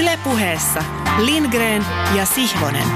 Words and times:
Ylepuheessa 0.00 0.84
Lindgren 1.18 1.86
ja 2.16 2.26
Sihvonen. 2.26 2.88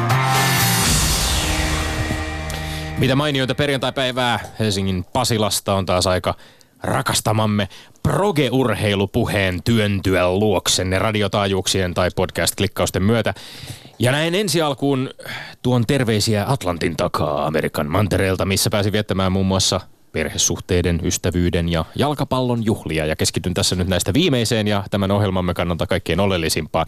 Mitä 2.99 3.17
mainioita 3.17 3.55
perjantaipäivää 3.55 4.41
Helsingin 4.59 5.05
Pasilasta 5.13 5.75
on 5.75 5.87
taas 5.87 6.07
aika 6.07 6.35
rakastamamme 6.83 7.69
proge-urheilupuheen 8.09 9.63
työntyä 9.65 10.29
luoksenne 10.29 10.99
radiotaajuuksien 10.99 11.95
tai 11.95 12.11
podcast-klikkausten 12.17 13.03
myötä. 13.03 13.35
Ja 13.99 14.13
näin 14.13 14.35
ensi 14.35 14.63
alkuun 14.63 15.11
tuon 15.63 15.87
terveisiä 15.87 16.45
Atlantin 16.49 16.97
takaa 16.97 17.47
Amerikan 17.47 17.91
mantereelta, 17.91 18.45
missä 18.45 18.71
pääsi 18.71 18.93
viettämään 18.93 19.33
muun 19.33 19.47
muassa 19.47 19.81
perhesuhteiden, 20.13 21.01
ystävyyden 21.05 21.69
ja 21.69 21.85
jalkapallon 21.95 22.65
juhlia. 22.65 23.07
Ja 23.07 23.17
keskityn 23.17 23.55
tässä 23.55 23.77
nyt 23.77 23.89
näistä 23.89 24.15
viimeiseen 24.15 24.69
ja 24.69 24.85
tämän 24.91 25.11
ohjelmamme 25.11 25.55
kannalta 25.55 25.87
kaikkein 25.87 26.21
oleellisimpaan. 26.21 26.87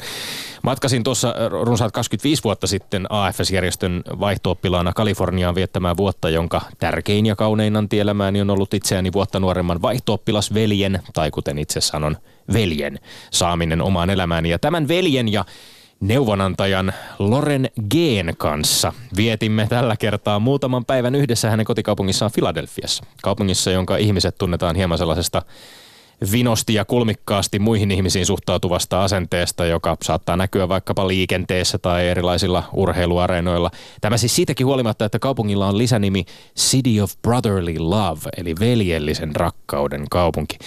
Matkasin 0.63 1.05
tuossa 1.05 1.29
äh, 1.29 1.35
runsaat 1.51 1.93
25 1.93 2.45
vuotta 2.45 2.67
sitten 2.67 3.07
AFS-järjestön 3.11 4.03
vaihtooppilaana 4.21 4.93
Kaliforniaan 4.93 5.55
viettämään 5.55 5.97
vuotta, 5.97 6.31
jonka 6.31 6.61
tärkein 6.79 7.27
ja 7.27 7.37
kaunein 7.37 7.77
antielämääni 7.77 8.41
on 8.41 8.51
ollut 8.51 8.75
itseäni 8.75 9.13
vuotta 9.13 9.41
nuoremman 9.41 9.83
vaihtooppilasveljen, 9.83 11.03
tai 11.13 11.31
kuten 11.31 11.59
itse 11.59 11.81
sanon, 11.81 12.17
veljen 12.53 12.99
saaminen 13.31 13.83
omaan 13.83 14.11
elämääni. 14.11 14.51
Ja 14.51 14.59
tämän 14.59 14.89
veljen 14.89 15.33
ja 15.33 15.45
neuvonantajan 16.09 16.93
Loren 17.19 17.71
Geen 17.91 18.35
kanssa 18.39 18.93
vietimme 19.17 19.67
tällä 19.69 19.97
kertaa 19.97 20.39
muutaman 20.39 20.85
päivän 20.85 21.15
yhdessä 21.15 21.51
hänen 21.51 21.67
kotikaupungissaan 21.67 22.31
Filadelfiassa. 22.31 23.05
Kaupungissa, 23.23 23.71
jonka 23.71 23.97
ihmiset 23.97 24.39
tunnetaan 24.39 24.77
hieman 24.77 24.99
sellaisesta 24.99 25.43
vinosti 26.33 26.75
ja 26.75 26.85
kulmikkaasti 26.85 27.59
muihin 27.59 27.91
ihmisiin 27.91 28.27
suhtautuvasta 28.27 29.05
asenteesta, 29.05 29.67
joka 29.67 29.97
saattaa 30.03 30.37
näkyä 30.37 30.69
vaikkapa 30.69 31.09
liikenteessä 31.09 31.79
tai 31.79 32.09
erilaisilla 32.09 32.63
urheiluareenoilla. 32.73 33.71
Tämä 34.01 34.17
siis 34.17 34.37
siitäkin 34.37 34.67
huolimatta, 34.67 35.05
että 35.05 35.19
kaupungilla 35.19 35.67
on 35.67 35.79
lisänimi 35.79 36.25
City 36.59 37.01
of 37.01 37.13
Brotherly 37.23 37.79
Love, 37.79 38.21
eli 38.37 38.55
veljellisen 38.61 39.37
rakkauden 39.37 40.07
kaupunki. 40.11 40.59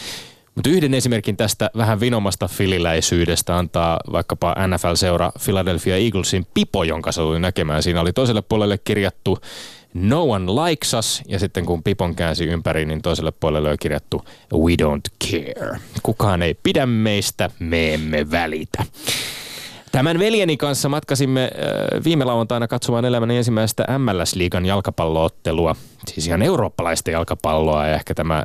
Mutta 0.57 0.69
yhden 0.69 0.93
esimerkin 0.93 1.37
tästä 1.37 1.69
vähän 1.77 1.99
vinomasta 1.99 2.47
fililäisyydestä 2.47 3.57
antaa 3.57 3.99
vaikkapa 4.11 4.55
NFL-seura 4.67 5.31
Philadelphia 5.43 5.97
Eaglesin 5.97 6.47
pipo, 6.53 6.83
jonka 6.83 7.11
tuli 7.13 7.39
näkemään. 7.39 7.83
Siinä 7.83 8.01
oli 8.01 8.13
toiselle 8.13 8.41
puolelle 8.41 8.77
kirjattu 8.77 9.37
No 9.93 10.23
one 10.23 10.45
likes 10.51 10.93
us, 10.93 11.21
ja 11.27 11.39
sitten 11.39 11.65
kun 11.65 11.83
Pipon 11.83 12.15
käänsi 12.15 12.45
ympäri, 12.45 12.85
niin 12.85 13.01
toiselle 13.01 13.31
puolelle 13.31 13.69
oli 13.69 13.77
kirjattu 13.77 14.25
We 14.53 14.75
don't 14.81 15.29
care. 15.29 15.79
Kukaan 16.03 16.41
ei 16.41 16.53
pidä 16.63 16.85
meistä, 16.85 17.49
me 17.59 17.93
emme 17.93 18.31
välitä. 18.31 18.83
Tämän 19.91 20.19
veljeni 20.19 20.57
kanssa 20.57 20.89
matkasimme 20.89 21.43
äh, 21.43 22.03
viime 22.03 22.25
lauantaina 22.25 22.67
katsomaan 22.67 23.05
elämäni 23.05 23.37
ensimmäistä 23.37 23.85
MLS-liigan 23.97 24.65
jalkapalloottelua, 24.65 25.75
siis 26.07 26.27
ihan 26.27 26.41
eurooppalaista 26.41 27.11
jalkapalloa 27.11 27.87
ja 27.87 27.95
ehkä 27.95 28.13
tämä 28.13 28.37
äh, 28.37 28.43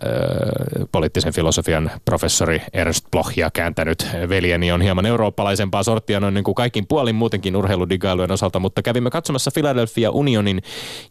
poliittisen 0.92 1.33
filosofian 1.33 1.91
professori 2.05 2.62
Ernst 2.72 3.06
Blochia 3.11 3.50
kääntänyt 3.50 4.06
veljeni 4.28 4.72
on 4.72 4.83
hieman 4.83 5.06
eurooppalaisempaa 5.06 5.83
sorttia 5.83 6.20
noin 6.20 6.34
niin 6.34 6.45
kuin 6.45 6.55
kaikin 6.55 6.86
puolin 6.86 7.14
muutenkin 7.14 7.56
urheiludigailujen 7.56 8.30
osalta, 8.30 8.58
mutta 8.58 8.83
kävimme 8.83 9.11
katsomassa 9.11 9.50
Philadelphia 9.55 10.11
Unionin 10.11 10.62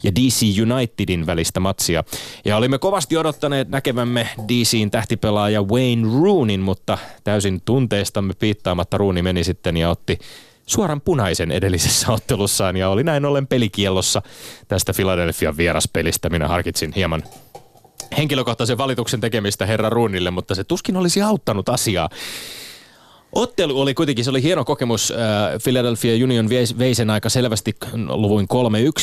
ja 0.02 0.14
DC 0.14 0.42
Unitedin 0.62 1.26
välistä 1.26 1.60
matsia. 1.60 2.04
Ja 2.44 2.56
olimme 2.56 2.78
kovasti 2.78 3.16
odottaneet 3.16 3.68
näkevämme 3.68 4.28
DCin 4.48 4.90
tähtipelaaja 4.90 5.62
Wayne 5.62 6.08
Roonin, 6.22 6.60
mutta 6.60 6.98
täysin 7.24 7.60
tunteestamme 7.64 8.32
piittaamatta 8.38 8.98
Rooney 8.98 9.22
meni 9.22 9.44
sitten 9.44 9.76
ja 9.76 9.90
otti 9.90 10.18
suoran 10.66 11.00
punaisen 11.00 11.50
edellisessä 11.50 12.12
ottelussaan 12.12 12.76
ja 12.76 12.88
oli 12.88 13.04
näin 13.04 13.24
ollen 13.24 13.46
pelikiellossa 13.46 14.22
tästä 14.68 14.92
Philadelphian 14.96 15.56
vieraspelistä. 15.56 16.30
Minä 16.30 16.48
harkitsin 16.48 16.92
hieman 16.96 17.22
henkilökohtaisen 18.16 18.78
valituksen 18.78 19.20
tekemistä 19.20 19.66
herra 19.66 19.90
Ruunille, 19.90 20.30
mutta 20.30 20.54
se 20.54 20.64
tuskin 20.64 20.96
olisi 20.96 21.22
auttanut 21.22 21.68
asiaa. 21.68 22.08
Ottelu 23.32 23.80
oli 23.80 23.94
kuitenkin, 23.94 24.24
se 24.24 24.30
oli 24.30 24.42
hieno 24.42 24.64
kokemus. 24.64 25.10
Äh, 25.10 25.18
Philadelphia 25.62 26.24
Union 26.24 26.48
vei 26.78 26.94
sen 26.94 27.10
aika 27.10 27.28
selvästi 27.28 27.74
luvuin 28.08 28.46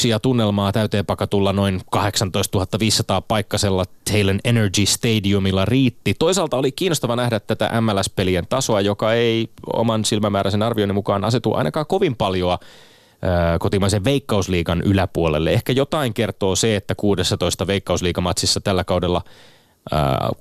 3-1 0.03 0.07
ja 0.07 0.19
tunnelmaa 0.19 0.71
täyteen 0.71 1.05
pakatulla 1.05 1.53
noin 1.53 1.81
18 1.91 2.79
500 2.79 3.21
paikkasella 3.21 3.85
Taylor 4.11 4.35
Energy 4.43 4.85
Stadiumilla 4.85 5.65
riitti. 5.65 6.13
Toisaalta 6.19 6.57
oli 6.57 6.71
kiinnostava 6.71 7.15
nähdä 7.15 7.39
tätä 7.39 7.81
MLS-pelien 7.81 8.47
tasoa, 8.49 8.81
joka 8.81 9.13
ei 9.13 9.49
oman 9.73 10.05
silmämääräisen 10.05 10.63
arvioinnin 10.63 10.95
mukaan 10.95 11.23
asetu 11.23 11.53
ainakaan 11.53 11.85
kovin 11.85 12.15
paljon 12.15 12.51
äh, 12.51 12.59
kotimaisen 13.59 14.03
veikkausliigan 14.03 14.81
yläpuolelle. 14.81 15.51
Ehkä 15.51 15.73
jotain 15.73 16.13
kertoo 16.13 16.55
se, 16.55 16.75
että 16.75 16.95
16 16.95 17.67
veikkausliigamatsissa 17.67 18.61
tällä 18.61 18.83
kaudella– 18.83 19.21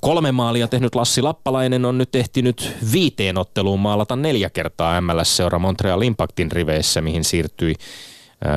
Kolme 0.00 0.32
maalia 0.32 0.69
tehnyt 0.69 0.94
Lassi 0.94 1.22
Lappalainen 1.22 1.84
on 1.84 1.99
nyt 1.99 2.15
ehtinyt 2.15 2.72
viiteen 2.93 3.38
otteluun 3.38 3.81
maalata 3.81 4.16
neljä 4.16 4.50
kertaa 4.50 5.00
MLS-seura 5.00 5.59
Montreal 5.59 6.03
Impactin 6.03 6.53
riveissä, 6.53 7.00
mihin 7.00 7.25
siirtyi 7.25 7.75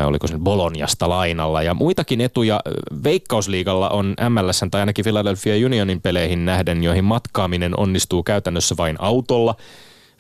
oliko 0.06 0.28
se 0.28 0.38
Boloniasta 0.38 1.10
lainalla. 1.10 1.64
Ja 1.64 1.74
muitakin 1.74 2.22
etuja 2.22 2.60
Veikkausliigalla 3.04 3.90
on 3.90 4.16
MLS 4.30 4.62
tai 4.72 4.82
ainakin 4.82 5.06
Philadelphia 5.06 5.66
Unionin 5.66 6.02
peleihin 6.02 6.46
nähden, 6.46 6.84
joihin 6.84 7.04
matkaaminen 7.04 7.80
onnistuu 7.80 8.24
käytännössä 8.24 8.76
vain 8.78 8.96
autolla– 9.00 9.56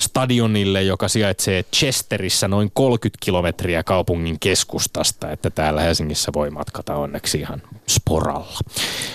stadionille, 0.01 0.83
joka 0.83 1.07
sijaitsee 1.07 1.63
Chesterissä 1.63 2.47
noin 2.47 2.71
30 2.73 3.17
kilometriä 3.25 3.83
kaupungin 3.83 4.39
keskustasta, 4.39 5.31
että 5.31 5.49
täällä 5.49 5.81
Helsingissä 5.81 6.31
voi 6.35 6.49
matkata 6.49 6.95
onneksi 6.95 7.39
ihan 7.39 7.61
sporalla. 7.87 8.59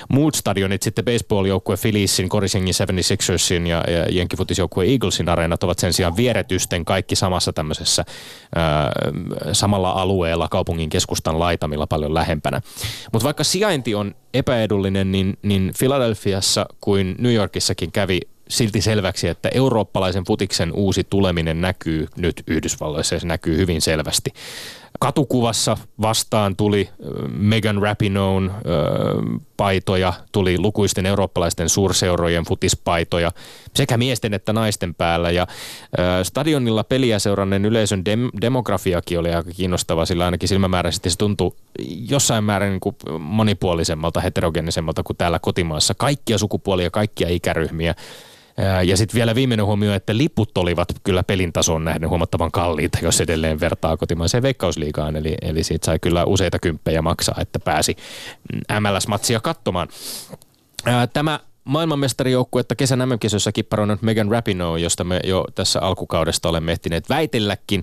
Muut 0.08 0.34
stadionit 0.34 0.82
sitten 0.82 1.04
baseball-joukkue 1.04 1.76
Philiesin, 1.82 2.28
Korisengin 2.28 2.74
76ersin 2.74 3.66
ja, 3.66 3.84
ja 3.88 4.06
jenkifutisjoukkue 4.10 4.84
Eaglesin 4.84 5.28
areenat 5.28 5.62
ovat 5.62 5.78
sen 5.78 5.92
sijaan 5.92 6.16
vieretysten 6.16 6.84
kaikki 6.84 7.16
samassa 7.16 7.52
tämmöisessä 7.52 8.04
ää, 8.54 8.92
samalla 9.52 9.90
alueella 9.90 10.48
kaupungin 10.48 10.90
keskustan 10.90 11.38
laitamilla 11.38 11.86
paljon 11.86 12.14
lähempänä. 12.14 12.60
Mutta 13.12 13.24
vaikka 13.24 13.44
sijainti 13.44 13.94
on 13.94 14.14
epäedullinen, 14.34 15.12
niin, 15.12 15.38
niin 15.42 15.72
Philadelphiassa 15.78 16.66
kuin 16.80 17.14
New 17.18 17.34
Yorkissakin 17.34 17.92
kävi 17.92 18.20
silti 18.48 18.80
selväksi, 18.80 19.28
että 19.28 19.48
eurooppalaisen 19.54 20.24
futiksen 20.24 20.72
uusi 20.72 21.04
tuleminen 21.10 21.60
näkyy 21.60 22.06
nyt 22.16 22.42
Yhdysvalloissa 22.46 23.14
ja 23.14 23.20
se 23.20 23.26
näkyy 23.26 23.56
hyvin 23.56 23.80
selvästi. 23.80 24.32
Katukuvassa 25.00 25.76
vastaan 26.00 26.56
tuli 26.56 26.88
Megan 27.28 27.76
Rapinoe'n 27.76 28.52
paitoja, 29.56 30.12
tuli 30.32 30.58
lukuisten 30.58 31.06
eurooppalaisten 31.06 31.68
suurseurojen 31.68 32.44
futispaitoja 32.44 33.32
sekä 33.74 33.96
miesten 33.96 34.34
että 34.34 34.52
naisten 34.52 34.94
päällä. 34.94 35.30
Ja 35.30 35.46
stadionilla 36.22 36.84
peliä 36.84 37.18
seuranneen 37.18 37.64
yleisön 37.64 38.02
dem- 38.04 38.40
demografiakin 38.40 39.18
oli 39.18 39.34
aika 39.34 39.50
kiinnostava, 39.50 40.06
sillä 40.06 40.24
ainakin 40.24 40.48
silmämääräisesti 40.48 41.10
se 41.10 41.18
tuntui 41.18 41.52
jossain 42.10 42.44
määrin 42.44 42.70
niin 42.70 42.80
kuin 42.80 42.96
monipuolisemmalta, 43.18 44.20
heterogenisemmalta 44.20 45.02
kuin 45.02 45.16
täällä 45.16 45.38
kotimaassa. 45.38 45.94
Kaikkia 45.94 46.38
sukupuolia, 46.38 46.90
kaikkia 46.90 47.28
ikäryhmiä 47.28 47.94
ja 48.86 48.96
sitten 48.96 49.14
vielä 49.14 49.34
viimeinen 49.34 49.66
huomio, 49.66 49.94
että 49.94 50.16
liput 50.16 50.58
olivat 50.58 50.88
kyllä 51.02 51.22
pelin 51.22 51.52
tasoon 51.52 51.84
nähden 51.84 52.08
huomattavan 52.08 52.52
kalliita, 52.52 52.98
jos 53.02 53.20
edelleen 53.20 53.60
vertaa 53.60 53.96
kotimaiseen 53.96 54.42
veikkausliigaan. 54.42 55.16
Eli, 55.16 55.34
eli 55.42 55.62
siitä 55.62 55.86
sai 55.86 55.98
kyllä 55.98 56.24
useita 56.24 56.58
kymppejä 56.58 57.02
maksaa, 57.02 57.36
että 57.40 57.58
pääsi 57.58 57.96
MLS-matsia 58.80 59.40
katsomaan. 59.40 59.88
Tämä 61.12 61.40
maailmanmestarijoukkuetta 61.64 62.74
kesän 62.74 63.08
MM-kisoissa 63.08 63.52
kipparoinut 63.52 64.02
Megan 64.02 64.30
Rapinoe, 64.30 64.80
josta 64.80 65.04
me 65.04 65.20
jo 65.24 65.44
tässä 65.54 65.80
alkukaudesta 65.80 66.48
olemme 66.48 66.72
ehtineet 66.72 67.08
väitelläkin 67.08 67.82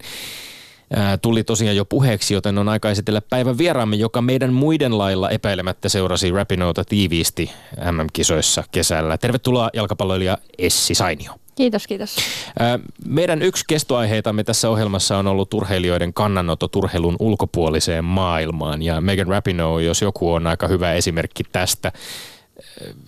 tuli 1.21 1.43
tosiaan 1.43 1.75
jo 1.75 1.85
puheeksi, 1.85 2.33
joten 2.33 2.57
on 2.57 2.69
aika 2.69 2.89
esitellä 2.89 3.21
päivän 3.21 3.57
vieraamme, 3.57 3.95
joka 3.95 4.21
meidän 4.21 4.53
muiden 4.53 4.97
lailla 4.97 5.29
epäilemättä 5.29 5.89
seurasi 5.89 6.31
Rapinouta 6.31 6.83
tiiviisti 6.85 7.51
MM-kisoissa 7.91 8.63
kesällä. 8.71 9.17
Tervetuloa 9.17 9.69
jalkapalloilija 9.73 10.37
Essi 10.57 10.95
Sainio. 10.95 11.33
Kiitos, 11.55 11.87
kiitos. 11.87 12.15
Meidän 13.05 13.41
yksi 13.41 13.63
kestoaiheitamme 13.67 14.43
tässä 14.43 14.69
ohjelmassa 14.69 15.17
on 15.17 15.27
ollut 15.27 15.53
urheilijoiden 15.53 16.13
kannanotot 16.13 16.75
urheilun 16.75 17.15
ulkopuoliseen 17.19 18.05
maailmaan. 18.05 18.81
Ja 18.81 19.01
Megan 19.01 19.27
Rapinoe, 19.27 19.83
jos 19.83 20.01
joku 20.01 20.33
on 20.33 20.47
aika 20.47 20.67
hyvä 20.67 20.93
esimerkki 20.93 21.43
tästä. 21.51 21.91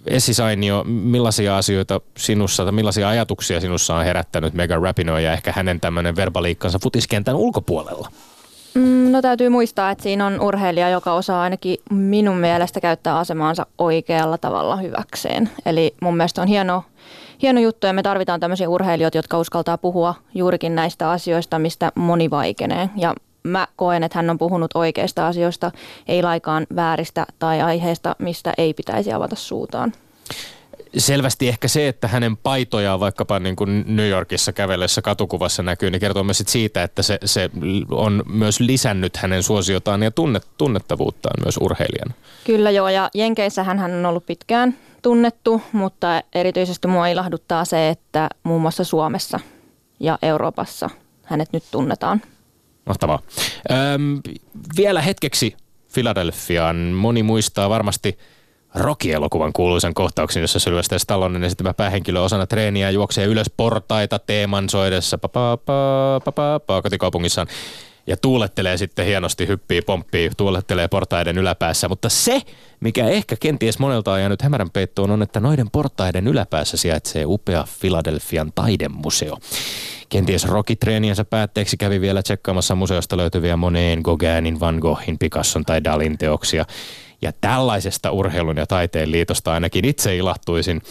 Essi 0.07 0.33
Sainio, 0.33 0.83
millaisia 0.83 1.57
asioita 1.57 2.01
sinussa 2.17 2.63
tai 2.63 2.71
millaisia 2.71 3.09
ajatuksia 3.09 3.61
sinussa 3.61 3.95
on 3.95 4.05
herättänyt 4.05 4.53
Megan 4.53 4.81
Rapinoe 4.81 5.21
ja 5.21 5.33
ehkä 5.33 5.53
hänen 5.55 5.79
tämmöinen 5.79 6.15
verbaliikkansa 6.15 6.79
futiskentän 6.79 7.35
ulkopuolella? 7.35 8.11
Mm, 8.73 9.05
No 9.15 9.21
täytyy 9.21 9.49
muistaa, 9.49 9.91
että 9.91 10.03
siinä 10.03 10.25
on 10.25 10.41
urheilija, 10.41 10.89
joka 10.89 11.13
osaa 11.13 11.41
ainakin 11.41 11.77
minun 11.89 12.37
mielestä 12.37 12.81
käyttää 12.81 13.17
asemaansa 13.17 13.65
oikealla 13.77 14.37
tavalla 14.37 14.75
hyväkseen. 14.75 15.49
Eli 15.65 15.95
mun 16.01 16.17
mielestä 16.17 16.41
on 16.41 16.47
hieno, 16.47 16.83
hieno 17.41 17.59
juttu 17.59 17.87
ja 17.87 17.93
me 17.93 18.03
tarvitaan 18.03 18.39
tämmöisiä 18.39 18.69
urheilijoita, 18.69 19.17
jotka 19.17 19.39
uskaltaa 19.39 19.77
puhua 19.77 20.15
juurikin 20.33 20.75
näistä 20.75 21.11
asioista, 21.11 21.59
mistä 21.59 21.91
moni 21.95 22.29
vaikenee. 22.29 22.89
Ja 22.95 23.15
mä 23.45 23.67
koen, 23.75 24.03
että 24.03 24.17
hän 24.17 24.29
on 24.29 24.37
puhunut 24.37 24.71
oikeista 24.73 25.27
asioista, 25.27 25.71
ei 26.07 26.23
laikaan 26.23 26.67
vääristä 26.75 27.25
tai 27.39 27.61
aiheesta, 27.61 28.15
mistä 28.19 28.53
ei 28.57 28.73
pitäisi 28.73 29.13
avata 29.13 29.35
suutaan 29.35 29.93
selvästi 30.97 31.47
ehkä 31.47 31.67
se, 31.67 31.87
että 31.87 32.07
hänen 32.07 32.37
paitojaan 32.37 32.99
vaikkapa 32.99 33.39
niin 33.39 33.55
kuin 33.55 33.83
New 33.87 34.09
Yorkissa 34.09 34.53
kävellessä 34.53 35.01
katukuvassa 35.01 35.63
näkyy, 35.63 35.91
niin 35.91 35.99
kertoo 35.99 36.23
myös 36.23 36.43
siitä, 36.47 36.83
että 36.83 37.03
se, 37.03 37.19
se 37.25 37.49
on 37.91 38.23
myös 38.33 38.59
lisännyt 38.59 39.17
hänen 39.17 39.43
suosiotaan 39.43 40.03
ja 40.03 40.11
tunnet, 40.11 40.47
tunnettavuuttaan 40.57 41.43
myös 41.43 41.57
urheilijana. 41.61 42.13
Kyllä 42.43 42.71
joo, 42.71 42.89
ja 42.89 43.09
Jenkeissä 43.13 43.63
hän 43.63 43.79
on 43.79 44.05
ollut 44.05 44.25
pitkään 44.25 44.75
tunnettu, 45.01 45.61
mutta 45.71 46.21
erityisesti 46.35 46.87
mua 46.87 47.07
ilahduttaa 47.07 47.65
se, 47.65 47.89
että 47.89 48.29
muun 48.43 48.61
muassa 48.61 48.83
Suomessa 48.83 49.39
ja 49.99 50.19
Euroopassa 50.21 50.89
hänet 51.23 51.53
nyt 51.53 51.63
tunnetaan. 51.71 52.21
Mahtavaa. 52.85 53.19
Öm, 53.71 54.21
vielä 54.77 55.01
hetkeksi 55.01 55.55
Filadelfiaan. 55.87 56.75
Moni 56.75 57.23
muistaa 57.23 57.69
varmasti– 57.69 58.17
Rocky-elokuvan 58.75 59.53
kuuluisen 59.53 59.93
kohtauksen, 59.93 60.41
jossa 60.41 60.59
Sylvester 60.59 60.99
Stallone 60.99 61.45
esittämä 61.45 61.73
päähenkilö 61.73 62.19
osana 62.19 62.47
treeniä 62.47 62.89
juoksee 62.89 63.25
ylös 63.25 63.51
portaita 63.57 64.19
teeman 64.19 64.69
soidessa 64.69 65.17
pa, 65.17 65.27
pa, 65.27 65.57
pa, 65.65 66.21
pa, 66.35 66.59
pa, 66.59 66.81
kotikaupungissaan 66.81 67.47
ja 68.07 68.17
tuulettelee 68.17 68.77
sitten 68.77 69.05
hienosti, 69.05 69.47
hyppii, 69.47 69.81
pomppii, 69.81 70.31
tuulettelee 70.37 70.87
portaiden 70.87 71.37
yläpäässä. 71.37 71.89
Mutta 71.89 72.09
se, 72.09 72.41
mikä 72.79 73.07
ehkä 73.07 73.35
kenties 73.39 73.79
monelta 73.79 74.11
on 74.11 74.19
jäänyt 74.19 74.41
hämärän 74.41 74.69
peittoon, 74.69 75.11
on, 75.11 75.21
että 75.21 75.39
noiden 75.39 75.71
portaiden 75.71 76.27
yläpäässä 76.27 76.77
sijaitsee 76.77 77.23
upea 77.25 77.63
Filadelfian 77.79 78.51
taidemuseo. 78.55 79.37
Kenties 80.09 80.45
rokitreeniensä 80.45 81.25
päätteeksi 81.25 81.77
kävi 81.77 82.01
vielä 82.01 82.23
tsekkaamassa 82.23 82.75
museosta 82.75 83.17
löytyviä 83.17 83.57
moneen 83.57 83.99
Gauguinin, 84.03 84.59
Van 84.59 84.75
Goghin, 84.79 85.19
Picasson 85.19 85.65
tai 85.65 85.83
Dalin 85.83 86.17
teoksia. 86.17 86.65
Ja 87.21 87.31
tällaisesta 87.41 88.11
urheilun 88.11 88.57
ja 88.57 88.67
taiteen 88.67 89.11
liitosta 89.11 89.53
ainakin 89.53 89.85
itse 89.85 90.17
ilahtuisin. 90.17 90.81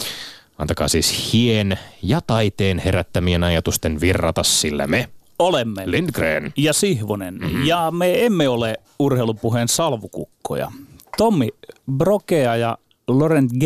Antakaa 0.59 0.89
siis 0.89 1.33
hien 1.33 1.79
ja 2.03 2.21
taiteen 2.27 2.79
herättämien 2.79 3.45
ajatusten 3.45 4.01
virrata, 4.01 4.43
sillä 4.43 4.87
me 4.87 5.09
olemme 5.39 5.83
Lindgren 5.87 6.53
ja 6.57 6.73
Sihvonen. 6.73 7.35
Mm-hmm. 7.35 7.67
Ja 7.67 7.91
me 7.91 8.27
emme 8.27 8.49
ole 8.49 8.77
urheilupuheen 8.99 9.69
salvukukkoja. 9.69 10.73
Tommi 11.17 11.49
Brokea 11.93 12.57
ja 12.57 12.79
Laurent 13.09 13.53
G 13.53 13.65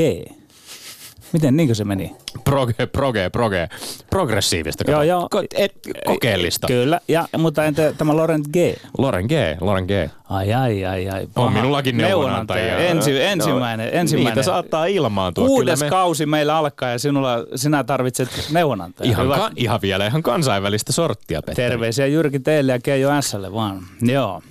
Miten, 1.33 1.57
niinkö 1.57 1.75
se 1.75 1.85
meni? 1.85 2.17
Proge, 2.45 2.87
proge, 2.93 3.31
proge. 3.31 3.69
Progressiivista. 4.11 4.85
Kato. 4.85 4.93
Joo, 4.93 5.03
joo. 5.03 5.29
Ko- 5.37 5.47
et, 5.57 5.73
kokeellista. 6.07 6.67
Kyllä, 6.67 7.01
ja, 7.09 7.29
mutta 7.39 7.65
entä 7.65 7.93
tämä 7.93 8.17
Laurent 8.17 8.47
G? 8.49 8.57
Laurent 8.99 9.29
G, 9.29 9.33
Laurent 9.61 9.89
G. 9.89 9.91
Ai, 10.29 10.53
ai, 10.55 10.85
ai, 10.85 11.09
ai. 11.09 11.29
On 11.37 11.53
minullakin 11.53 11.97
neuvonantaja. 11.97 12.79
Ensi, 12.79 13.23
ensimmäinen, 13.23 13.87
no, 13.87 14.01
ensimmäinen. 14.01 14.35
Niitä 14.35 14.43
saattaa 14.43 14.87
ilmaantua. 14.87 15.47
Kuudes 15.47 15.81
me... 15.81 15.89
kausi 15.89 16.27
meillä 16.27 16.57
alkaa 16.57 16.91
ja 16.91 16.99
sinulla, 16.99 17.37
sinä 17.55 17.85
tarvitset 17.85 18.29
neuvonantajaa. 18.53 19.11
Ihan, 19.11 19.29
ka- 19.29 19.51
ihan 19.57 19.81
vielä 19.83 20.07
ihan 20.07 20.23
kansainvälistä 20.23 20.93
sorttia, 20.93 21.43
Petteri. 21.43 21.71
Terveisiä 21.71 22.07
Jyrki 22.07 22.41
teille 22.41 22.73
ja 22.73 22.79
Keijo 22.79 23.23
Sälle 23.23 23.53
vaan. 23.53 23.83
Joo. 24.03 24.43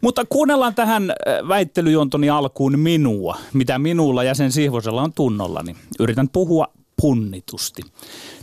Mutta 0.00 0.24
kuunnellaan 0.28 0.74
tähän 0.74 1.10
äh, 1.10 1.48
väittelyjontoni 1.48 2.30
alkuun 2.30 2.78
minua, 2.78 3.36
mitä 3.52 3.78
minulla 3.78 4.24
ja 4.24 4.34
sen 4.34 4.52
Sihvosella 4.52 5.02
on 5.02 5.12
tunnollani. 5.12 5.76
Yritän 6.00 6.28
puhua 6.28 6.66
punnitusti. 7.00 7.82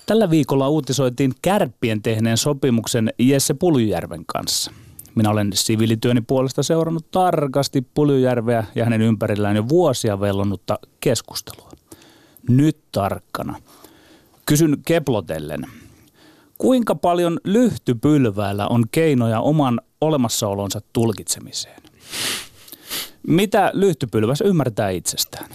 Tällä 0.05 0.29
viikolla 0.29 0.69
uutisoitiin 0.69 1.33
kärppien 1.41 2.01
tehneen 2.01 2.37
sopimuksen 2.37 3.13
Jesse 3.19 3.53
Puljujärven 3.53 4.25
kanssa. 4.25 4.71
Minä 5.15 5.29
olen 5.29 5.51
siviilityöni 5.53 6.21
puolesta 6.21 6.63
seurannut 6.63 7.11
tarkasti 7.11 7.81
Puljujärveä 7.93 8.63
ja 8.75 8.83
hänen 8.83 9.01
ympärillään 9.01 9.55
jo 9.55 9.69
vuosia 9.69 10.19
vellonutta 10.19 10.79
keskustelua. 10.99 11.69
Nyt 12.49 12.77
tarkkana. 12.91 13.55
Kysyn 14.45 14.77
keplotellen. 14.85 15.67
Kuinka 16.57 16.95
paljon 16.95 17.39
lyhtypylväällä 17.43 18.67
on 18.67 18.83
keinoja 18.91 19.39
oman 19.39 19.81
olemassaolonsa 20.01 20.81
tulkitsemiseen. 20.93 21.81
Mitä 23.27 23.71
lyhtypylväs 23.73 24.41
ymmärtää 24.41 24.89
itsestään? 24.89 25.49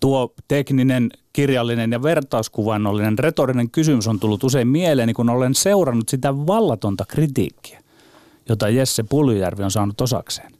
Tuo 0.00 0.34
tekninen, 0.48 1.10
kirjallinen 1.32 1.92
ja 1.92 2.02
vertauskuvannollinen 2.02 3.18
retorinen 3.18 3.70
kysymys 3.70 4.08
on 4.08 4.20
tullut 4.20 4.44
usein 4.44 4.68
mieleeni, 4.68 5.12
kun 5.12 5.30
olen 5.30 5.54
seurannut 5.54 6.08
sitä 6.08 6.36
vallatonta 6.36 7.04
kritiikkiä, 7.08 7.82
jota 8.48 8.68
Jesse 8.68 9.02
Puljujärvi 9.02 9.62
on 9.62 9.70
saanut 9.70 10.00
osakseen. 10.00 10.52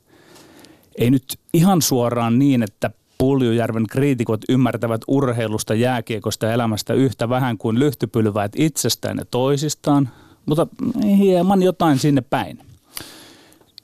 Ei 0.99 1.11
nyt 1.11 1.38
ihan 1.52 1.82
suoraan 1.82 2.38
niin, 2.38 2.62
että 2.62 2.90
Puljujärven 3.25 3.87
kriitikot 3.87 4.41
ymmärtävät 4.49 5.00
urheilusta, 5.09 5.75
jääkiekosta 5.75 6.47
ja 6.47 6.53
elämästä 6.53 6.94
yhtä 6.94 7.29
vähän 7.29 7.59
kuin 7.59 7.79
lyhtypylväät 7.79 8.53
itsestään 8.56 9.19
ja 9.19 9.25
toisistaan, 9.25 10.09
mutta 10.47 10.67
hieman 11.19 11.62
jotain 11.62 11.99
sinne 11.99 12.21
päin. 12.21 12.59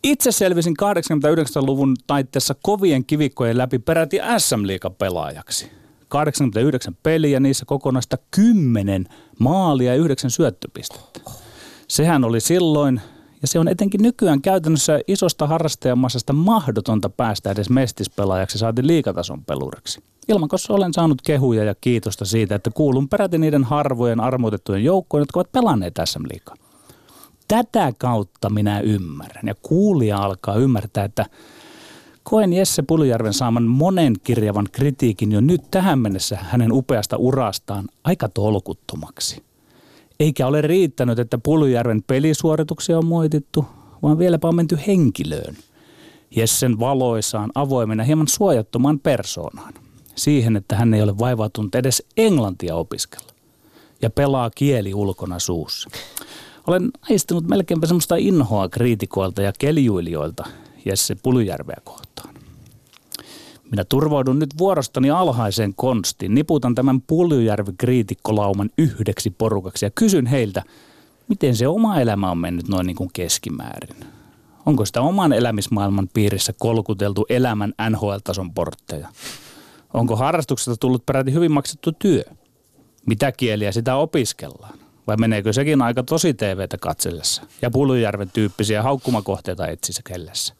Itse 0.02 0.32
selvisin 0.32 0.74
89-luvun 0.82 1.96
taitteessa 2.06 2.54
kovien 2.62 3.04
kivikkojen 3.04 3.58
läpi 3.58 3.78
peräti 3.78 4.18
sm 4.38 4.88
pelaajaksi. 4.98 5.70
89 6.08 6.96
peliä, 7.02 7.40
niissä 7.40 7.64
kokonaista 7.64 8.18
10 8.30 9.06
maalia 9.38 9.94
ja 9.94 10.00
9 10.00 10.30
syöttöpistettä. 10.30 11.20
Sehän 11.88 12.24
oli 12.24 12.40
silloin, 12.40 13.00
ja 13.42 13.48
se 13.48 13.58
on 13.58 13.68
etenkin 13.68 14.02
nykyään 14.02 14.42
käytännössä 14.42 15.00
isosta 15.08 15.46
harrastajamassasta 15.46 16.32
mahdotonta 16.32 17.08
päästä 17.08 17.50
edes 17.50 17.70
mestispelaajaksi 17.70 18.58
saati 18.58 18.86
liikatason 18.86 19.44
peluriksi. 19.44 20.02
Ilmakossa 20.28 20.74
olen 20.74 20.94
saanut 20.94 21.22
kehuja 21.22 21.64
ja 21.64 21.74
kiitosta 21.80 22.24
siitä, 22.24 22.54
että 22.54 22.70
kuulun 22.70 23.08
peräti 23.08 23.38
niiden 23.38 23.64
harvojen 23.64 24.20
armoitettujen 24.20 24.84
joukkojen, 24.84 25.22
jotka 25.22 25.38
ovat 25.38 25.52
pelanneet 25.52 25.94
SM 26.04 26.22
Liikaa. 26.32 26.54
Tätä 27.48 27.92
kautta 27.98 28.50
minä 28.50 28.80
ymmärrän 28.80 29.46
ja 29.46 29.54
kuulija 29.62 30.18
alkaa 30.18 30.54
ymmärtää, 30.54 31.04
että 31.04 31.26
koen 32.22 32.52
Jesse 32.52 32.82
Puljärven 32.82 33.34
saaman 33.34 33.62
monen 33.62 34.14
kirjavan 34.24 34.68
kritiikin 34.72 35.32
jo 35.32 35.40
nyt 35.40 35.62
tähän 35.70 35.98
mennessä 35.98 36.36
hänen 36.36 36.72
upeasta 36.72 37.16
urastaan 37.16 37.84
aika 38.04 38.28
tolkuttomaksi. 38.28 39.49
Eikä 40.20 40.46
ole 40.46 40.60
riittänyt, 40.60 41.18
että 41.18 41.38
Puljärven 41.38 42.02
pelisuorituksia 42.02 42.98
on 42.98 43.06
moitittu, 43.06 43.64
vaan 44.02 44.18
vieläpä 44.18 44.48
on 44.48 44.54
menty 44.54 44.78
henkilöön. 44.86 45.56
Jessen 46.36 46.80
valoisaan, 46.80 47.50
avoimena, 47.54 48.04
hieman 48.04 48.28
suojattomaan 48.28 48.98
persoonaan– 48.98 49.74
siihen, 50.20 50.56
että 50.56 50.76
hän 50.76 50.94
ei 50.94 51.02
ole 51.02 51.18
vaivautunut 51.18 51.74
edes 51.74 52.02
englantia 52.16 52.76
opiskella 52.76 53.32
ja 54.02 54.10
pelaa 54.10 54.50
kieli 54.50 54.94
ulkona 54.94 55.38
suussa. 55.38 55.90
Olen 56.66 56.90
aistinut 57.10 57.48
melkeinpä 57.48 57.86
semmoista 57.86 58.16
inhoa 58.16 58.68
kriitikoilta 58.68 59.42
ja 59.42 59.52
keljuilijoilta 59.58 60.44
Jesse 60.84 61.16
Pulyjärveä 61.22 61.78
kohtaan. 61.84 62.29
Minä 63.70 63.84
turvaudun 63.84 64.38
nyt 64.38 64.58
vuorostani 64.58 65.10
alhaiseen 65.10 65.74
konstiin, 65.74 66.34
niputan 66.34 66.74
tämän 66.74 67.02
Pulyjärvi-kriitikkolauman 67.02 68.70
yhdeksi 68.78 69.30
porukaksi 69.30 69.86
ja 69.86 69.90
kysyn 69.90 70.26
heiltä, 70.26 70.62
miten 71.28 71.56
se 71.56 71.68
oma 71.68 72.00
elämä 72.00 72.30
on 72.30 72.38
mennyt 72.38 72.68
noin 72.68 72.86
niin 72.86 72.96
kuin 72.96 73.10
keskimäärin. 73.12 73.96
Onko 74.66 74.84
sitä 74.84 75.00
oman 75.00 75.32
elämismaailman 75.32 76.08
piirissä 76.14 76.52
kolkuteltu 76.58 77.26
elämän 77.28 77.74
NHL-tason 77.90 78.54
portteja? 78.54 79.08
Onko 79.94 80.16
harrastuksesta 80.16 80.76
tullut 80.76 81.06
peräti 81.06 81.32
hyvin 81.32 81.52
maksettu 81.52 81.92
työ? 81.92 82.24
Mitä 83.06 83.32
kieliä 83.32 83.72
sitä 83.72 83.96
opiskellaan? 83.96 84.78
Vai 85.06 85.16
meneekö 85.16 85.52
sekin 85.52 85.82
aika 85.82 86.02
tosi 86.02 86.34
TVtä 86.34 86.78
katsellessa 86.78 87.42
ja 87.62 87.70
Pulujärven 87.70 88.30
tyyppisiä 88.32 88.82
haukkumakohteita 88.82 89.66
etsissä 89.66 90.02
kellessä? 90.04 90.54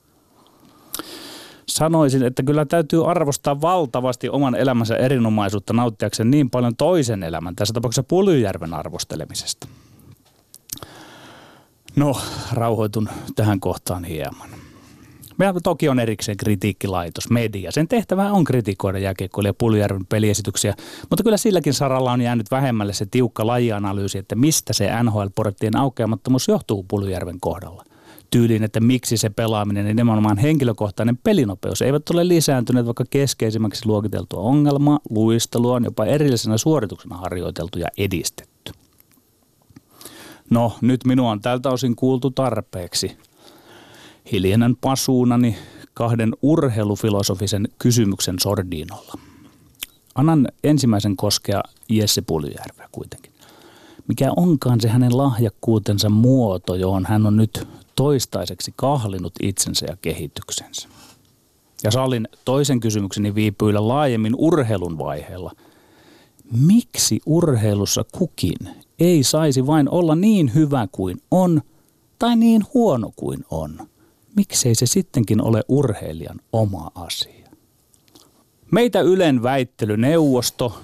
Sanoisin, 1.71 2.23
että 2.23 2.43
kyllä 2.43 2.65
täytyy 2.65 3.11
arvostaa 3.11 3.61
valtavasti 3.61 4.29
oman 4.29 4.55
elämänsä 4.55 4.97
erinomaisuutta 4.97 5.73
nauttiakseen 5.73 6.31
niin 6.31 6.51
paljon 6.51 6.77
toisen 6.77 7.23
elämän, 7.23 7.57
tässä 7.57 7.75
tapauksessa 7.75 8.03
Pulyjärven 8.03 8.75
arvostelemisesta. 8.75 9.69
No, 11.97 12.17
rauhoitun 12.53 13.09
tähän 13.37 13.61
kohtaan 13.61 14.05
hieman. 14.05 14.51
Meillä 15.39 15.61
toki 15.63 15.89
on 15.89 16.01
erikseen 16.01 16.37
kritiikkilaitos, 16.37 17.31
media. 17.31 17.73
Sen 17.73 17.89
tehtävä 17.89 18.33
on 18.33 18.45
kritikoida 18.45 18.99
jääkiekkoilija 18.99 19.55
Puljärven 19.55 20.07
peliesityksiä, 20.07 20.75
mutta 21.11 21.23
kyllä 21.23 21.37
silläkin 21.37 21.75
saralla 21.75 22.13
on 22.13 22.21
jäänyt 22.21 22.51
vähemmälle 22.51 22.93
se 22.93 23.07
tiukka 23.11 23.47
lajianalyysi, 23.47 24.19
että 24.19 24.35
mistä 24.35 24.73
se 24.73 24.91
NHL-porttien 25.03 25.77
aukeamattomuus 25.77 26.49
johtuu 26.49 26.85
Puljärven 26.89 27.41
kohdalla. 27.41 27.85
Tyyliin, 28.31 28.63
että 28.63 28.81
miksi 28.81 29.17
se 29.17 29.31
pelaaminen 29.31 29.87
ja 29.87 29.95
nimenomaan 29.95 30.39
henkilökohtainen 30.39 31.17
pelinopeus 31.17 31.83
eivät 31.83 32.11
ole 32.11 32.29
lisääntyneet, 32.29 32.87
vaikka 32.87 33.05
keskeisimmäksi 33.11 33.87
luokiteltua 33.87 34.41
ongelmaa, 34.41 35.01
luistelua 35.11 35.75
on 35.75 35.85
jopa 35.85 36.05
erillisenä 36.05 36.59
suorituksena 36.59 37.17
harjoiteltu 37.17 37.79
ja 37.79 37.89
edistetty. 37.99 38.73
No, 40.51 40.73
nyt 40.81 41.05
minua 41.05 41.31
on 41.31 41.41
tältä 41.41 41.69
osin 41.69 41.97
kuultu 41.97 42.31
tarpeeksi. 42.31 43.17
Hiljainen 44.33 44.77
pasuunani 44.77 45.57
kahden 45.95 46.33
urheilufilosofisen 46.43 47.69
kysymyksen 47.79 48.39
sordiinolla. 48.39 49.15
Annan 50.15 50.49
ensimmäisen 50.65 51.17
koskea 51.17 51.63
Jesse 51.89 52.23
Puljärveä 52.23 52.89
kuitenkin. 52.93 53.33
Mikä 54.09 54.33
onkaan 54.37 54.81
se 54.81 54.89
hänen 54.89 55.17
lahjakkuutensa 55.17 56.09
muoto, 56.09 56.75
johon 56.75 57.07
hän 57.07 57.27
on 57.27 57.37
nyt 57.37 57.69
toistaiseksi 58.01 58.73
kahlinut 58.77 59.33
itsensä 59.43 59.87
ja 59.87 59.97
kehityksensä? 60.03 60.89
Ja 61.85 61.91
sallin 61.91 62.29
toisen 62.45 62.81
kysymykseni 62.81 63.35
viipyillä 63.35 63.89
laajemmin 63.89 64.35
urheilun 64.39 64.99
vaiheella. 64.99 65.53
Miksi 66.67 67.21
urheilussa 67.27 68.05
kukin 68.13 68.57
ei 68.99 69.23
saisi 69.23 69.67
vain 69.67 69.91
olla 69.91 70.15
niin 70.15 70.55
hyvä 70.55 70.89
kuin 70.93 71.23
on 71.31 71.63
tai 72.19 72.37
niin 72.37 72.65
huono 72.75 73.13
kuin 73.17 73.45
on? 73.51 73.89
Miksei 74.37 74.75
se 74.75 74.87
sittenkin 74.87 75.43
ole 75.43 75.63
urheilijan 75.69 76.41
oma 76.53 76.91
asia? 76.95 77.49
Meitä 78.71 79.01
Ylen 79.01 79.43
väittelyneuvosto, 79.43 80.81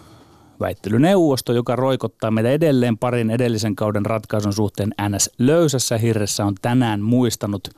väittelyneuvosto, 0.61 1.53
joka 1.53 1.77
roikottaa 1.77 2.31
meitä 2.31 2.51
edelleen 2.51 2.99
parin 2.99 3.31
edellisen 3.31 3.77
kauden 3.77 4.07
ratkaisun 4.07 4.53
suhteen 4.53 4.95
NS 5.09 5.31
löysässä 5.39 5.99
hirressä, 5.99 6.45
on 6.45 6.55
tänään 6.63 7.01
muistanut 7.01 7.69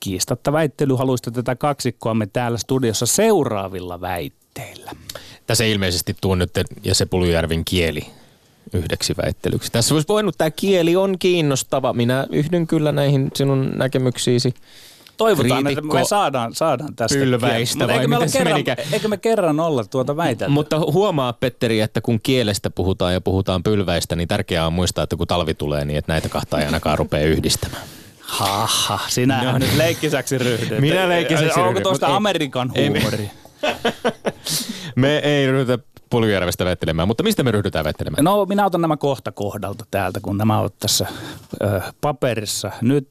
kiistatta 0.00 0.52
väittelyhaluista 0.52 1.30
tätä 1.30 1.56
kaksikkoamme 1.56 2.26
täällä 2.26 2.58
studiossa 2.58 3.06
seuraavilla 3.06 4.00
väitteillä. 4.00 4.90
Tässä 5.46 5.64
ilmeisesti 5.64 6.16
tuo 6.20 6.34
nyt 6.34 6.50
ja 6.84 6.94
se 6.94 7.06
Puljärvin 7.06 7.64
kieli 7.64 8.06
yhdeksi 8.72 9.14
väittelyksi. 9.22 9.72
Tässä 9.72 9.94
voisi 9.94 10.08
voinut, 10.08 10.38
tämä 10.38 10.50
kieli 10.50 10.96
on 10.96 11.18
kiinnostava. 11.18 11.92
Minä 11.92 12.26
yhdyn 12.30 12.66
kyllä 12.66 12.92
näihin 12.92 13.30
sinun 13.34 13.72
näkemyksiisi. 13.76 14.54
Toivotaan, 15.18 15.64
Kriitikko 15.64 15.96
että 15.96 16.00
me 16.00 16.08
saadaan, 16.08 16.54
saadaan 16.54 16.94
tästä. 16.96 17.18
Pylväistä 17.18 17.86
vai 17.86 17.94
eikö 17.94 18.08
me, 18.08 18.16
miten 18.16 18.32
kerran, 18.32 18.52
menikään? 18.52 18.78
eikö 18.92 19.08
me 19.08 19.16
kerran 19.16 19.60
olla 19.60 19.84
tuota 19.84 20.16
väitelty? 20.16 20.52
Mutta 20.52 20.78
huomaa, 20.78 21.32
Petteri, 21.32 21.80
että 21.80 22.00
kun 22.00 22.20
kielestä 22.22 22.70
puhutaan 22.70 23.12
ja 23.12 23.20
puhutaan 23.20 23.62
pylväistä, 23.62 24.16
niin 24.16 24.28
tärkeää 24.28 24.66
on 24.66 24.72
muistaa, 24.72 25.04
että 25.04 25.16
kun 25.16 25.26
talvi 25.26 25.54
tulee, 25.54 25.84
niin 25.84 25.98
että 25.98 26.12
näitä 26.12 26.28
kahta 26.28 26.58
ei 26.58 26.66
ainakaan 26.66 26.98
rupea 26.98 27.26
yhdistämään. 27.26 27.82
Haha, 28.20 28.98
sinä 29.08 29.52
no. 29.52 29.58
nyt 29.58 29.76
leikkisäksi 29.76 30.38
ryhdyt. 30.38 30.80
Minä 30.80 31.08
leikkisäksi 31.08 31.60
Onko 31.60 31.80
tuosta 31.80 32.16
Amerikan 32.16 32.72
huumori? 32.76 33.30
Me 34.96 35.18
ei 35.18 35.46
ryhdytä 35.46 35.78
Puljärvestä 36.10 36.64
väittelemään, 36.64 37.08
mutta 37.08 37.22
mistä 37.22 37.42
me 37.42 37.50
ryhdytään 37.50 37.84
väittelemään? 37.84 38.24
No 38.24 38.46
minä 38.46 38.66
otan 38.66 38.80
nämä 38.80 38.96
kohta 38.96 39.32
kohdalta 39.32 39.84
täältä, 39.90 40.20
kun 40.20 40.38
nämä 40.38 40.60
ovat 40.60 40.78
tässä 40.78 41.06
ö, 41.62 41.80
paperissa. 42.00 42.70
Nyt 42.80 43.08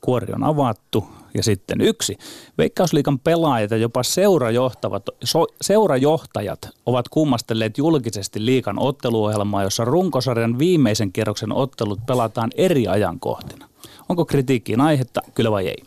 kuori 0.00 0.32
on 0.32 0.44
avattu. 0.44 1.08
Ja 1.34 1.42
sitten 1.42 1.80
yksi. 1.80 2.16
Veikkausliikan 2.58 3.18
pelaajat 3.18 3.70
ja 3.70 3.76
jopa 3.76 4.02
seurajohtavat, 4.02 5.02
so, 5.24 5.46
seurajohtajat 5.60 6.68
ovat 6.86 7.08
kummastelleet 7.08 7.78
julkisesti 7.78 8.46
liikan 8.46 8.78
otteluohjelmaa, 8.78 9.62
jossa 9.62 9.84
runkosarjan 9.84 10.58
viimeisen 10.58 11.12
kierroksen 11.12 11.52
ottelut 11.52 12.06
pelataan 12.06 12.50
eri 12.56 12.88
ajankohtina. 12.88 13.68
Onko 14.08 14.24
kritiikkiin 14.24 14.80
aihetta, 14.80 15.20
kyllä 15.34 15.50
vai 15.50 15.68
ei? 15.68 15.82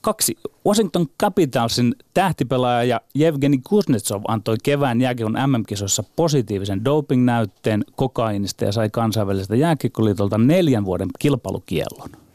Kaksi. 0.00 0.38
Washington 0.66 1.06
Capitalsin 1.22 1.94
tähtipelaaja 2.14 3.00
Evgeni 3.20 3.58
Kuznetsov 3.68 4.22
antoi 4.28 4.56
kevään 4.62 5.00
jääkiekon 5.00 5.36
MM-kisoissa 5.46 6.04
positiivisen 6.16 6.84
doping-näytteen 6.84 7.84
kokainista 7.96 8.64
ja 8.64 8.72
sai 8.72 8.90
kansainväliseltä 8.90 9.56
jääkiekkoliitolta 9.56 10.38
neljän 10.38 10.84
vuoden 10.84 11.08
kilpailukiellon. 11.18 12.25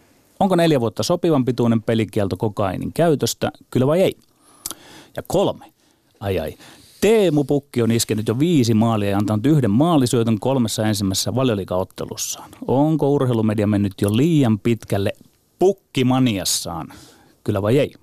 Onko 0.42 0.56
neljä 0.56 0.80
vuotta 0.80 1.04
sopivan 1.04 1.46
pituinen 1.46 1.84
pelikielto 1.84 2.38
kokainin 2.38 2.94
käytöstä, 2.94 3.52
kyllä 3.70 3.88
vai 3.88 4.02
ei? 4.02 4.18
Ja 5.18 5.24
kolme. 5.28 5.66
Ai 6.20 6.40
ai. 6.40 6.58
Teemu 7.02 7.44
Pukki 7.44 7.82
on 7.82 7.92
iskenyt 7.92 8.28
jo 8.28 8.40
viisi 8.40 8.74
maalia 8.74 9.10
ja 9.10 9.18
antanut 9.18 9.46
yhden 9.46 9.72
maalisyötön 9.72 10.40
kolmessa 10.40 10.88
ensimmäisessä 10.88 11.36
valioliigaottelussaan. 11.36 12.50
Onko 12.68 13.10
urheilumedia 13.10 13.68
mennyt 13.68 13.94
jo 14.02 14.18
liian 14.18 14.60
pitkälle 14.60 15.14
pukkimaniassaan? 15.60 16.88
Kyllä 17.44 17.62
vai 17.62 17.80
ei? 17.80 17.94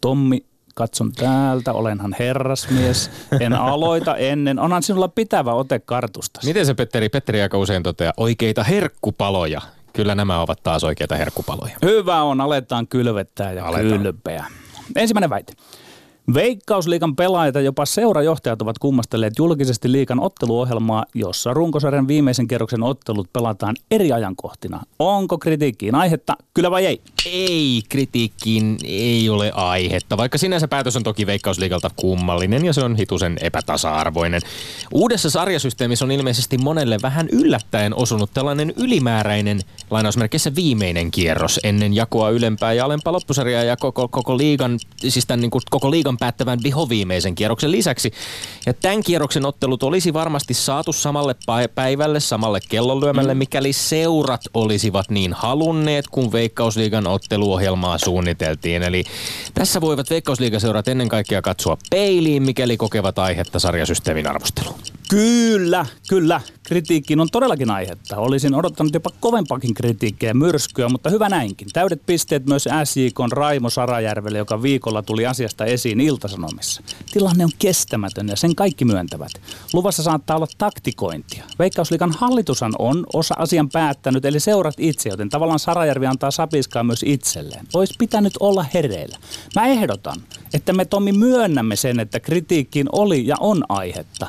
Tommi, 0.00 0.44
katson 0.74 1.12
täältä, 1.12 1.72
olenhan 1.72 2.16
herrasmies. 2.18 3.10
En 3.40 3.52
aloita 3.52 4.16
ennen. 4.16 4.58
Onhan 4.58 4.82
sinulla 4.82 5.08
pitävä 5.08 5.54
ote 5.54 5.78
kartusta. 5.78 6.40
Miten 6.44 6.66
se 6.66 6.74
Petteri? 6.74 7.08
Petteri 7.08 7.42
aika 7.42 7.58
usein 7.58 7.82
toteaa 7.82 8.12
oikeita 8.16 8.64
herkkupaloja. 8.64 9.60
Kyllä 9.92 10.14
nämä 10.14 10.40
ovat 10.40 10.62
taas 10.62 10.84
oikeita 10.84 11.16
herkkupaloja. 11.16 11.76
Hyvä 11.82 12.22
on, 12.22 12.40
aletaan 12.40 12.86
kylvettää 12.88 13.52
ja 13.52 13.66
Aletaan. 13.66 13.98
kylpeä. 14.02 14.44
Ensimmäinen 14.96 15.30
väite. 15.30 15.52
Veikkausliikan 16.34 17.16
pelaajat 17.16 17.54
ja 17.54 17.60
jopa 17.60 17.86
seurajohtajat 17.86 18.62
ovat 18.62 18.78
kummastelleet 18.78 19.32
julkisesti 19.38 19.92
liikan 19.92 20.20
otteluohjelmaa, 20.20 21.04
jossa 21.14 21.54
runkosarjan 21.54 22.08
viimeisen 22.08 22.48
kerroksen 22.48 22.82
ottelut 22.82 23.32
pelataan 23.32 23.76
eri 23.90 24.12
ajankohtina. 24.12 24.80
Onko 24.98 25.38
kritiikkiin 25.38 25.94
aihetta, 25.94 26.36
kyllä 26.54 26.70
vai 26.70 26.86
ei? 26.86 27.00
Ei, 27.26 27.82
kritiikkiin 27.88 28.76
ei 28.84 29.28
ole 29.28 29.52
aihetta, 29.54 30.16
vaikka 30.16 30.38
sinänsä 30.38 30.68
päätös 30.68 30.96
on 30.96 31.02
toki 31.02 31.26
Veikkausliigalta 31.26 31.90
kummallinen 31.96 32.64
ja 32.64 32.72
se 32.72 32.80
on 32.80 32.96
hitusen 32.96 33.36
epätasa-arvoinen. 33.40 34.40
Uudessa 34.94 35.30
sarjasysteemissä 35.30 36.04
on 36.04 36.10
ilmeisesti 36.10 36.58
monelle 36.58 36.98
vähän 37.02 37.28
yllättäen 37.32 37.94
osunut 37.94 38.30
tällainen 38.34 38.72
ylimääräinen 38.76 39.60
lainausmerkeissä 39.90 40.54
viimeinen 40.54 41.10
kierros 41.10 41.60
ennen 41.64 41.94
jakoa 41.94 42.30
ylempää 42.30 42.72
ja 42.72 42.84
alempaa 42.84 43.12
loppusarjaa 43.12 43.64
ja 43.64 43.76
koko, 43.76 44.08
koko 44.08 44.38
liigan, 44.38 44.78
siis 44.96 45.26
tämän 45.26 45.40
niin 45.40 45.50
kuin 45.50 45.62
koko 45.70 45.90
liigan 45.90 46.16
päättävän 46.20 46.58
vihoviimeisen 46.62 47.34
kierroksen 47.34 47.70
lisäksi. 47.70 48.10
Ja 48.66 48.74
tämän 48.74 49.02
kierroksen 49.02 49.46
ottelut 49.46 49.82
olisi 49.82 50.12
varmasti 50.12 50.54
saatu 50.54 50.92
samalle 50.92 51.34
päivälle, 51.74 52.20
samalle 52.20 52.60
kellonlyömälle, 52.68 53.34
mikäli 53.34 53.72
seurat 53.72 54.40
olisivat 54.54 55.10
niin 55.10 55.32
halunneet, 55.32 56.08
kun 56.08 56.32
Veikkausliigan 56.32 57.06
otteluohjelmaa 57.06 57.98
suunniteltiin. 57.98 58.82
Eli 58.82 59.04
tässä 59.54 59.80
voivat 59.80 60.10
Veikkausliigaseurat 60.10 60.88
ennen 60.88 61.08
kaikkea 61.08 61.42
katsoa 61.42 61.76
peiliin, 61.90 62.42
mikäli 62.42 62.76
kokevat 62.76 63.18
aihetta 63.18 63.58
sarjasysteemin 63.58 64.26
arvosteluun. 64.26 64.80
Kyllä, 65.10 65.86
kyllä. 66.08 66.40
Kritiikkiin 66.62 67.20
on 67.20 67.28
todellakin 67.32 67.70
aihetta. 67.70 68.16
Olisin 68.16 68.54
odottanut 68.54 68.94
jopa 68.94 69.10
kovempaakin 69.20 69.74
kritiikkiä 69.74 70.34
myrskyä, 70.34 70.88
mutta 70.88 71.10
hyvä 71.10 71.28
näinkin. 71.28 71.68
Täydet 71.72 72.02
pisteet 72.06 72.46
myös 72.46 72.68
SJKn 72.84 73.32
Raimo 73.32 73.70
Sarajärvelle, 73.70 74.38
joka 74.38 74.62
viikolla 74.62 75.02
tuli 75.02 75.26
asiasta 75.26 75.64
esiin 75.64 76.00
Iltasanomissa. 76.00 76.82
Tilanne 77.12 77.44
on 77.44 77.50
kestämätön 77.58 78.28
ja 78.28 78.36
sen 78.36 78.54
kaikki 78.54 78.84
myöntävät. 78.84 79.30
Luvassa 79.72 80.02
saattaa 80.02 80.36
olla 80.36 80.46
taktikointia. 80.58 81.44
Veikkausliikan 81.58 82.14
hallitushan 82.18 82.72
on 82.78 83.06
osa 83.12 83.34
asian 83.38 83.68
päättänyt, 83.68 84.24
eli 84.24 84.40
seurat 84.40 84.74
itse, 84.78 85.08
joten 85.08 85.28
tavallaan 85.28 85.58
Sarajärvi 85.58 86.06
antaa 86.06 86.30
sapiskaa 86.30 86.84
myös 86.84 87.02
itselleen. 87.06 87.66
Olisi 87.74 87.94
pitänyt 87.98 88.32
olla 88.40 88.64
hereillä. 88.74 89.18
Mä 89.54 89.66
ehdotan, 89.66 90.16
että 90.54 90.72
me 90.72 90.84
Tommi 90.84 91.12
myönnämme 91.12 91.76
sen, 91.76 92.00
että 92.00 92.20
kritiikkiin 92.20 92.86
oli 92.92 93.26
ja 93.26 93.36
on 93.40 93.64
aihetta 93.68 94.26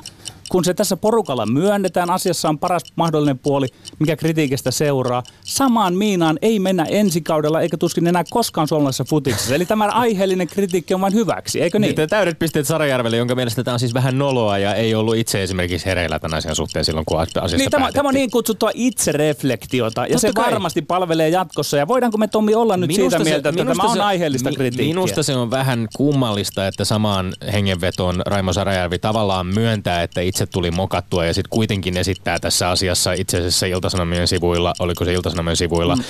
kun 0.51 0.65
se 0.65 0.74
tässä 0.74 0.98
porukalla 0.98 1.46
myönnetään, 1.46 2.10
asiassa 2.10 2.50
on 2.50 2.60
paras 2.60 2.84
mahdollinen 2.96 3.39
puoli, 3.39 3.67
mikä 4.00 4.15
kritiikistä 4.15 4.72
seuraa. 4.72 5.24
Samaan 5.43 5.96
miinaan 5.96 6.39
ei 6.41 6.60
mennä 6.60 6.86
ensi 6.89 7.22
kaudella 7.22 7.62
eikä 7.62 7.77
tuskin 7.77 8.08
enää 8.08 8.24
koskaan 8.29 8.67
suomalaisessa 8.67 9.03
futiksessa. 9.03 9.55
Eli 9.55 9.65
tämä 9.65 9.86
aiheellinen 9.86 10.48
kritiikki 10.48 10.93
on 10.93 11.01
vain 11.01 11.13
hyväksi, 11.13 11.62
eikö 11.62 11.79
niin? 11.79 11.96
Niin. 11.96 12.10
Täydet 12.10 12.39
pisteet 12.39 12.67
Sarajärvelle, 12.67 13.17
jonka 13.17 13.36
mielestä 13.36 13.63
tämä 13.63 13.74
on 13.74 13.79
siis 13.79 13.93
vähän 13.93 14.17
noloa 14.17 14.58
ja 14.58 14.75
ei 14.75 14.96
ollut 14.96 15.15
itse 15.15 15.43
esimerkiksi 15.43 15.86
hereillä 15.86 16.20
tämän 16.20 16.38
asian 16.38 16.55
suhteen 16.55 16.86
silloin, 16.86 17.05
kun 17.05 17.20
asiasta 17.20 17.58
Niin, 17.58 17.72
tämä, 17.72 17.81
päätettiin. 17.81 17.93
tämä 17.93 18.08
on 18.08 18.13
niin 18.13 18.31
kutsuttua 18.31 18.72
itsereflektiota 18.74 20.01
ja 20.01 20.08
Totta 20.08 20.20
se 20.20 20.34
kai. 20.34 20.46
varmasti 20.51 20.81
palvelee 20.81 21.29
jatkossa. 21.29 21.77
Ja 21.77 21.88
voidaanko 21.88 22.17
me 22.17 22.27
Tommi 22.27 22.55
olla 22.55 22.77
nyt 22.77 22.93
siitä 22.93 23.20
mieltä, 23.20 23.50
että 23.50 23.65
tämä 23.65 23.84
on 23.84 24.01
aiheellista 24.01 24.50
mi- 24.50 24.55
kritiikkiä? 24.55 24.88
Minusta 24.96 25.24
se 25.24 25.36
on 25.36 25.51
vähän 25.51 25.88
kummallista, 25.96 26.67
että 26.67 26.86
samaan 26.86 27.34
hengenvetoon 27.53 28.22
Raimo 28.25 28.53
Sarajärvi 28.53 29.00
tavallaan 29.00 29.48
myöntää, 29.48 30.03
että 30.03 30.22
itse 30.22 30.40
itse 30.43 30.51
tuli 30.51 30.71
mokattua 30.71 31.25
ja 31.25 31.33
sitten 31.33 31.50
kuitenkin 31.50 31.98
esittää 31.98 32.39
tässä 32.39 32.69
asiassa 32.69 33.13
itse 33.13 33.38
asiassa 33.38 33.65
Iltasanomien 33.65 34.27
sivuilla, 34.27 34.74
oliko 34.79 35.05
se 35.05 35.13
Iltasanomien 35.13 35.57
sivuilla, 35.57 35.95
mm. 35.95 36.03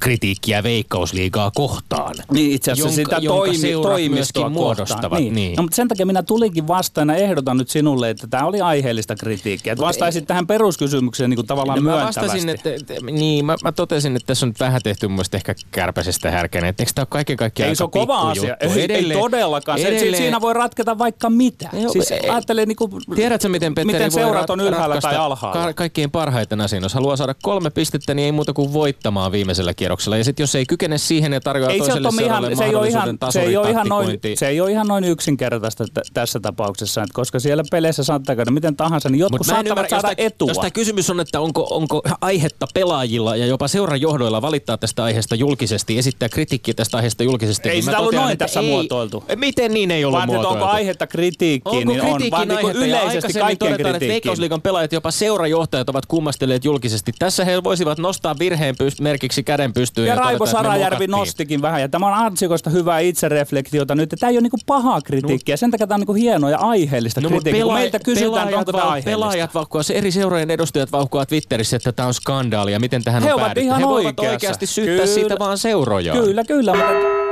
kritiikkiä 0.00 0.62
Veikkausliigaa 0.62 1.50
kohtaan. 1.54 2.14
Niin 2.32 2.52
itse 2.52 2.72
asiassa 2.72 3.00
jonka, 3.00 3.16
sitä 3.16 3.28
toimi, 3.28 3.72
toimistoa 3.82 4.48
muodostavat. 4.48 5.18
Niin. 5.18 5.34
niin. 5.34 5.56
No, 5.56 5.62
mutta 5.62 5.76
sen 5.76 5.88
takia 5.88 6.06
minä 6.06 6.22
tulinkin 6.22 6.68
vastaan 6.68 7.08
ja 7.08 7.16
ehdotan 7.16 7.56
nyt 7.56 7.68
sinulle, 7.68 8.10
että 8.10 8.26
tämä 8.26 8.46
oli 8.46 8.60
aiheellista 8.60 9.16
kritiikkiä. 9.16 9.72
Että 9.72 9.84
vastaisit 9.84 10.22
ei, 10.22 10.26
tähän 10.26 10.46
peruskysymykseen 10.46 11.30
niin 11.30 11.36
kuin 11.36 11.46
tavallaan 11.46 11.78
no, 11.78 11.82
myöntävästi. 11.82 12.20
Mä 12.20 12.26
vastasin, 12.26 12.48
että, 12.48 12.70
niin, 13.12 13.44
mä, 13.44 13.56
mä 13.64 13.72
totesin, 13.72 14.16
että 14.16 14.26
tässä 14.26 14.46
on 14.46 14.52
vähän 14.60 14.80
tehty 14.84 15.08
mun 15.08 15.24
ehkä 15.32 15.54
kärpäisestä 15.70 16.30
härkänä. 16.30 16.68
Että 16.68 16.82
eikö 16.82 16.92
tämä 16.94 17.02
ole 17.02 17.08
kaiken 17.10 17.36
kaikkiaan 17.36 17.68
Ei 17.68 17.76
se 17.76 17.84
ole 17.84 17.90
kova 17.90 18.30
asia. 18.30 18.56
Ei, 18.60 18.82
edelleen, 18.82 19.16
ei 19.16 19.22
todellakaan. 19.22 19.78
Edelleen, 19.78 20.16
siinä 20.16 20.40
voi 20.40 20.54
ratketa 20.54 20.98
vaikka 20.98 21.30
mitä. 21.30 21.68
Joo, 21.72 21.92
siis 21.92 22.10
ei, 22.10 22.28
ajattelee 22.30 22.66
niin 22.66 22.76
kuin, 22.76 22.90
Tiedätkö, 23.14 23.48
miten 23.50 23.74
Petteri 23.74 23.98
miten 23.98 24.10
seurat 24.10 24.50
on 24.50 24.60
ylhäällä 24.60 25.00
tai 25.00 25.16
alhaalla? 25.16 25.66
Ka- 25.66 25.74
kaikkein 25.74 26.10
parhaiten 26.10 26.60
asiin. 26.60 26.82
Jos 26.82 26.94
haluaa 26.94 27.16
saada 27.16 27.34
kolme 27.42 27.70
pistettä, 27.70 28.14
niin 28.14 28.26
ei 28.26 28.32
muuta 28.32 28.52
kuin 28.52 28.72
voittamaan 28.72 29.32
viimeisellä 29.32 29.74
kierroksella. 29.74 30.16
Ja 30.16 30.24
sitten 30.24 30.42
jos 30.42 30.54
ei 30.54 30.66
kykene 30.66 30.98
siihen 30.98 31.32
ja 31.32 31.40
tarjoaa 31.40 31.70
ei 31.70 31.78
toiselle 31.78 32.10
se, 32.10 32.22
ihan, 32.24 32.56
se 32.56 32.64
ei 32.64 32.74
ole 32.74 32.88
ihan, 32.88 33.18
se 33.30 33.40
ei 33.40 33.56
ole 33.56 33.70
ihan 33.70 33.86
noin, 33.88 34.18
se 34.34 34.48
ei 34.48 34.60
ole 34.60 34.70
ihan 34.70 34.86
noin 34.86 35.04
yksinkertaista 35.04 35.84
t- 35.84 36.14
tässä 36.14 36.40
tapauksessa, 36.40 37.02
että 37.02 37.14
koska 37.14 37.40
siellä 37.40 37.62
peleissä 37.70 38.04
saattaa 38.04 38.36
käydä 38.36 38.50
miten 38.50 38.76
tahansa, 38.76 39.08
niin 39.08 39.20
jotkut 39.20 39.46
saattavat 39.46 39.66
ymmärrä, 39.66 39.88
saada 39.88 40.08
jos 40.08 40.26
etua. 40.32 40.50
Jos 40.50 40.58
tämä 40.58 40.70
kysymys 40.70 41.10
on, 41.10 41.20
että 41.20 41.40
onko, 41.40 41.66
onko 41.70 42.02
aihetta 42.20 42.66
pelaajilla 42.74 43.36
ja 43.36 43.46
jopa 43.46 43.68
seuran 43.68 44.00
johdoilla 44.00 44.42
valittaa 44.42 44.78
tästä 44.78 45.04
aiheesta 45.04 45.34
julkisesti, 45.34 45.98
esittää 45.98 46.28
kritiikkiä 46.28 46.74
tästä 46.74 46.96
aiheesta 46.96 47.22
julkisesti. 47.22 47.68
Ei 47.68 47.74
niin 47.74 47.84
sitä 47.84 47.98
ollut 47.98 48.14
noin 48.14 48.38
tässä 48.38 48.60
ei, 48.60 48.66
muotoiltu. 48.66 49.24
Miten 49.36 49.74
niin 49.74 49.90
ei 49.90 50.04
ollut 50.04 50.18
Vaan 50.18 50.28
muotoiltu? 50.28 50.52
onko 50.52 50.64
aihetta 50.66 51.06
kritiikkiin, 51.06 51.88
niin 51.88 52.00
on 52.00 52.20
vaan 52.30 52.48
niin 52.48 52.70
yleisesti 52.76 53.39
kaikkien 53.40 53.72
todetaan, 53.72 53.94
että 53.94 54.08
Veikkausliigan 54.08 54.62
pelaajat, 54.62 54.92
jopa 54.92 55.10
seurajohtajat 55.10 55.88
ovat 55.88 56.06
kummastelleet 56.06 56.64
julkisesti. 56.64 57.12
Tässä 57.18 57.44
he 57.44 57.64
voisivat 57.64 57.98
nostaa 57.98 58.38
virheen 58.38 58.74
pyst- 58.74 59.02
merkiksi 59.02 59.42
käden 59.42 59.72
pystyyn. 59.72 60.06
Ja, 60.06 60.14
ja 60.14 60.20
Raivo 60.20 60.46
Sarajärvi 60.46 61.06
nostikin 61.06 61.62
vähän. 61.62 61.80
Ja 61.80 61.88
tämä 61.88 62.06
on 62.06 62.14
ansikoista 62.14 62.70
hyvää 62.70 62.98
itsereflektiota 62.98 63.94
nyt. 63.94 64.14
Tämä 64.20 64.30
ei 64.30 64.36
ole 64.36 64.42
niinku 64.42 64.58
pahaa 64.66 65.00
kritiikkiä. 65.00 65.52
No. 65.52 65.56
Sen 65.56 65.70
takia 65.70 65.86
tämä 65.86 65.94
on 65.94 66.00
niinku 66.00 66.14
hienoa 66.14 66.50
ja 66.50 66.58
aiheellista 66.58 67.20
no, 67.20 67.28
kritiikkiä. 67.28 67.62
Pelaa- 67.64 67.78
Meiltä 67.78 67.98
kysytään, 67.98 68.32
pelaajat, 68.32 68.58
onko 68.58 68.72
tämä 68.72 68.84
aiheellista. 68.84 69.10
Pelaajat 69.10 69.54
vauhkoa, 69.54 69.82
se 69.82 69.94
eri 69.94 70.10
seurojen 70.10 70.50
edustajat 70.50 70.92
vauhkoa 70.92 71.26
Twitterissä, 71.26 71.76
että 71.76 71.92
tämä 71.92 72.06
on 72.06 72.14
skandaali 72.14 72.72
ja 72.72 72.80
miten 72.80 73.04
tähän 73.04 73.22
he 73.22 73.34
on 73.34 73.40
päädytty. 73.40 73.60
Ihan 73.60 73.80
he 73.80 73.86
voivat 73.86 74.20
oikeasti 74.20 74.66
syyttää 74.66 74.94
kyllä, 74.94 75.06
siitä 75.06 75.38
vaan 75.38 75.58
seurojaa. 75.58 76.16
Kyllä, 76.16 76.44
kyllä. 76.44 76.72
Mutta 76.74 77.29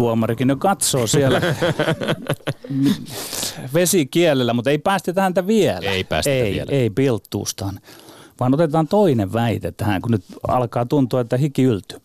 tuomarikin 0.00 0.48
jo 0.48 0.56
katsoo 0.56 1.06
siellä 1.06 1.40
vesikielellä, 3.74 4.54
mutta 4.54 4.70
ei 4.70 4.78
päästetä 4.78 5.22
häntä 5.22 5.46
vielä. 5.46 5.90
Ei 5.90 6.04
päästetä 6.04 6.36
ei, 6.36 6.54
vielä. 6.54 6.72
Ei 6.72 6.90
pilttuustaan, 6.90 7.80
vaan 8.40 8.54
otetaan 8.54 8.88
toinen 8.88 9.32
väite 9.32 9.72
tähän, 9.72 10.02
kun 10.02 10.10
nyt 10.10 10.24
alkaa 10.48 10.86
tuntua, 10.86 11.20
että 11.20 11.36
hiki 11.36 11.62
yltyy. 11.62 11.98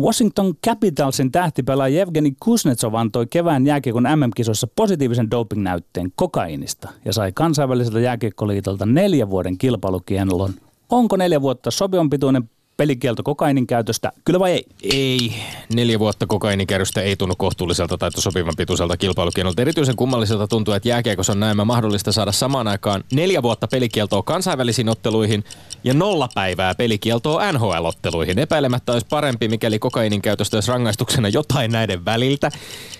Washington 0.00 0.54
Capitalsin 0.66 1.32
tähtipelaaja 1.32 2.02
Evgeni 2.02 2.36
Kuznetsov 2.40 2.94
antoi 2.94 3.26
kevään 3.26 3.66
jääkiekon 3.66 4.02
MM-kisoissa 4.02 4.66
positiivisen 4.76 5.30
dopingnäytteen 5.30 6.12
kokainista 6.16 6.88
ja 7.04 7.12
sai 7.12 7.32
kansainväliseltä 7.32 8.00
jääkiekkoliitolta 8.00 8.86
neljän 8.86 9.30
vuoden 9.30 9.58
kilpailukienlon. 9.58 10.54
Onko 10.90 11.16
neljä 11.16 11.40
vuotta 11.40 11.70
sopivan 11.70 12.10
pituinen 12.10 12.50
pelikielto 12.76 13.22
kokainin 13.22 13.66
käytöstä, 13.66 14.12
kyllä 14.24 14.38
vai 14.38 14.52
ei? 14.52 14.64
Ei. 14.82 15.32
Neljä 15.74 15.98
vuotta 15.98 16.26
kokainikäytöstä 16.26 17.02
ei 17.02 17.16
tunnu 17.16 17.34
kohtuulliselta 17.38 17.98
tai 17.98 18.10
sopivan 18.14 18.54
pituiselta 18.56 18.96
kilpailukielolta. 18.96 19.62
Erityisen 19.62 19.96
kummalliselta 19.96 20.48
tuntuu, 20.48 20.74
että 20.74 20.88
jääkiekossa 20.88 21.32
on 21.32 21.40
näemmä 21.40 21.64
mahdollista 21.64 22.12
saada 22.12 22.32
samaan 22.32 22.68
aikaan 22.68 23.04
neljä 23.12 23.42
vuotta 23.42 23.68
pelikieltoa 23.68 24.22
kansainvälisiin 24.22 24.88
otteluihin 24.88 25.44
ja 25.84 25.94
nolla 25.94 26.28
päivää 26.34 26.74
pelikieltoa 26.74 27.52
NHL-otteluihin. 27.52 28.38
Epäilemättä 28.38 28.92
olisi 28.92 29.06
parempi, 29.10 29.48
mikäli 29.48 29.78
kokainin 29.78 30.22
käytöstä 30.22 30.56
olisi 30.56 30.70
rangaistuksena 30.70 31.28
jotain 31.28 31.72
näiden 31.72 32.04
väliltä 32.04 32.50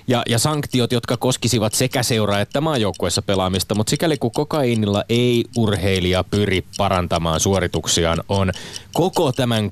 ja, 0.08 0.22
ja 0.28 0.38
sanktiot, 0.38 0.92
jotka 0.92 1.16
koskisivat 1.16 1.74
sekä 1.74 2.02
seuraa 2.02 2.40
että 2.40 2.60
maajoukkueessa 2.60 3.22
pelaamista. 3.22 3.74
Mutta 3.74 3.90
sikäli 3.90 4.16
kun 4.16 4.30
kokainilla 4.30 5.04
ei 5.08 5.44
urheilija 5.56 6.24
pyri 6.24 6.64
parantamaan 6.76 7.40
suorituksiaan, 7.40 8.18
on 8.28 8.52
koko 8.92 9.32
tämän 9.32 9.70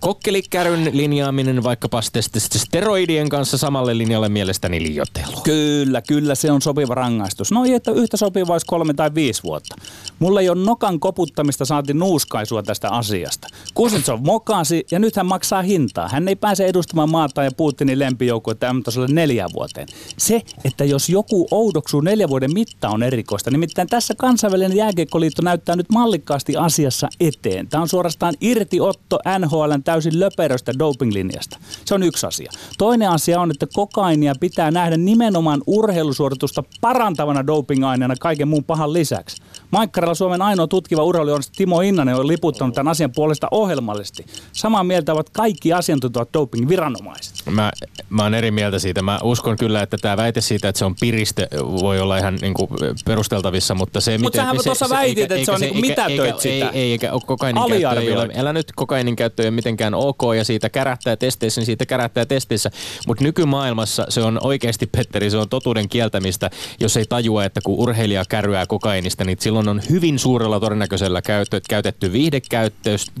kokkelikäryn 0.00 0.90
linjaaminen 0.92 1.62
vaikkapa 1.62 2.00
steroidien 2.56 3.28
kanssa 3.28 3.58
samalle 3.58 3.98
linjalle 3.98 4.28
mielestäni 4.28 4.82
liiottelu. 4.82 5.40
Kyllä, 5.42 6.02
kyllä 6.02 6.34
se 6.34 6.52
on 6.52 6.62
sopiva 6.62 6.94
rangaistus. 6.94 7.52
No 7.52 7.64
ei, 7.64 7.74
että 7.74 7.90
yhtä 7.90 8.16
sopiva 8.16 8.52
olisi 8.52 8.66
kolme 8.66 8.94
tai 8.94 9.14
viisi 9.14 9.42
vuotta. 9.42 9.76
Mulla 10.18 10.40
ei 10.40 10.48
ole 10.48 10.64
nokan 10.64 11.00
koputtamista 11.00 11.64
saati 11.64 11.94
nuuskaisua 12.02 12.62
tästä 12.62 12.90
asiasta. 12.90 13.48
Kuznetsov 13.74 14.20
mokasi 14.24 14.86
ja 14.90 14.98
nyt 14.98 15.16
hän 15.16 15.26
maksaa 15.26 15.62
hintaa. 15.62 16.08
Hän 16.08 16.28
ei 16.28 16.36
pääse 16.36 16.66
edustamaan 16.66 17.10
maata 17.10 17.44
ja 17.44 17.50
Putinin 17.56 17.98
lempijoukkuetta 17.98 18.72
M-tasolle 18.72 19.08
neljään 19.10 19.50
vuoteen. 19.54 19.88
Se, 20.18 20.42
että 20.64 20.84
jos 20.84 21.08
joku 21.08 21.48
oudoksuu 21.50 22.00
neljä 22.00 22.28
vuoden 22.28 22.54
mitta 22.54 22.88
on 22.88 23.02
erikoista. 23.02 23.50
Nimittäin 23.50 23.88
tässä 23.88 24.14
kansainvälinen 24.14 24.76
jääkiekkoliitto 24.76 25.42
näyttää 25.42 25.76
nyt 25.76 25.90
mallikkaasti 25.92 26.56
asiassa 26.56 27.08
eteen. 27.20 27.68
Tämä 27.68 27.82
on 27.82 27.88
suorastaan 27.88 28.34
irtiotto 28.40 29.18
NHLn 29.38 29.82
täysin 29.84 30.20
löperöstä 30.20 30.72
dopinglinjasta. 30.78 31.58
Se 31.84 31.94
on 31.94 32.02
yksi 32.02 32.26
asia. 32.26 32.52
Toinen 32.78 33.10
asia 33.10 33.40
on, 33.40 33.50
että 33.50 33.66
kokainia 33.72 34.34
pitää 34.40 34.70
nähdä 34.70 34.96
nimenomaan 34.96 35.62
urheilusuoritusta 35.66 36.62
parantavana 36.80 37.46
dopingaineena 37.46 38.16
kaiken 38.20 38.48
muun 38.48 38.64
pahan 38.64 38.92
lisäksi. 38.92 39.42
Maikkaralla 39.72 40.14
Suomen 40.14 40.42
ainoa 40.42 40.66
tutkiva 40.66 41.02
urheilija 41.02 41.38
Timo 41.56 41.80
Innanen 41.80 42.14
on 42.16 42.28
liputtanut 42.28 42.74
tämän 42.74 42.90
asian 42.90 43.12
puolesta 43.12 43.48
ohjelmallisesti. 43.50 44.26
Samaa 44.52 44.84
mieltä 44.84 45.12
ovat 45.12 45.30
kaikki 45.30 45.72
asiantuntevat 45.72 46.28
doping-viranomaiset. 46.32 47.50
Mä, 47.50 47.72
mä 48.10 48.22
oon 48.22 48.34
eri 48.34 48.50
mieltä 48.50 48.78
siitä. 48.78 49.02
Mä 49.02 49.18
uskon 49.22 49.56
kyllä, 49.56 49.82
että 49.82 49.96
tämä 49.98 50.16
väite 50.16 50.40
siitä, 50.40 50.68
että 50.68 50.78
se 50.78 50.84
on 50.84 50.94
piriste, 51.00 51.48
voi 51.80 52.00
olla 52.00 52.18
ihan 52.18 52.38
niin 52.42 52.54
kuin 52.54 52.70
perusteltavissa, 53.04 53.74
mutta 53.74 54.00
se... 54.00 54.18
Mutta 54.18 54.36
sähän 54.36 54.56
tuossa 54.64 54.88
väitit, 54.88 55.18
eikä, 55.18 55.34
että 55.34 55.44
se 55.44 55.52
on 55.52 55.60
niin 55.60 55.72
kuin 55.72 55.80
mitätöit 55.80 56.40
sitä. 56.40 56.68
Ei, 56.68 56.82
ei, 56.82 56.92
eikä 56.92 57.10
kokainin 57.26 57.62
käyttö 57.68 58.00
ei 58.00 58.12
ole, 58.12 58.28
älä 58.36 58.52
nyt 58.52 58.72
kokainin 58.76 59.16
käyttö 59.16 59.42
ei 59.42 59.46
ole 59.48 59.54
mitenkään 59.54 59.94
ok 59.94 60.22
ja 60.36 60.44
siitä 60.44 60.70
kärähtää 60.70 61.16
testeissä, 61.16 61.60
niin 61.60 61.66
siitä 61.66 61.86
kärähtää 61.86 62.26
testeissä. 62.26 62.70
Mutta 63.06 63.24
nykymaailmassa 63.24 64.06
se 64.08 64.22
on 64.22 64.38
oikeasti, 64.42 64.86
Petteri, 64.86 65.30
se 65.30 65.36
on 65.36 65.48
totuuden 65.48 65.88
kieltämistä, 65.88 66.50
jos 66.80 66.96
ei 66.96 67.04
tajua, 67.08 67.44
että 67.44 67.60
kun 67.64 67.78
urheilija 67.78 68.24
kärryää 68.28 68.66
kokainista, 68.66 69.24
niin 69.24 69.38
silloin 69.40 69.61
on 69.68 69.80
hyvin 69.90 70.18
suurella 70.18 70.60
todennäköisellä 70.60 71.22
käytetty 71.68 72.12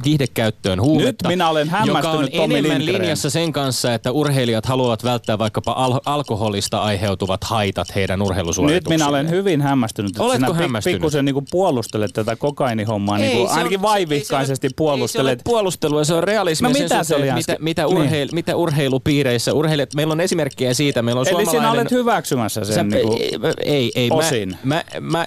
viihdekäyttöön 0.04 0.80
huumetta, 0.80 1.28
Nyt 1.28 1.36
minä 1.36 1.48
olen 1.48 1.70
joka 1.84 2.10
on 2.10 2.28
Tommi 2.36 2.54
enemmän 2.58 2.78
Lindgren. 2.78 3.02
linjassa 3.02 3.30
sen 3.30 3.52
kanssa, 3.52 3.94
että 3.94 4.12
urheilijat 4.12 4.66
haluavat 4.66 5.04
välttää 5.04 5.38
vaikkapa 5.38 5.72
al- 5.72 6.00
alkoholista 6.04 6.82
aiheutuvat 6.82 7.44
haitat 7.44 7.94
heidän 7.94 8.22
urheilusuorituksiin. 8.22 8.92
Nyt 8.92 8.98
minä 8.98 9.08
olen 9.08 9.30
hyvin 9.30 9.60
hämmästynyt, 9.60 10.10
että 10.10 10.22
Oletko 10.22 10.46
sinä 10.46 10.58
hämmästynyt? 10.58 10.96
pikkusen 10.96 11.24
niin 11.24 11.44
puolustelet 11.50 12.12
tätä 12.12 12.36
kokainihommaa, 12.36 13.18
niin 13.18 13.36
kuin 13.36 13.50
ainakin 13.50 13.82
vaivihkaisesti 13.82 14.70
puolustelet. 14.76 15.30
Ei 15.30 15.36
se 15.36 15.38
ole 15.38 15.42
puolustelua, 15.44 16.04
se 16.04 16.14
on 16.14 16.24
realismia. 16.24 16.68
No 16.68 16.78
mitä 16.78 17.04
se 17.04 17.16
oli 17.16 17.32
mitä, 17.32 17.56
mitä, 17.60 17.86
urheil, 17.86 18.26
niin. 18.26 18.34
mitä 18.34 18.56
urheilupiireissä, 18.56 19.52
urheilijat, 19.52 19.94
meillä 19.94 20.12
on 20.12 20.20
esimerkkejä 20.20 20.74
siitä, 20.74 21.02
meillä 21.02 21.20
on 21.20 21.26
Eli 21.26 21.34
suomalainen... 21.34 21.62
sinä 21.62 21.70
olet 21.70 21.90
hyväksymässä 21.90 22.64
sen 22.64 22.74
Sä, 22.74 22.82
niin 22.82 23.06
kuin 23.06 23.18
ei, 23.64 23.92
ei, 23.94 24.10
osin. 24.10 24.56
Mä, 24.64 24.74
mä, 24.74 25.00
mä, 25.00 25.26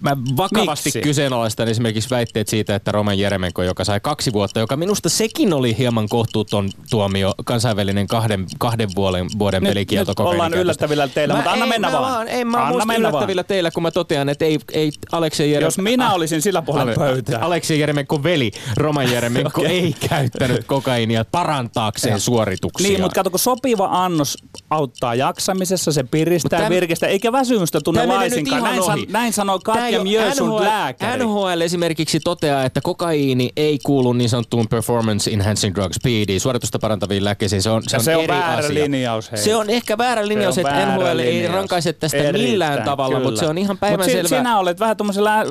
Mä 0.00 0.16
vakavasti 0.36 0.88
Miksi? 0.88 1.00
kyseenalaistan 1.00 1.68
esimerkiksi 1.68 2.10
väitteet 2.10 2.48
siitä, 2.48 2.74
että 2.74 2.92
Roman 2.92 3.18
Jeremenko, 3.18 3.62
joka 3.62 3.84
sai 3.84 4.00
kaksi 4.00 4.32
vuotta, 4.32 4.60
joka 4.60 4.76
minusta 4.76 5.08
sekin 5.08 5.52
oli 5.52 5.78
hieman 5.78 6.08
kohtuuton 6.08 6.70
tuomio, 6.90 7.34
kansainvälinen 7.44 8.06
kahden, 8.06 8.46
kahden 8.58 8.88
vuoden, 8.96 9.26
vuoden 9.38 9.62
nyt, 9.62 9.70
pelikielto 9.70 10.12
nyt 10.12 10.20
ollaan 10.20 10.54
yllättävillä 10.54 11.08
teillä, 11.08 11.34
mä, 11.34 11.38
mutta 11.38 11.50
anna 11.50 11.64
ei, 11.64 11.68
mennä 11.68 11.90
mä 11.90 12.00
vaan. 12.00 12.28
En 12.28 12.46
mä 12.46 12.66
anna 12.66 12.84
mennä 12.84 13.08
yllättävillä 13.08 13.40
vaan. 13.40 13.48
teillä, 13.48 13.70
kun 13.70 13.82
mä 13.82 13.90
totean, 13.90 14.28
että 14.28 14.44
ei, 14.44 14.58
ei 14.72 14.90
Aleksei 15.12 15.50
Jeremenko... 15.50 15.66
Jos 15.66 15.78
minä 15.78 16.12
olisin 16.12 16.42
sillä 16.42 16.62
puolella 16.62 16.92
Ale- 16.96 17.12
pöytää. 17.12 17.40
Aleksei 17.40 17.80
Jeremenko 17.80 18.22
veli, 18.22 18.50
Roman 18.76 19.12
Jeremenko 19.12 19.60
Okei. 19.60 19.78
ei 19.78 19.94
käyttänyt 20.08 20.64
kokainia 20.66 21.24
parantaakseen 21.24 22.20
suorituksia. 22.20 22.88
Niin, 22.88 23.00
mutta 23.00 23.14
kato, 23.14 23.30
kun 23.30 23.38
sopiva 23.38 23.88
annos 23.92 24.38
auttaa 24.70 25.14
jaksamisessa, 25.14 25.92
se 25.92 26.02
piristää, 26.04 26.60
Mut 26.60 26.66
täm- 26.66 26.70
virkistää, 26.70 27.08
eikä 27.08 27.32
väsymystä 27.32 27.80
tunne 27.80 28.06
laisinkaan. 28.06 28.62
Näin, 28.62 28.82
san, 28.82 28.98
näin 29.08 29.32
sanoo 29.32 29.58
Tää 29.58 29.87
ei 29.88 29.94
Jämjösun 29.94 30.48
NHL, 30.48 30.64
lääkäri. 30.64 31.24
NHL 31.24 31.60
esimerkiksi 31.60 32.20
toteaa, 32.20 32.64
että 32.64 32.80
kokaiini 32.80 33.50
ei 33.56 33.78
kuulu 33.84 34.12
niin 34.12 34.30
sanottuun 34.30 34.68
performance 34.68 35.30
enhancing 35.30 35.74
drug 35.74 35.92
speediin, 35.92 36.40
suoritusta 36.40 36.78
parantaviin 36.78 37.24
lääkkeisiin. 37.24 37.62
Se 37.62 37.70
on, 37.70 37.82
se 37.86 37.96
on, 37.96 38.04
se 38.04 38.16
on 38.16 38.24
eri 38.24 38.34
väärä 38.34 38.66
asia. 38.66 38.84
linjaus. 38.84 39.32
Hei. 39.32 39.40
Se 39.40 39.56
on 39.56 39.70
ehkä 39.70 39.98
väärä 39.98 40.28
linjaus, 40.28 40.54
se 40.54 40.60
että 40.60 40.72
väärä 40.72 40.96
NHL 40.96 41.16
linjaus. 41.16 41.20
ei 41.20 41.48
rankaise 41.48 41.92
tästä 41.92 42.16
Erittäin, 42.16 42.44
millään 42.44 42.82
tavalla, 42.82 43.16
kyllä. 43.16 43.28
mutta 43.28 43.40
se 43.40 43.46
on 43.46 43.58
ihan 43.58 43.78
päivänselvä. 43.78 44.22
Mutta 44.22 44.36
sinä 44.36 44.58
olet 44.58 44.80
vähän, 44.80 44.96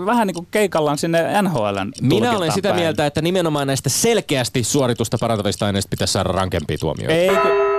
vähän 0.05 0.27
niin 0.27 0.35
kuin 0.35 0.47
keikallaan 0.51 0.97
sinne 0.97 1.41
NHL. 1.41 1.77
Minä 2.01 2.37
olen 2.37 2.51
sitä 2.51 2.69
päin. 2.69 2.81
mieltä, 2.81 3.05
että 3.05 3.21
nimenomaan 3.21 3.67
näistä 3.67 3.89
selkeästi 3.89 4.63
suoritusta 4.63 5.17
parantavista 5.17 5.65
aineista 5.65 5.89
pitäisi 5.89 6.13
saada 6.13 6.31
rankempia 6.31 6.77
tuomioita. 6.77 7.13
Eikö... 7.13 7.77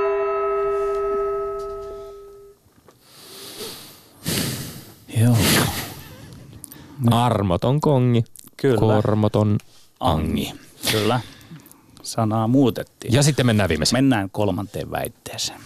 Joo. 5.20 5.36
Armoton 7.10 7.80
kongi, 7.80 8.24
Kyllä. 8.56 8.78
kormoton 8.78 9.58
angi. 10.00 10.52
Kyllä. 10.92 11.20
Sanaa 12.02 12.48
muutettiin. 12.48 13.14
Ja 13.14 13.22
sitten 13.22 13.46
mennään 13.46 13.68
viimeiseen. 13.68 14.04
Mennään 14.04 14.30
kolmanteen 14.30 14.90
väitteeseen. 14.90 15.60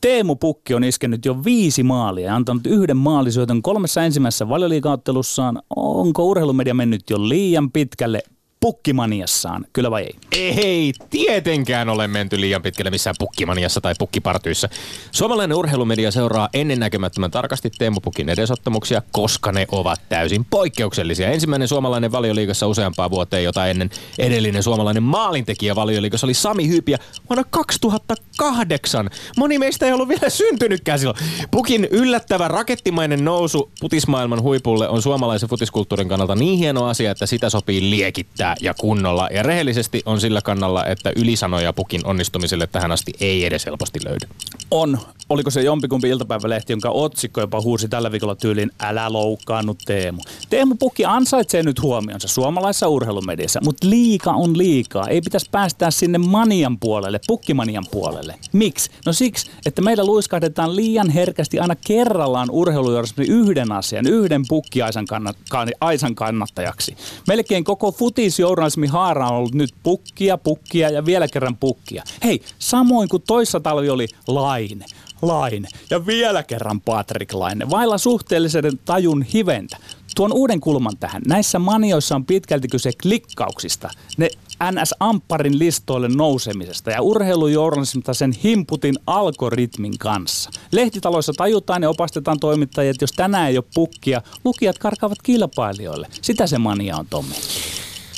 Teemu 0.00 0.36
Pukki 0.36 0.74
on 0.74 0.84
iskenyt 0.84 1.24
jo 1.24 1.44
viisi 1.44 1.82
maalia 1.82 2.26
ja 2.26 2.36
antanut 2.36 2.66
yhden 2.66 2.96
maalisyötön 2.96 3.62
kolmessa 3.62 4.02
ensimmäisessä 4.02 4.48
valioliikaottelussaan. 4.48 5.62
Onko 5.76 6.24
urheilumedia 6.24 6.74
mennyt 6.74 7.10
jo 7.10 7.28
liian 7.28 7.72
pitkälle 7.72 8.22
pukkimaniassaan, 8.60 9.64
kyllä 9.72 9.90
vai 9.90 10.02
ei? 10.02 10.14
Ei 10.32 10.92
tietenkään 11.10 11.88
ole 11.88 12.08
menty 12.08 12.40
liian 12.40 12.62
pitkälle 12.62 12.90
missään 12.90 13.16
pukkimaniassa 13.18 13.80
tai 13.80 13.94
pukkipartyyssä. 13.98 14.68
Suomalainen 15.10 15.56
urheilumedia 15.56 16.10
seuraa 16.10 16.48
ennennäkemättömän 16.54 17.30
tarkasti 17.30 17.70
Teemu 17.70 18.00
Pukin 18.00 18.28
edesottamuksia, 18.28 19.02
koska 19.12 19.52
ne 19.52 19.66
ovat 19.72 20.00
täysin 20.08 20.44
poikkeuksellisia. 20.44 21.30
Ensimmäinen 21.30 21.68
suomalainen 21.68 22.12
valioliigassa 22.12 22.66
useampaa 22.66 23.10
vuoteen, 23.10 23.44
jota 23.44 23.66
ennen 23.66 23.90
edellinen 24.18 24.62
suomalainen 24.62 25.02
maalintekijä 25.02 25.74
valioliigassa 25.74 26.26
oli 26.26 26.34
Sami 26.34 26.68
Hyypiä 26.68 26.98
vuonna 27.28 27.44
2008. 27.50 29.10
Moni 29.36 29.58
meistä 29.58 29.86
ei 29.86 29.92
ollut 29.92 30.08
vielä 30.08 30.30
syntynytkään 30.30 30.98
silloin. 30.98 31.18
Pukin 31.50 31.88
yllättävä 31.90 32.48
rakettimainen 32.48 33.24
nousu 33.24 33.70
putismaailman 33.80 34.42
huipulle 34.42 34.88
on 34.88 35.02
suomalaisen 35.02 35.48
futiskulttuurin 35.48 36.08
kannalta 36.08 36.34
niin 36.34 36.58
hieno 36.58 36.84
asia, 36.86 37.10
että 37.10 37.26
sitä 37.26 37.50
sopii 37.50 37.90
liekittää 37.90 38.47
ja 38.60 38.74
kunnolla. 38.74 39.28
Ja 39.32 39.42
rehellisesti 39.42 40.02
on 40.06 40.20
sillä 40.20 40.42
kannalla, 40.42 40.86
että 40.86 41.12
ylisanoja 41.16 41.72
Pukin 41.72 42.06
onnistumiselle 42.06 42.66
tähän 42.66 42.92
asti 42.92 43.12
ei 43.20 43.44
edes 43.44 43.66
helposti 43.66 43.98
löydy. 44.04 44.26
On. 44.70 44.98
Oliko 45.28 45.50
se 45.50 45.62
jompikumpi 45.62 46.08
iltapäivälehti, 46.08 46.72
jonka 46.72 46.90
otsikko 46.90 47.40
jopa 47.40 47.60
huusi 47.60 47.88
tällä 47.88 48.12
viikolla 48.12 48.34
tyyliin 48.34 48.70
Älä 48.80 49.12
loukkaannu 49.12 49.76
Teemu. 49.86 50.22
Teemu 50.50 50.74
Pukki 50.74 51.04
ansaitsee 51.04 51.62
nyt 51.62 51.82
huomionsa 51.82 52.28
suomalaisessa 52.28 52.88
urheilumediassa, 52.88 53.60
mutta 53.64 53.90
liika 53.90 54.30
on 54.30 54.58
liikaa. 54.58 55.08
Ei 55.08 55.20
pitäisi 55.20 55.48
päästää 55.50 55.90
sinne 55.90 56.18
manian 56.18 56.78
puolelle, 56.78 57.20
pukkimanian 57.26 57.84
puolelle. 57.90 58.34
Miksi? 58.52 58.90
No 59.06 59.12
siksi, 59.12 59.50
että 59.66 59.82
meillä 59.82 60.04
luiskahdetaan 60.04 60.76
liian 60.76 61.10
herkästi 61.10 61.58
aina 61.58 61.74
kerrallaan 61.86 62.50
urheilujournalismin 62.50 63.30
yhden 63.30 63.72
asian, 63.72 64.06
yhden 64.06 64.42
pukkiaisan 64.48 65.06
kannat, 65.06 65.36
aisan 65.80 66.14
kannattajaksi. 66.14 66.96
Melkein 67.28 67.64
koko 67.64 67.92
futisjournalismin 68.38 68.90
haara 68.90 69.28
on 69.28 69.36
ollut 69.36 69.54
nyt 69.54 69.74
pukkia, 69.82 70.38
pukkia 70.38 70.90
ja 70.90 71.06
vielä 71.06 71.28
kerran 71.28 71.56
pukkia. 71.56 72.02
Hei, 72.24 72.42
samoin 72.58 73.08
kuin 73.08 73.22
toissa 73.26 73.60
talvi 73.60 73.90
oli 73.90 74.08
Laine. 74.26 74.84
Laine 75.22 75.68
ja 75.90 76.06
vielä 76.06 76.42
kerran 76.42 76.80
Patrick 76.80 77.34
Laine, 77.34 77.70
vailla 77.70 77.98
suhteellisen 77.98 78.78
tajun 78.84 79.22
hiventä. 79.22 79.76
Tuon 80.16 80.32
uuden 80.32 80.60
kulman 80.60 80.96
tähän. 81.00 81.22
Näissä 81.26 81.58
manioissa 81.58 82.14
on 82.14 82.24
pitkälti 82.24 82.68
kyse 82.68 82.90
klikkauksista. 83.02 83.90
Ne 84.16 84.30
NS-ampparin 84.64 85.58
listoille 85.58 86.08
nousemisesta 86.08 86.90
ja 86.90 87.02
urheilujournalismista 87.02 88.14
sen 88.14 88.32
himputin 88.44 88.94
algoritmin 89.06 89.98
kanssa. 89.98 90.50
Lehtitaloissa 90.72 91.32
tajutaan 91.36 91.82
ja 91.82 91.90
opastetaan 91.90 92.40
toimittajia, 92.40 92.90
että 92.90 93.02
jos 93.02 93.12
tänään 93.12 93.48
ei 93.48 93.58
ole 93.58 93.64
pukkia, 93.74 94.22
lukijat 94.44 94.78
karkaavat 94.78 95.22
kilpailijoille. 95.22 96.08
Sitä 96.22 96.46
se 96.46 96.58
mania 96.58 96.96
on, 96.96 97.06
Tommi. 97.10 97.34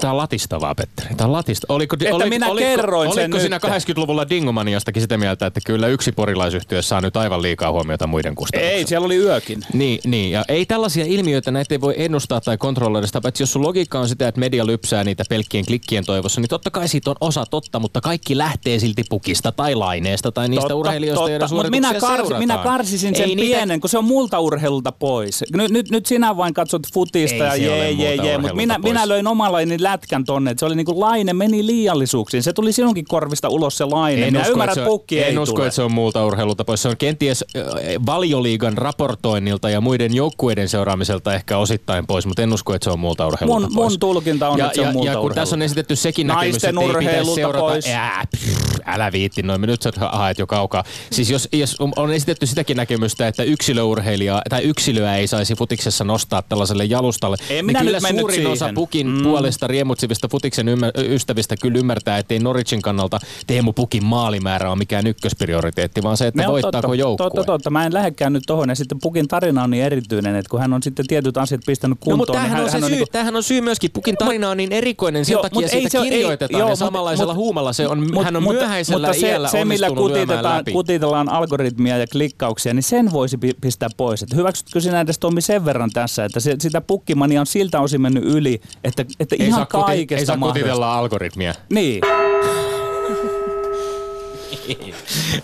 Tämä 0.00 0.10
on 0.10 0.16
latistavaa, 0.16 0.74
Petteri. 0.74 1.14
Tämä 1.14 1.26
on 1.26 1.32
latista. 1.32 1.66
Oliko, 1.68 1.96
Että 2.00 2.14
oliko, 2.14 2.28
minä 2.28 2.48
oliko, 2.50 2.66
kerroin 2.66 3.08
oliko, 3.08 3.14
sen 3.14 3.32
oliko 3.32 3.44
sinä 3.44 3.60
nyt. 3.62 3.96
80-luvulla 3.96 4.28
Dingomaniastakin 4.28 5.02
sitä 5.02 5.18
mieltä, 5.18 5.46
että 5.46 5.60
kyllä 5.66 5.88
yksi 5.88 6.12
porilaisyhtiö 6.12 6.82
saa 6.82 7.00
nyt 7.00 7.16
aivan 7.16 7.42
liikaa 7.42 7.72
huomiota 7.72 8.06
muiden 8.06 8.34
kustannuksista? 8.34 8.76
Ei, 8.76 8.86
siellä 8.86 9.06
oli 9.06 9.16
yökin. 9.16 9.64
Niin, 9.72 10.00
niin, 10.04 10.30
ja 10.30 10.44
ei 10.48 10.66
tällaisia 10.66 11.04
ilmiöitä, 11.04 11.50
näitä 11.50 11.74
ei 11.74 11.80
voi 11.80 11.94
ennustaa 11.96 12.40
tai 12.40 12.58
kontrolloida 12.58 13.06
sitä, 13.06 13.20
paitsi 13.20 13.42
jos 13.42 13.52
sun 13.52 13.62
logiikka 13.62 13.98
on 13.98 14.08
sitä, 14.08 14.28
että 14.28 14.40
media 14.40 14.66
lypsää 14.66 15.04
niitä 15.04 15.24
pelkkien 15.28 15.66
klikkien 15.66 16.04
toivossa, 16.04 16.40
niin 16.40 16.48
totta 16.48 16.70
kai 16.70 16.88
siitä 16.88 17.10
on 17.10 17.16
osa 17.20 17.44
totta, 17.50 17.80
mutta 17.80 18.00
kaikki 18.00 18.38
lähtee 18.38 18.78
silti 18.78 19.04
pukista 19.08 19.52
tai 19.52 19.74
laineesta 19.74 20.32
tai 20.32 20.48
niistä 20.48 20.62
Totta, 20.62 20.74
urheilijoista, 20.74 21.30
joiden 21.30 21.48
totta. 21.48 21.54
Mut 21.54 21.70
minä, 21.70 22.00
seurataan. 22.00 22.38
minä 22.38 22.58
karsisin 22.58 23.16
sen 23.16 23.28
Ei 23.28 23.34
niitä... 23.34 23.56
pienen, 23.56 23.80
kun 23.80 23.90
se 23.90 23.98
on 23.98 24.04
multa 24.04 24.40
urheilulta 24.40 24.92
pois. 24.92 25.44
Nyt, 25.56 25.70
nyt, 25.70 25.90
nyt 25.90 26.06
sinä 26.06 26.36
vain 26.36 26.54
katsot 26.54 26.82
futista 26.94 27.54
Ei 27.54 27.64
ja 27.64 27.76
jee, 27.76 27.90
jee, 27.90 28.14
jee, 28.14 28.38
mutta 28.38 28.54
minä, 28.54 28.78
minä 28.78 29.08
löin 29.08 29.26
omalainen 29.72 29.82
lätkän 29.82 30.24
tonne, 30.24 30.50
että 30.50 30.58
se 30.58 30.66
oli 30.66 30.74
niinku 30.74 31.00
laine 31.00 31.32
meni 31.32 31.66
liiallisuuksiin. 31.66 32.42
Se 32.42 32.52
tuli 32.52 32.72
sinunkin 32.72 33.04
korvista 33.08 33.48
ulos 33.48 33.76
se 33.76 33.84
laine. 33.84 34.26
En 34.26 34.32
minä 34.32 34.40
usko, 34.40 34.52
ymmärrän, 34.52 34.72
että 34.72 34.74
se 34.74 34.80
että 34.80 34.90
on, 34.90 34.98
pukki 34.98 35.22
ei 35.22 35.32
en 35.32 35.38
usko, 35.38 35.64
että 35.64 35.74
se 35.74 35.82
on 35.82 35.92
muulta 35.92 36.26
urheilulta 36.26 36.64
pois. 36.64 36.82
Se 36.82 36.88
on 36.88 36.96
kenties 36.96 37.44
äh, 37.56 37.64
valioliigan 38.06 38.78
raportoinnilta 38.78 39.70
ja 39.70 39.80
muiden 39.80 40.14
joukkueiden 40.14 40.68
seuraamiselta 40.68 41.34
ehkä 41.34 41.58
osittain 41.58 42.06
pois, 42.06 42.26
mutta 42.26 42.42
en 42.42 42.52
usko, 42.52 42.74
että 42.74 42.84
se 42.84 42.90
on 42.90 42.98
muulta 42.98 43.26
urheilulta 43.26 43.60
Mun, 43.60 43.74
pois. 43.74 43.90
mun 43.90 44.00
tulkinta 44.00 44.48
on, 44.48 44.58
ja, 44.58 44.66
että 44.66 44.74
se 44.74 44.80
on 44.80 44.86
ja, 44.86 44.92
muulta 44.92 45.10
ja 45.10 45.12
kun 45.12 45.18
urheilulta. 45.18 45.40
tässä 45.40 45.56
on 45.56 45.62
esitetty 45.62 45.96
sekin 45.96 46.26
näkemys, 46.26 46.56
että 46.56 46.80
ei 46.80 46.94
pitäisi 46.98 47.34
seurata... 47.34 47.64
pois. 47.64 47.86
Ää, 47.86 48.24
pff, 48.36 48.78
älä 48.86 49.12
viitti 49.12 49.42
noin, 49.42 49.60
nyt 49.60 49.82
sä 49.82 49.92
haet 49.96 50.38
jo 50.38 50.46
kaukaa. 50.46 50.84
Siis 51.10 51.30
jos, 51.30 51.48
jos 51.52 51.76
on 51.96 52.12
esitetty 52.12 52.46
sitäkin 52.46 52.76
näkemystä, 52.76 53.28
että 53.28 53.42
yksilöurheilijaa 53.42 54.42
tai 54.48 54.62
yksilöä 54.62 55.16
ei 55.16 55.26
saisi 55.26 55.54
futiksessa 55.54 56.04
nostaa 56.04 56.42
tällaiselle 56.42 56.84
jalustalle, 56.84 57.36
En 57.40 57.54
niin 57.54 57.66
minä 57.66 57.80
kyllä 57.80 58.00
suurin 58.00 58.46
osa. 58.46 58.70
Pukin 58.74 59.06
mm. 59.06 59.22
puolesta 59.22 59.61
riemutsivista 59.66 60.28
futiksen 60.28 60.66
ymmär- 60.68 61.00
ystävistä 61.10 61.54
kyllä 61.62 61.78
ymmärtää, 61.78 62.18
ettei 62.18 62.38
Norwichin 62.38 62.82
kannalta 62.82 63.18
Teemu 63.46 63.72
Pukin 63.72 64.04
maalimäärä 64.04 64.70
on 64.70 64.78
mikään 64.78 65.06
ykkösprioriteetti, 65.06 66.02
vaan 66.02 66.16
se, 66.16 66.26
että 66.26 66.42
Ne 66.42 66.46
on 66.46 66.52
voittaako 66.52 66.80
totta, 66.88 66.94
joukkue. 66.94 67.26
Totta, 67.26 67.44
totta. 67.44 67.70
Mä 67.70 67.86
en 67.86 67.94
lähdekään 67.94 68.32
nyt 68.32 68.42
tohon. 68.46 68.68
Ja 68.68 68.74
sitten 68.74 68.98
Pukin 69.02 69.28
tarina 69.28 69.62
on 69.62 69.70
niin 69.70 69.84
erityinen, 69.84 70.36
että 70.36 70.50
kun 70.50 70.60
hän 70.60 70.72
on 70.72 70.82
sitten 70.82 71.06
tietyt 71.06 71.36
asiat 71.36 71.60
pistänyt 71.66 71.98
kuntoon. 72.00 72.12
No, 72.12 72.16
mutta 72.16 72.32
niin 72.32 72.42
tämähän 72.42 72.56
hän, 72.56 72.64
on, 72.64 72.70
se 72.70 72.76
hän 72.80 72.82
syy, 72.90 72.90
niinku- 72.96 73.12
tämähän 73.12 73.36
on 73.36 73.42
syy 73.42 73.60
myöskin. 73.60 73.90
Pukin 73.90 74.16
tarina 74.16 74.50
on 74.50 74.56
niin 74.56 74.72
erikoinen, 74.72 75.24
sen 75.24 75.32
Joo, 75.32 75.42
takia 75.42 75.54
mut 75.56 75.64
ei 75.64 75.70
siitä 75.70 75.88
se 75.88 75.98
ole- 75.98 76.06
ei- 76.06 76.10
kirjoitetaan 76.12 76.60
joo, 76.60 76.68
ja 76.68 76.72
mut- 76.72 76.78
samanlaisella 76.78 77.32
mut- 77.32 77.36
huumalla 77.36 77.72
se 77.72 77.88
on, 77.88 78.06
hän 78.24 78.36
on 78.36 78.42
mutta- 78.42 78.58
myöhäisellä 78.58 79.06
mutta 79.08 79.20
se, 79.20 79.28
iällä 79.28 79.48
se, 79.48 79.64
millä 79.64 79.88
kutitetaan, 79.90 80.64
kutitellaan 80.72 81.28
algoritmia 81.28 81.98
ja 81.98 82.06
klikkauksia, 82.06 82.74
niin 82.74 82.82
sen 82.82 83.12
voisi 83.12 83.36
pi- 83.38 83.54
pistää 83.60 83.88
pois. 83.96 84.22
Että 84.22 84.36
hyväksytkö 84.36 84.80
sinä 84.80 85.00
edes 85.00 85.18
Tommi 85.18 85.40
sen 85.40 85.64
verran 85.64 85.90
tässä, 85.90 86.24
että 86.24 86.40
se, 86.40 86.56
sitä 86.60 86.80
pukkimania 86.80 87.40
on 87.40 87.46
siltä 87.46 87.80
osin 87.80 88.00
mennyt 88.00 88.24
yli, 88.24 88.60
että, 88.84 89.04
että 89.20 89.36
ei 89.38 89.50
ihan 89.52 89.66
saa, 89.72 89.80
kuti, 89.80 89.86
kaikesta 89.92 90.20
ei 90.20 90.26
saa 90.26 90.36
mahdollista. 90.36 90.60
kutitella 90.64 90.94
algoritmia. 90.98 91.54
Niin. 91.70 92.00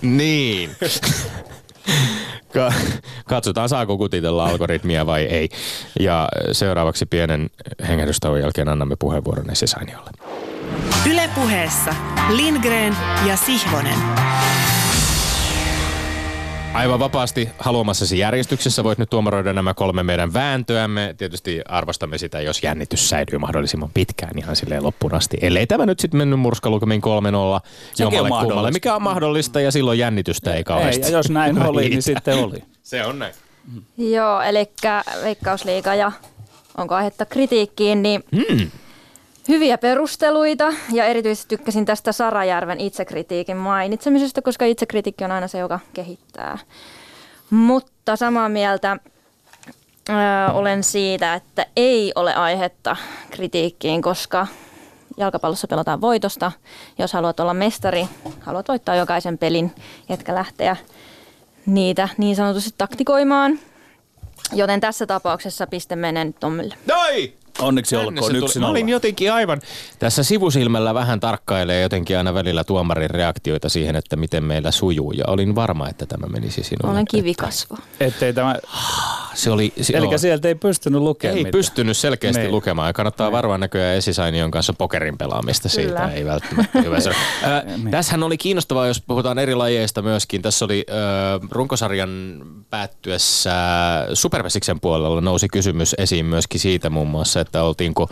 niin. 0.18 0.71
Ka- 2.55 2.73
Katsotaan, 3.27 3.68
saako 3.68 3.97
kutitella 3.99 4.47
algoritmia 4.47 5.07
vai 5.07 5.23
ei. 5.23 5.49
Ja 6.01 6.29
seuraavaksi 6.53 7.07
pienen 7.07 7.51
hengähdystauon 7.88 8.40
jälkeen 8.40 8.68
annamme 8.68 8.97
puheenvuoron 8.99 9.51
Esi 9.51 9.66
Sainiolle. 9.66 10.11
Ylepuheessa 11.11 11.94
Lindgren 12.29 12.97
ja 13.27 13.37
Sihvonen. 13.37 13.99
Aivan 16.75 16.99
vapaasti 17.01 17.49
haluamassasi 17.59 18.19
järjestyksessä 18.19 18.85
voit 18.85 18.99
nyt 18.99 19.11
tuomaroida 19.11 19.53
nämä 19.53 19.75
kolme 19.75 20.03
meidän 20.03 20.33
vääntöämme. 20.33 21.15
Tietysti 21.19 21.61
arvostamme 21.69 22.19
sitä, 22.19 22.41
jos 22.41 22.63
jännitys 22.63 23.09
säilyy 23.09 23.39
mahdollisimman 23.39 23.91
pitkään 23.95 24.39
ihan 24.39 24.57
silleen 24.57 24.83
loppuun 24.85 25.15
asti. 25.15 25.37
Ellei 25.41 25.67
tämä 25.67 25.87
nyt 25.87 26.01
sitten 26.01 26.19
mennyt 26.19 26.41
murskalukemin 26.41 27.01
3-0 27.01 27.05
jommalle 27.05 27.61
on 28.07 28.11
kummalle, 28.11 28.29
mahdollista. 28.29 28.73
mikä 28.73 28.95
on 28.95 29.03
mahdollista 29.03 29.61
ja 29.61 29.71
silloin 29.73 29.99
jännitystä 29.99 30.51
ei 30.53 30.57
Ei, 30.57 30.65
kauheasti. 30.65 31.03
ja 31.03 31.09
jos 31.19 31.31
näin 31.31 31.63
oli, 31.69 31.89
niin 31.89 32.03
sitten 32.03 32.39
oli. 32.39 32.63
Se 32.83 33.05
on 33.05 33.19
näin. 33.19 33.35
Joo, 33.97 34.41
eli 34.41 34.67
Veikkausliiga 35.23 35.95
ja 35.95 36.13
onko 36.77 36.95
aihetta 36.95 37.27
kritiikkiin, 37.27 38.03
niin 38.03 38.25
Hmm. 38.37 38.71
Hyviä 39.49 39.79
perusteluita 39.79 40.73
ja 40.93 41.05
erityisesti 41.05 41.57
tykkäsin 41.57 41.85
tästä 41.85 42.13
Sarajärven 42.13 42.81
itsekritiikin 42.81 43.57
mainitsemisesta, 43.57 44.43
koska 44.43 44.65
itsekritiikki 44.65 45.25
on 45.25 45.31
aina 45.31 45.49
se, 45.49 45.59
joka 45.59 45.81
kehittää. 45.95 46.59
Mutta 47.51 48.17
samaa 48.17 48.49
mieltä 48.49 48.97
ö, 50.09 50.13
olen 50.53 50.85
siitä, 50.85 51.35
että 51.35 51.67
ei 51.77 52.13
ole 52.15 52.35
aihetta 52.35 52.97
kritiikkiin, 53.31 54.03
koska 54.03 54.47
jalkapallossa 55.17 55.67
pelataan 55.67 56.01
voitosta. 56.01 56.53
Jos 56.99 57.13
haluat 57.13 57.41
olla 57.41 57.55
mestari, 57.55 58.09
haluat 58.41 58.69
voittaa 58.69 58.95
jokaisen 58.95 59.39
pelin, 59.39 59.75
etkä 60.09 60.35
lähteä 60.35 60.77
niitä 61.67 62.09
niin 62.19 62.37
sanotusti 62.37 62.71
taktikoimaan. 62.79 63.59
Joten 64.53 64.81
tässä 64.81 65.07
tapauksessa 65.07 65.67
piste 65.67 65.97
menee 65.97 66.25
nyt 66.25 66.37
Tommille. 66.41 66.75
Noi! 66.87 67.33
Onneksi 67.59 67.97
Tänne 67.97 68.09
olkoon 68.09 68.25
se 68.25 68.29
tuli. 68.38 68.44
yksi 68.44 68.59
Mä 68.59 68.68
olin 68.68 68.88
jotenkin 68.88 69.33
aivan 69.33 69.61
tässä 69.99 70.23
sivusilmällä 70.23 70.94
vähän 70.94 71.21
tarkkailee 71.21 71.83
jotenkin 71.83 72.18
aina 72.18 72.35
välillä 72.35 72.64
tuomarin 72.64 73.11
reaktioita 73.11 73.68
siihen, 73.68 73.97
että 73.97 74.16
miten 74.16 74.44
meillä 74.44 74.71
sujuu. 74.71 75.12
Ja 75.12 75.25
olin 75.27 75.55
varma, 75.55 75.88
että 75.88 76.07
tämä 76.07 76.27
menisi 76.27 76.62
sinulle. 76.62 76.92
Olen 76.92 77.05
kivikasvo. 77.11 77.77
Ettei 78.01 78.33
tämä 78.33 78.55
Se 79.35 79.51
oli, 79.51 79.73
se, 79.81 79.97
Eli 79.97 80.07
joo. 80.07 80.18
sieltä 80.18 80.49
ei 80.49 80.55
pystynyt 80.55 81.01
lukemaan 81.03 81.37
ei 81.38 81.44
mitään. 81.44 81.53
pystynyt 81.53 81.97
selkeästi 81.97 82.40
Niin. 82.42 82.51
lukemaan. 82.53 82.88
Ja 82.88 82.92
kannattaa 82.92 83.27
Niin. 83.27 83.33
varoa 83.33 83.59
näköjään 83.59 83.97
Esisainion 83.97 84.51
kanssa 84.51 84.73
pokerin 84.73 85.18
pelaamista 85.18 85.68
siitä. 85.68 85.88
Kyllä. 85.92 86.12
Ei 86.12 86.25
välttämättä 86.25 86.81
hyvä 86.83 87.01
se. 87.01 87.11
Äh. 87.11 87.16
Tässähän 87.90 88.23
oli 88.23 88.38
kiinnostavaa, 88.38 88.87
jos 88.87 89.03
puhutaan 89.07 89.38
eri 89.38 89.55
lajeista 89.55 90.03
myöskin. 90.03 90.42
Tässä 90.42 90.64
oli 90.64 90.87
äh, 90.90 91.49
runkosarjan 91.51 92.40
päättyessä 92.71 93.53
Supervesiksen 94.14 94.81
puolella 94.81 95.21
nousi 95.21 95.49
kysymys 95.49 95.94
esiin 95.99 96.27
myöskin 96.27 96.61
siitä 96.61 96.90
muun 96.90 97.09
muassa, 97.09 97.40
että 97.49 97.63
oltiinko, 97.63 98.09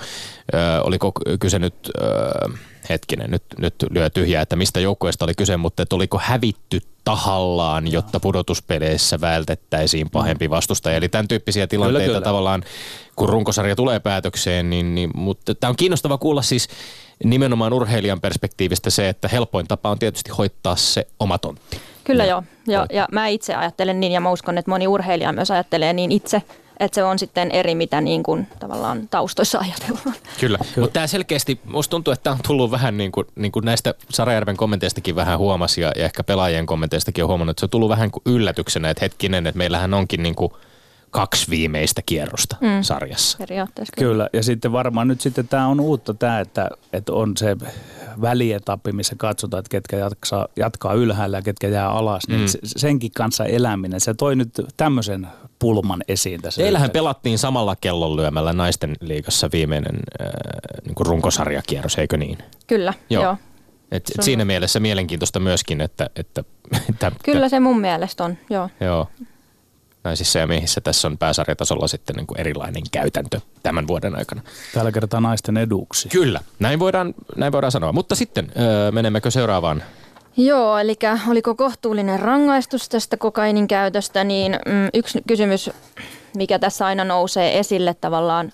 äh, 0.55 0.87
oliko 0.87 1.13
kyse 1.41 1.59
nyt, 1.59 1.75
äh, 2.03 2.61
hetkinen, 2.89 3.31
nyt, 3.31 3.43
nyt 3.59 3.75
lyö 3.91 4.11
tyhjää, 4.11 4.43
että 4.43 4.57
mistä 4.57 4.81
joukkueesta 4.81 5.25
oli 5.25 5.35
kyse, 5.35 5.57
mutta 5.57 5.83
että 5.83 5.97
oliko 5.97 6.21
hävitty 6.23 6.81
tahallaan, 7.05 7.93
jotta 7.93 8.21
pudotuspeleissä 8.21 9.21
vältettäisiin 9.21 10.11
pahempi 10.11 10.51
vastustaja. 10.51 10.97
Eli 10.97 11.09
tämän 11.09 11.29
tyyppisiä 11.29 11.67
tilanteita 11.67 12.07
kyllä. 12.07 12.21
tavallaan, 12.21 12.63
kun 13.17 13.29
runkosarja 13.29 13.77
tulee 13.77 14.01
päätökseen, 14.01 14.71
niin, 14.71 14.95
niin 14.95 15.11
mutta 15.15 15.55
tämä 15.55 15.69
on 15.69 15.77
kiinnostava 15.77 16.19
kuulla 16.19 16.43
siis 16.43 16.69
nimenomaan 17.25 17.73
urheilijan 17.73 18.21
perspektiivistä 18.21 18.91
se, 18.91 19.09
että 19.09 19.29
helpoin 19.29 19.67
tapa 19.67 19.91
on 19.91 19.99
tietysti 19.99 20.31
hoitaa 20.31 20.77
se 20.77 21.07
oma 21.21 21.39
tontti. 21.39 21.81
Kyllä 22.05 22.23
No. 22.23 22.29
joo. 22.29 22.43
Ja, 22.67 22.87
ja 22.91 23.09
mä 23.13 23.27
itse 23.29 23.55
ajattelen 23.55 24.01
niin 24.01 24.13
ja 24.13 24.21
mä 24.21 24.31
uskon, 24.31 24.59
että 24.59 24.71
moni 24.71 24.87
urheilija 24.87 25.33
myös 25.33 25.51
ajattelee 25.51 25.93
niin 25.93 26.13
itse, 26.13 26.43
että 26.81 26.95
se 26.95 27.05
on 27.05 27.19
sitten 27.19 27.51
eri, 27.51 27.75
mitä 27.75 28.01
niin 28.01 28.23
kuin 28.23 28.47
tavallaan 28.59 29.09
taustoissa 29.09 29.59
ajatellaan. 29.59 30.17
Kyllä, 30.41 30.59
mutta 30.77 30.93
tämä 30.93 31.07
selkeästi, 31.07 31.61
musta 31.65 31.91
tuntuu, 31.91 32.13
että 32.13 32.25
tämä 32.25 32.35
on 32.35 32.41
tullut 32.47 32.71
vähän 32.71 32.97
niin 32.97 33.13
kuin, 33.13 33.27
niin 33.35 33.53
kuin 33.53 33.65
näistä 33.65 33.95
Sarajärven 34.11 34.57
kommenteistakin 34.57 35.17
vähän 35.17 35.39
huomasi 35.39 35.81
ja, 35.81 35.93
ja 35.97 36.05
ehkä 36.05 36.25
pelaajien 36.25 36.67
kommenteistakin 36.67 37.25
on 37.25 37.29
huomannut, 37.29 37.53
että 37.53 37.61
se 37.61 37.67
on 37.67 37.71
tullut 37.71 37.89
vähän 37.89 38.11
kuin 38.11 38.23
yllätyksenä, 38.27 38.91
että 38.91 39.05
hetkinen, 39.05 39.47
että 39.47 39.59
meillähän 39.59 39.95
onkin 39.95 40.23
niin 40.23 40.35
kuin 40.35 40.53
kaksi 41.17 41.51
viimeistä 41.51 42.03
kierrosta 42.07 42.57
mm. 42.61 42.83
sarjassa. 42.83 43.39
Periaatteessa 43.39 43.93
kyllä. 43.99 44.13
Kyllä, 44.13 44.29
ja 44.33 44.43
sitten 44.43 44.73
varmaan 44.73 45.09
nyt 45.09 45.21
sitten 45.21 45.49
tämä 45.49 45.67
on 45.67 45.81
uutta 45.81 46.15
tämä, 46.15 46.41
että, 46.41 46.71
että 46.93 47.13
on 47.13 47.37
se 47.37 47.57
välietappi, 48.21 48.93
missä 48.93 49.15
katsotaan, 49.19 49.59
että 49.59 49.71
ketkä 49.71 49.97
jatkaa, 49.97 50.49
jatkaa 50.57 50.95
ylhäällä 50.95 51.39
ja 51.39 51.43
ketkä 51.43 51.69
jää 51.69 51.91
alas. 51.91 52.23
Niin 52.29 52.41
Mm. 52.41 52.47
se- 52.47 52.59
senkin 52.65 53.11
kanssa 53.15 53.45
eläminen, 53.45 54.01
se 54.01 54.15
toi 54.15 54.37
nyt 54.37 54.51
tämmöisen 54.77 55.27
pulman 55.59 56.03
esiin 56.09 56.43
tässä. 56.43 56.63
Teillähän 56.63 56.85
yhteydessä. 56.87 56.99
pelattiin 57.03 57.39
samalla 57.39 57.77
kellonlyömällä 57.77 58.53
naisten 58.53 58.95
liigassa 59.01 59.49
viimeinen 59.53 59.97
äh, 60.23 60.29
niin 60.85 60.95
kuin 60.95 61.07
runkosarjakierros, 61.07 61.99
eikö 61.99 62.17
niin? 62.17 62.39
Kyllä, 62.67 62.95
Joo. 63.11 63.23
joo. 63.23 63.37
Et, 63.91 64.11
et 64.19 64.25
siinä 64.25 64.45
mielessä 64.45 64.81
mielenkiintoista 64.81 65.41
myöskin, 65.41 65.81
että, 65.81 66.11
että, 66.17 66.45
että 66.91 67.13
Kyllä 67.25 67.49
se 67.49 67.61
mun 67.61 67.81
mielestä 67.81 68.25
on, 68.25 68.39
joo. 68.51 68.69
Joo. 68.81 69.09
Naisissa 70.07 70.39
ja 70.39 70.47
miehissä 70.47 70.81
tässä 70.81 71.09
on 71.09 71.19
pääsarjatasolla 71.19 71.89
sitten 71.89 72.17
niin 72.17 72.27
kuin 72.27 72.41
erilainen 72.41 72.83
käytäntö 72.93 73.41
tämän 73.63 73.87
vuoden 73.87 74.19
aikana. 74.19 74.43
Tällä 74.75 74.93
kertaa 74.93 75.21
naisten 75.21 75.57
eduksi. 75.57 76.09
Kyllä, 76.09 76.41
näin 76.59 76.79
voidaan, 76.79 77.15
näin 77.37 77.53
voidaan 77.53 77.73
sanoa. 77.73 77.93
Mutta 77.93 78.15
sitten 78.15 78.53
öö, 78.61 78.91
menemmekö 78.91 79.31
seuraavaan? 79.31 79.83
Joo, 80.37 80.79
eli 80.79 80.97
oliko 81.29 81.55
kohtuullinen 81.55 82.21
rangaistus 82.21 82.89
tästä 82.89 83.17
kokainin 83.17 83.69
käytöstä, 83.69 84.25
niin 84.25 84.53
mm, 84.53 84.89
yksi 84.95 85.23
kysymys, 85.29 85.71
mikä 86.37 86.59
tässä 86.59 86.87
aina 86.87 87.05
nousee 87.05 87.59
esille 87.59 87.95
tavallaan 87.95 88.53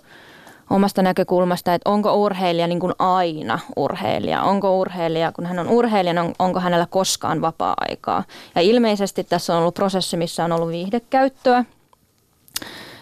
omasta 0.72 1.02
näkökulmasta, 1.02 1.74
että 1.74 1.90
onko 1.90 2.14
urheilija 2.14 2.66
niin 2.66 2.80
kuin 2.80 2.92
aina 2.98 3.58
urheilija? 3.76 4.42
Onko 4.42 4.80
urheilija, 4.80 5.32
kun 5.32 5.46
hän 5.46 5.58
on 5.58 5.68
urheilija, 5.68 6.22
on, 6.22 6.35
onko 6.38 6.61
hänellä 6.61 6.87
koskaan 6.90 7.40
vapaa-aikaa? 7.40 8.24
Ja 8.54 8.62
ilmeisesti 8.62 9.24
tässä 9.24 9.54
on 9.54 9.61
ollut 9.61 9.74
prosessi, 9.74 10.16
missä 10.16 10.44
on 10.44 10.52
ollut 10.52 10.68
viihdekäyttöä. 10.68 11.64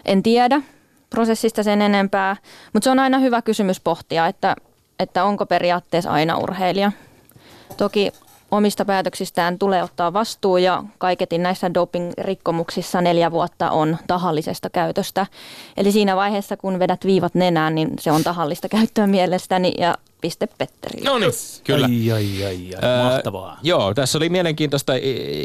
En 0.04 0.22
tiedä 0.22 0.62
prosessista 1.10 1.62
sen 1.62 1.82
enempää, 1.82 2.36
mutta 2.72 2.84
se 2.84 2.90
on 2.90 2.98
aina 2.98 3.18
hyvä 3.18 3.42
kysymys 3.42 3.80
pohtia, 3.80 4.26
että, 4.26 4.56
että 4.98 5.24
onko 5.24 5.46
periaatteessa 5.46 6.10
aina 6.10 6.38
urheilija. 6.38 6.92
Toki 7.76 8.12
omista 8.50 8.84
päätöksistään 8.84 9.58
tulee 9.58 9.82
ottaa 9.82 10.12
vastuu 10.12 10.56
ja 10.56 10.84
kaiketin 10.98 11.42
näissä 11.42 11.70
doping-rikkomuksissa 11.74 13.00
neljä 13.00 13.30
vuotta 13.30 13.70
on 13.70 13.98
tahallisesta 14.06 14.70
käytöstä. 14.70 15.26
Eli 15.76 15.92
siinä 15.92 16.16
vaiheessa, 16.16 16.56
kun 16.56 16.78
vedät 16.78 17.04
viivat 17.04 17.34
nenään, 17.34 17.74
niin 17.74 17.90
se 18.00 18.12
on 18.12 18.24
tahallista 18.24 18.68
käyttöä 18.68 19.06
mielestäni 19.06 19.72
ja 19.78 19.94
piste 20.20 20.48
Petterille. 20.58 21.10
No 21.10 21.18
niin, 21.18 21.32
kyllä. 21.64 21.86
Ai, 21.86 22.12
ai, 22.12 22.44
ai, 22.44 22.74
ai. 22.74 22.90
Öö, 22.90 23.04
Mahtavaa. 23.04 23.58
Joo, 23.62 23.94
tässä 23.94 24.18
oli 24.18 24.28
mielenkiintoista. 24.28 24.92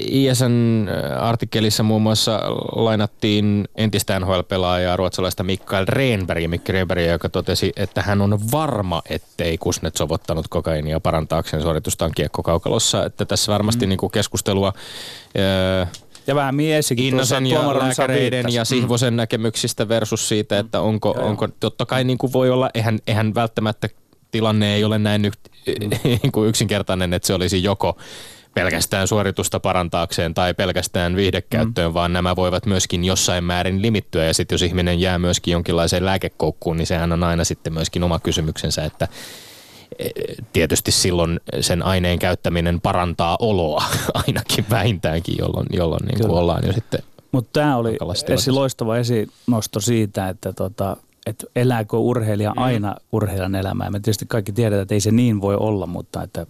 ISN 0.09 0.87
artikkelissa 1.19 1.83
muun 1.83 2.01
muassa 2.01 2.41
lainattiin 2.75 3.67
entistä 3.75 4.19
NHL-pelaajaa, 4.19 4.97
ruotsalaista 4.97 5.43
Mikael 5.43 5.85
Renberg, 5.87 6.43
Mikki 6.47 6.71
Renberg, 6.71 7.05
joka 7.05 7.29
totesi, 7.29 7.73
että 7.75 8.01
hän 8.01 8.21
on 8.21 8.39
varma, 8.51 9.01
ettei 9.09 9.57
Kusnetsov 9.57 10.11
ottanut 10.11 10.47
kokainia 10.47 10.99
parantaakseen 10.99 11.63
suoritustaan 11.63 12.11
kiekkokaukalossa. 12.15 13.05
Että 13.05 13.25
tässä 13.25 13.51
varmasti 13.51 13.85
mm. 13.85 13.89
niin 13.89 13.97
kuin 13.97 14.11
keskustelua 14.11 14.73
öö, 15.37 15.85
Ja 16.27 16.35
vähän 16.35 16.55
miesikin 16.55 17.05
Innosen 17.05 17.47
ja 17.47 17.79
lääkäreiden 17.79 18.53
ja 18.53 18.65
Sihvosen 18.65 19.15
näkemyksistä 19.15 19.89
versus 19.89 20.27
siitä, 20.27 20.59
että 20.59 20.81
onko, 20.81 21.09
Joo, 21.09 21.19
joo. 21.19 21.29
onko 21.29 21.47
totta 21.59 21.85
kai 21.85 22.03
niin 22.03 22.17
kuin 22.17 22.33
voi 22.33 22.49
olla, 22.49 22.69
eihän, 22.73 22.99
eihän 23.07 23.35
välttämättä 23.35 23.89
tilanne 24.35 24.75
ei 24.75 24.83
ole 24.83 24.99
näin 24.99 25.21
nyt, 25.21 25.33
niin 26.03 26.31
kuin 26.31 26.49
yksinkertainen, 26.49 27.13
että 27.13 27.27
se 27.27 27.33
olisi 27.33 27.63
joko 27.63 27.97
pelkästään 28.53 29.07
suoritusta 29.07 29.59
parantaakseen 29.59 30.33
tai 30.33 30.53
pelkästään 30.53 31.15
viihdekäyttöön, 31.15 31.91
mm. 31.91 31.93
vaan 31.93 32.13
nämä 32.13 32.35
voivat 32.35 32.65
myöskin 32.65 33.05
jossain 33.05 33.43
määrin 33.43 33.81
limittyä. 33.81 34.25
Ja 34.25 34.33
sitten 34.33 34.53
jos 34.53 34.61
ihminen 34.61 34.99
jää 34.99 35.19
myöskin 35.19 35.51
jonkinlaiseen 35.51 36.05
lääkekoukkuun, 36.05 36.77
niin 36.77 36.87
sehän 36.87 37.11
on 37.11 37.23
aina 37.23 37.43
sitten 37.43 37.73
myöskin 37.73 38.03
oma 38.03 38.19
kysymyksensä, 38.19 38.83
että 38.83 39.07
eh, 39.99 40.11
tietysti 40.53 40.91
silloin 40.91 41.39
sen 41.61 41.83
aineen 41.83 42.19
käyttäminen 42.19 42.81
parantaa 42.81 43.37
oloa 43.39 43.83
ainakin 44.27 44.65
vähintäänkin, 44.69 45.35
jolloin, 45.39 45.67
jolloin 45.73 46.05
niin 46.05 46.19
kuin 46.19 46.31
ollaan 46.31 46.63
jo 46.67 46.73
sitten 46.73 46.99
Mutta 47.31 47.49
tämä 47.59 47.77
oli 47.77 47.97
esi 48.27 48.51
loistava 48.51 48.97
esinosto 48.97 49.79
siitä, 49.79 50.29
että 50.29 50.53
tota, 50.53 50.97
et 51.25 51.45
elääkö 51.55 51.97
urheilija 51.97 52.51
Mm. 52.51 52.61
aina 52.61 52.95
urheilijan 53.11 53.55
elämää. 53.55 53.89
Me 53.89 53.99
tietysti 53.99 54.25
kaikki 54.27 54.51
tiedetään, 54.51 54.81
että 54.81 54.93
ei 54.93 54.99
se 55.01 55.11
niin 55.11 55.41
voi 55.41 55.55
olla, 55.55 55.85
mutta 55.87 56.23
että 56.23 56.45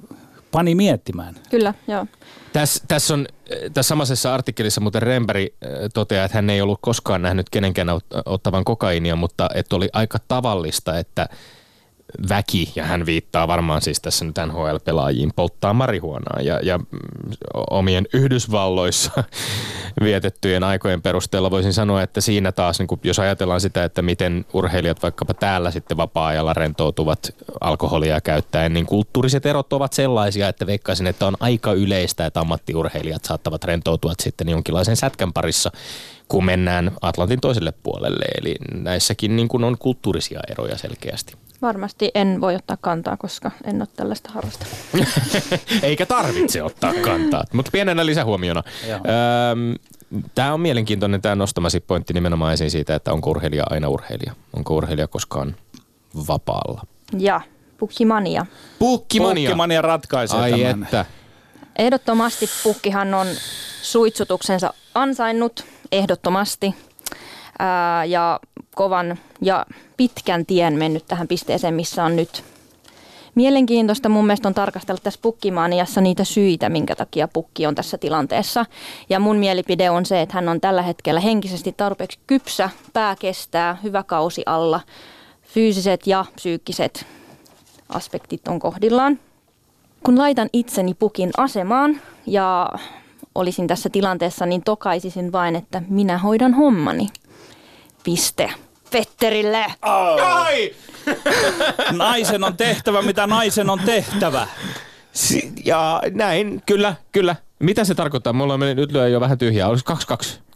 pani 0.51 0.75
miettimään. 0.75 1.35
Kyllä, 1.49 1.73
joo. 1.87 2.05
Tässä, 2.53 2.83
tässä, 2.87 3.13
on, 3.13 3.27
tässä 3.73 3.87
samaisessa 3.89 4.33
artikkelissa 4.33 4.81
muuten 4.81 5.01
Remberi 5.01 5.53
äh, 5.65 5.69
toteaa, 5.93 6.25
että 6.25 6.37
hän 6.37 6.49
ei 6.49 6.61
ollut 6.61 6.79
koskaan 6.81 7.21
nähnyt 7.21 7.49
kenenkään 7.49 7.87
ot- 7.87 8.21
ottavan 8.25 8.63
kokainia, 8.63 9.15
mutta 9.15 9.49
että 9.55 9.75
oli 9.75 9.89
aika 9.93 10.17
tavallista, 10.27 10.97
että 10.99 11.29
väki, 12.29 12.71
ja 12.75 12.85
hän 12.85 13.05
viittaa 13.05 13.47
varmaan 13.47 13.81
siis 13.81 14.01
tässä 14.01 14.25
nyt 14.25 14.35
NHL-pelaajiin, 14.45 15.31
polttaa 15.35 15.73
marihuonaa. 15.73 16.41
Ja, 16.41 16.59
ja 16.63 16.79
omien 17.69 18.05
Yhdysvalloissa 18.13 19.23
vietettyjen 20.03 20.63
aikojen 20.63 21.01
perusteella 21.01 21.51
voisin 21.51 21.73
sanoa, 21.73 22.01
että 22.01 22.21
siinä 22.21 22.51
taas, 22.51 22.79
niin 22.79 22.87
kun, 22.87 22.99
jos 23.03 23.19
ajatellaan 23.19 23.61
sitä, 23.61 23.83
että 23.83 24.01
miten 24.01 24.45
urheilijat 24.53 25.03
vaikkapa 25.03 25.33
täällä 25.33 25.71
sitten 25.71 25.97
vapaa-ajalla 25.97 26.53
rentoutuvat 26.53 27.35
alkoholia 27.61 28.21
käyttäen, 28.21 28.73
niin 28.73 28.85
kulttuuriset 28.85 29.45
erot 29.45 29.73
ovat 29.73 29.93
sellaisia, 29.93 30.49
että 30.49 30.67
veikkaisin, 30.67 31.07
että 31.07 31.27
on 31.27 31.35
aika 31.39 31.73
yleistä, 31.73 32.25
että 32.25 32.39
ammattiurheilijat 32.39 33.25
saattavat 33.25 33.63
rentoutua 33.63 34.13
sitten 34.19 34.49
jonkinlaisen 34.49 34.95
sätkän 34.95 35.33
parissa, 35.33 35.71
kun 36.27 36.45
mennään 36.45 36.91
Atlantin 37.01 37.41
toiselle 37.41 37.73
puolelle. 37.83 38.25
Eli 38.41 38.55
näissäkin 38.73 39.35
niin 39.35 39.47
kuin 39.47 39.63
on 39.63 39.77
kulttuurisia 39.77 40.39
eroja 40.49 40.77
selkeästi. 40.77 41.44
Varmasti 41.61 42.11
en 42.15 42.41
voi 42.41 42.55
ottaa 42.55 42.77
kantaa, 42.81 43.17
koska 43.17 43.51
en 43.63 43.81
ole 43.81 43.87
tällaista 43.95 44.29
harrastanut. 44.33 44.75
Eikä 45.83 46.05
tarvitse 46.05 46.63
ottaa 46.63 46.93
kantaa, 46.93 47.43
mutta 47.53 47.71
pienenä 47.71 48.05
lisähuomiona. 48.05 48.63
Joo. 48.89 48.99
Tämä 50.35 50.53
on 50.53 50.61
mielenkiintoinen 50.61 51.21
tämä 51.21 51.35
nostamasi 51.35 51.79
pointti 51.79 52.13
nimenomaan 52.13 52.53
esiin 52.53 52.71
siitä, 52.71 52.95
että 52.95 53.13
onko 53.13 53.29
urheilija 53.29 53.63
aina 53.69 53.89
urheilija. 53.89 54.33
Onko 54.53 54.75
urheilija 54.75 55.07
koskaan 55.07 55.55
vapaalla. 56.27 56.81
Ja 57.17 57.41
pukkimania. 57.77 58.45
Pukkimania. 58.79 59.49
Pukkimania 59.49 59.81
ratkaisee 59.81 60.39
Ai 60.39 60.51
tämän. 60.51 60.83
että. 60.83 61.05
Ehdottomasti 61.75 62.49
pukkihan 62.63 63.13
on 63.13 63.27
suitsutuksensa 63.81 64.73
ansainnut, 64.93 65.65
ehdottomasti. 65.91 66.75
Ää, 67.59 68.05
ja 68.05 68.39
kovan 68.75 69.17
ja 69.41 69.65
pitkän 69.97 70.45
tien 70.45 70.73
mennyt 70.73 71.05
tähän 71.07 71.27
pisteeseen, 71.27 71.73
missä 71.73 72.03
on 72.03 72.15
nyt. 72.15 72.43
Mielenkiintoista 73.35 74.09
mun 74.09 74.25
mielestä 74.25 74.47
on 74.47 74.53
tarkastella 74.53 75.01
tässä 75.03 75.19
pukkimaniassa 75.23 76.01
niitä 76.01 76.23
syitä, 76.23 76.69
minkä 76.69 76.95
takia 76.95 77.27
pukki 77.27 77.65
on 77.65 77.75
tässä 77.75 77.97
tilanteessa. 77.97 78.65
Ja 79.09 79.19
mun 79.19 79.37
mielipide 79.37 79.89
on 79.89 80.05
se, 80.05 80.21
että 80.21 80.35
hän 80.35 80.49
on 80.49 80.61
tällä 80.61 80.81
hetkellä 80.81 81.19
henkisesti 81.19 81.73
tarpeeksi 81.77 82.19
kypsä, 82.27 82.69
pää 82.93 83.15
kestää, 83.15 83.77
hyvä 83.83 84.03
kausi 84.03 84.43
alla, 84.45 84.79
fyysiset 85.43 86.07
ja 86.07 86.25
psyykkiset 86.35 87.05
aspektit 87.89 88.47
on 88.47 88.59
kohdillaan 88.59 89.19
kun 90.05 90.17
laitan 90.17 90.49
itseni 90.53 90.93
pukin 90.93 91.31
asemaan 91.37 92.01
ja 92.27 92.69
olisin 93.35 93.67
tässä 93.67 93.89
tilanteessa, 93.89 94.45
niin 94.45 94.63
tokaisisin 94.63 95.31
vain, 95.31 95.55
että 95.55 95.81
minä 95.89 96.17
hoidan 96.17 96.53
hommani. 96.53 97.07
Piste 98.05 98.49
Petterille. 98.91 99.65
Ai! 99.81 100.75
Naisen 101.91 102.43
on 102.43 102.57
tehtävä, 102.57 103.01
mitä 103.01 103.27
naisen 103.27 103.69
on 103.69 103.79
tehtävä. 103.85 104.47
Si- 105.13 105.51
ja 105.65 106.01
näin, 106.11 106.63
kyllä, 106.65 106.95
kyllä. 107.11 107.35
Mitä 107.59 107.83
se 107.83 107.95
tarkoittaa? 107.95 108.33
Mulla 108.33 108.57
meni 108.57 108.75
nyt 108.75 108.91
lyö 108.91 109.07
jo 109.07 109.19
vähän 109.19 109.37
tyhjää. 109.37 109.67
Olisiko 109.67 109.93
2-2? 109.93 109.97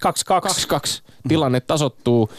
2-2. 0.06 0.80
2-2. 0.98 1.02
Tilanne 1.28 1.60
tasottuu 1.60 2.30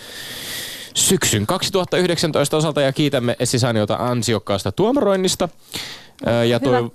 syksyn 0.94 1.46
2019 1.46 2.56
osalta 2.56 2.80
ja 2.80 2.92
kiitämme 2.92 3.36
Essi 3.38 3.58
Sainiota 3.58 3.94
ansiokkaasta 3.96 4.72
tuomaroinnista. 4.72 5.48
Ja 6.48 6.60
toi, 6.60 6.90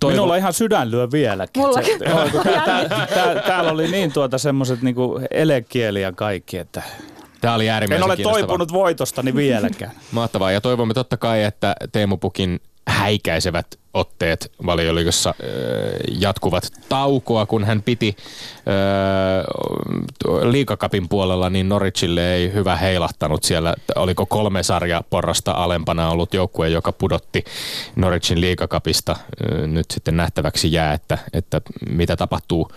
toivo- 0.00 0.10
Minulla 0.12 0.36
ihan 0.36 0.52
sydän 0.52 0.90
lyö 0.90 1.08
vieläkin. 1.12 1.62
Mullakin. 1.62 1.98
Se- 1.98 2.04
joo, 2.04 2.28
kun 2.32 2.40
tää- 2.42 2.88
tää- 2.88 3.06
tää- 3.14 3.42
Täällä 3.46 3.70
oli 3.70 3.88
niin 3.88 4.12
tuota 4.12 4.38
semmoiset 4.38 4.82
niinku 4.82 5.20
elekieli 5.30 6.02
ja 6.02 6.12
kaikki, 6.12 6.58
että 6.58 6.82
Tämä 7.44 7.54
oli 7.54 7.66
en 7.66 7.74
äärimmäisen 7.74 8.04
ole 8.04 8.16
kiinnostavaa. 8.16 8.46
toipunut 8.46 8.72
voitostani 8.72 9.34
vieläkään. 9.34 9.92
Mahtavaa. 10.12 10.52
Ja 10.52 10.60
toivomme 10.60 10.94
totta 10.94 11.16
kai, 11.16 11.42
että 11.44 11.76
Teemu 11.92 12.16
Pukin 12.16 12.60
häikäisevät 12.88 13.66
otteet 13.94 14.52
valioliigassa 14.66 15.34
ö, 15.40 15.44
jatkuvat 16.10 16.72
taukoa, 16.88 17.46
kun 17.46 17.64
hän 17.64 17.82
piti 17.82 18.16
liikakapin 20.42 21.08
puolella, 21.08 21.50
niin 21.50 21.68
Norwichille 21.68 22.34
ei 22.34 22.52
hyvä 22.52 22.76
heilahtanut 22.76 23.44
siellä. 23.44 23.74
Oliko 23.96 24.26
kolme 24.26 24.62
sarja 24.62 25.02
porrasta 25.10 25.52
alempana 25.52 26.10
ollut 26.10 26.34
joukkue, 26.34 26.68
joka 26.68 26.92
pudotti 26.92 27.44
Norwichin 27.96 28.40
liikakapista. 28.40 29.16
Nyt 29.66 29.86
sitten 29.90 30.16
nähtäväksi 30.16 30.72
jää, 30.72 30.92
että, 30.92 31.18
että 31.32 31.60
mitä 31.90 32.16
tapahtuu 32.16 32.70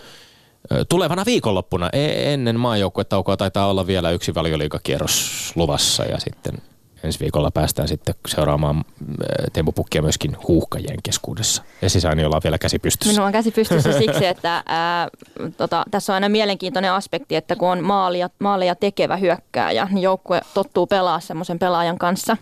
Tulevana 0.88 1.24
viikonloppuna 1.26 1.88
e- 1.92 2.32
ennen 2.32 2.60
maajoukkuetaukoa 2.60 3.36
taitaa 3.36 3.70
olla 3.70 3.86
vielä 3.86 4.10
yksi 4.10 4.34
valioliikakierros 4.34 5.52
luvassa 5.56 6.04
ja 6.04 6.18
sitten 6.20 6.54
ensi 7.02 7.20
viikolla 7.20 7.50
päästään 7.50 7.88
sitten 7.88 8.14
seuraamaan 8.26 8.84
ö, 9.22 9.50
Teemu 9.52 9.72
Pukkia 9.72 10.02
myöskin 10.02 10.36
huuhkajien 10.48 11.02
keskuudessa. 11.02 11.62
Ja 11.82 11.90
sisääniolla 11.90 12.36
on 12.36 12.42
vielä 12.44 12.58
käsi 12.58 12.78
pystyssä. 12.78 13.12
Minulla 13.12 13.26
on 13.26 13.32
käsi 13.32 13.50
pystyssä 13.50 13.98
siksi, 13.98 14.26
että 14.26 14.62
ää, 14.66 15.08
tota, 15.56 15.84
tässä 15.90 16.12
on 16.12 16.14
aina 16.14 16.28
mielenkiintoinen 16.28 16.92
aspekti, 16.92 17.36
että 17.36 17.56
kun 17.56 17.68
on 17.68 17.84
maalia, 17.84 18.30
maalia 18.38 18.74
tekevä 18.74 19.16
hyökkääjä, 19.16 19.88
niin 19.90 20.02
joukkue 20.02 20.40
tottuu 20.54 20.86
pelaa 20.86 21.20
semmoisen 21.20 21.58
pelaajan 21.58 21.98
kanssa. 21.98 22.36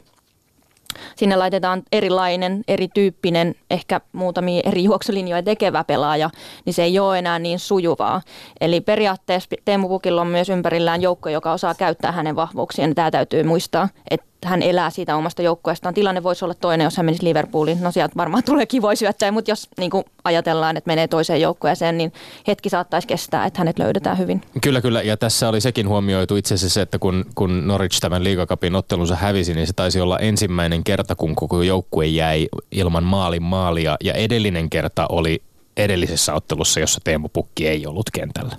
Sinne 1.16 1.36
laitetaan 1.36 1.82
erilainen, 1.92 2.62
erityyppinen, 2.68 3.54
ehkä 3.70 4.00
muutamia 4.12 4.62
eri 4.64 4.84
juoksulinjoja 4.84 5.42
tekevä 5.42 5.84
pelaaja, 5.84 6.30
niin 6.64 6.74
se 6.74 6.82
ei 6.82 6.98
ole 6.98 7.18
enää 7.18 7.38
niin 7.38 7.58
sujuvaa. 7.58 8.22
Eli 8.60 8.80
periaatteessa 8.80 9.50
Teemu 9.64 9.88
Pukilla 9.88 10.20
on 10.20 10.26
myös 10.26 10.48
ympärillään 10.48 11.02
joukko, 11.02 11.28
joka 11.28 11.52
osaa 11.52 11.74
käyttää 11.74 12.12
hänen 12.12 12.36
vahvuuksiaan. 12.36 12.94
Tämä 12.94 13.10
täytyy 13.10 13.42
muistaa, 13.42 13.88
että 14.10 14.25
hän 14.46 14.62
elää 14.62 14.90
siitä 14.90 15.16
omasta 15.16 15.42
joukkueestaan. 15.42 15.94
Tilanne 15.94 16.22
voisi 16.22 16.44
olla 16.44 16.54
toinen, 16.54 16.84
jos 16.84 16.96
hän 16.96 17.06
menisi 17.06 17.24
Liverpooliin. 17.24 17.80
No 17.80 17.92
sieltä 17.92 18.16
varmaan 18.16 18.42
tulee 18.46 18.66
kivoja 18.66 18.96
syöttäjä, 18.96 19.32
mutta 19.32 19.50
jos 19.50 19.68
niin 19.78 19.90
kuin 19.90 20.04
ajatellaan, 20.24 20.76
että 20.76 20.88
menee 20.88 21.08
toiseen 21.08 21.40
joukkueeseen, 21.40 21.98
niin 21.98 22.12
hetki 22.46 22.68
saattaisi 22.68 23.08
kestää, 23.08 23.46
että 23.46 23.60
hänet 23.60 23.78
löydetään 23.78 24.18
hyvin. 24.18 24.42
Kyllä, 24.62 24.80
kyllä. 24.80 25.02
Ja 25.02 25.16
tässä 25.16 25.48
oli 25.48 25.60
sekin 25.60 25.88
huomioitu 25.88 26.36
itse 26.36 26.54
asiassa, 26.54 26.82
että 26.82 26.98
kun, 26.98 27.24
kun 27.34 27.66
Norwich 27.66 28.00
tämän 28.00 28.24
liigakapin 28.24 28.74
ottelunsa 28.74 29.16
hävisi, 29.16 29.54
niin 29.54 29.66
se 29.66 29.72
taisi 29.72 30.00
olla 30.00 30.18
ensimmäinen 30.18 30.84
kerta, 30.84 31.14
kun 31.14 31.34
koko 31.34 31.62
joukkue 31.62 32.06
jäi 32.06 32.48
ilman 32.72 33.04
maalin 33.04 33.42
maalia. 33.42 33.96
Ja 34.04 34.14
edellinen 34.14 34.70
kerta 34.70 35.06
oli 35.08 35.42
edellisessä 35.76 36.34
ottelussa, 36.34 36.80
jossa 36.80 37.00
Teemu 37.04 37.28
Pukki 37.28 37.68
ei 37.68 37.86
ollut 37.86 38.10
kentällä. 38.12 38.56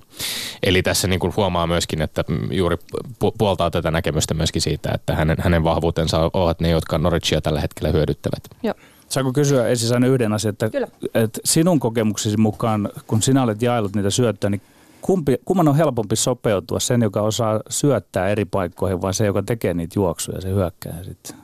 Eli 0.63 0.83
tässä 0.83 1.07
niin 1.07 1.19
kuin 1.19 1.33
huomaa 1.35 1.67
myöskin, 1.67 2.01
että 2.01 2.23
juuri 2.51 2.75
pu- 2.95 3.31
puoltaa 3.37 3.71
tätä 3.71 3.91
näkemystä 3.91 4.33
myöskin 4.33 4.61
siitä, 4.61 4.91
että 4.93 5.15
hänen, 5.15 5.37
hänen 5.39 5.63
vahvuutensa 5.63 6.29
ovat 6.33 6.59
ne, 6.59 6.69
jotka 6.69 6.97
Norwichia 6.97 7.41
tällä 7.41 7.61
hetkellä 7.61 7.91
hyödyttävät. 7.91 8.43
Joo. 8.63 8.73
Saanko 9.09 9.33
kysyä 9.33 9.67
Esi 9.67 9.87
Saini 9.87 10.07
yhden 10.07 10.33
asian, 10.33 10.51
että, 10.51 10.69
Kyllä. 10.69 10.87
että 11.13 11.39
sinun 11.45 11.79
kokemuksesi 11.79 12.37
mukaan, 12.37 12.89
kun 13.07 13.21
sinä 13.21 13.43
olet 13.43 13.61
jaellut 13.61 13.95
niitä 13.95 14.09
syöttöjä, 14.09 14.49
niin 14.49 14.61
kumpi, 15.01 15.35
kumman 15.45 15.67
on 15.67 15.75
helpompi 15.75 16.15
sopeutua, 16.15 16.79
sen 16.79 17.01
joka 17.01 17.21
osaa 17.21 17.61
syöttää 17.69 18.29
eri 18.29 18.45
paikkoihin 18.45 19.01
vai 19.01 19.13
se, 19.13 19.25
joka 19.25 19.43
tekee 19.43 19.73
niitä 19.73 19.93
juoksuja, 19.95 20.41
se 20.41 20.49
hyökkää 20.49 21.03
sitten? 21.03 21.35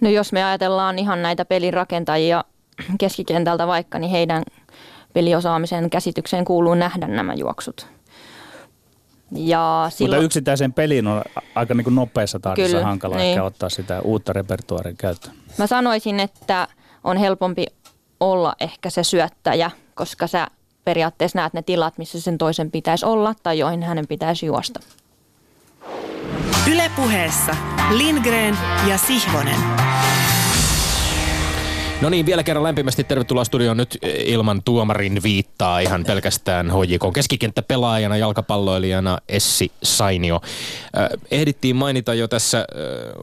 No 0.00 0.10
jos 0.10 0.32
me 0.32 0.44
ajatellaan 0.44 0.98
ihan 0.98 1.22
näitä 1.22 1.44
pelin 1.44 1.74
rakentajia 1.74 2.44
keskikentältä 3.00 3.66
vaikka, 3.66 3.98
niin 3.98 4.10
heidän 4.10 4.42
peliosaamisen 5.12 5.90
käsitykseen 5.90 6.44
kuuluu 6.44 6.74
nähdä 6.74 7.06
nämä 7.06 7.34
juoksut. 7.34 7.86
Ja 9.34 9.80
Mutta 9.84 9.96
silloin, 9.96 10.24
yksittäisen 10.24 10.72
pelin 10.72 11.06
on 11.06 11.22
aika 11.54 11.74
niin 11.74 11.84
kuin 11.84 11.94
nopeassa 11.94 12.40
tahdissa 12.40 12.76
Kyllä, 12.76 12.86
hankala 12.86 13.16
niin. 13.16 13.28
ehkä 13.30 13.42
ottaa 13.42 13.68
sitä 13.68 14.00
uutta 14.00 14.32
repertuaarin 14.32 14.96
käyttöön. 14.96 15.36
mä 15.58 15.66
sanoisin, 15.66 16.20
että 16.20 16.68
on 17.04 17.16
helpompi 17.16 17.66
olla 18.20 18.54
ehkä 18.60 18.90
se 18.90 19.04
syöttäjä, 19.04 19.70
koska 19.94 20.26
sä 20.26 20.46
periaatteessa 20.84 21.38
näet 21.38 21.52
ne 21.52 21.62
tilat, 21.62 21.98
missä 21.98 22.20
sen 22.20 22.38
toisen 22.38 22.70
pitäisi 22.70 23.06
olla 23.06 23.34
tai 23.42 23.58
joihin 23.58 23.82
hänen 23.82 24.06
pitäisi 24.06 24.46
juosta. 24.46 24.80
Ylepuheessa 26.72 27.56
Lindgren 27.90 28.58
ja 28.88 28.98
Sihvonen. 28.98 29.60
No 32.02 32.08
niin, 32.08 32.26
vielä 32.26 32.42
kerran 32.42 32.64
lämpimästi 32.64 33.04
tervetuloa 33.04 33.44
studioon 33.44 33.76
nyt 33.76 33.98
eh, 34.02 34.14
ilman 34.26 34.62
tuomarin 34.62 35.22
viittaa 35.22 35.80
ihan 35.80 36.04
pelkästään 36.04 36.70
HJK 36.70 37.12
keskikenttäpelaajana, 37.14 38.16
jalkapalloilijana 38.16 39.18
Essi 39.28 39.72
Sainio. 39.82 40.40
Äh, 40.98 41.08
ehdittiin 41.30 41.76
mainita 41.76 42.14
jo 42.14 42.28
tässä 42.28 42.58
äh, 42.58 42.64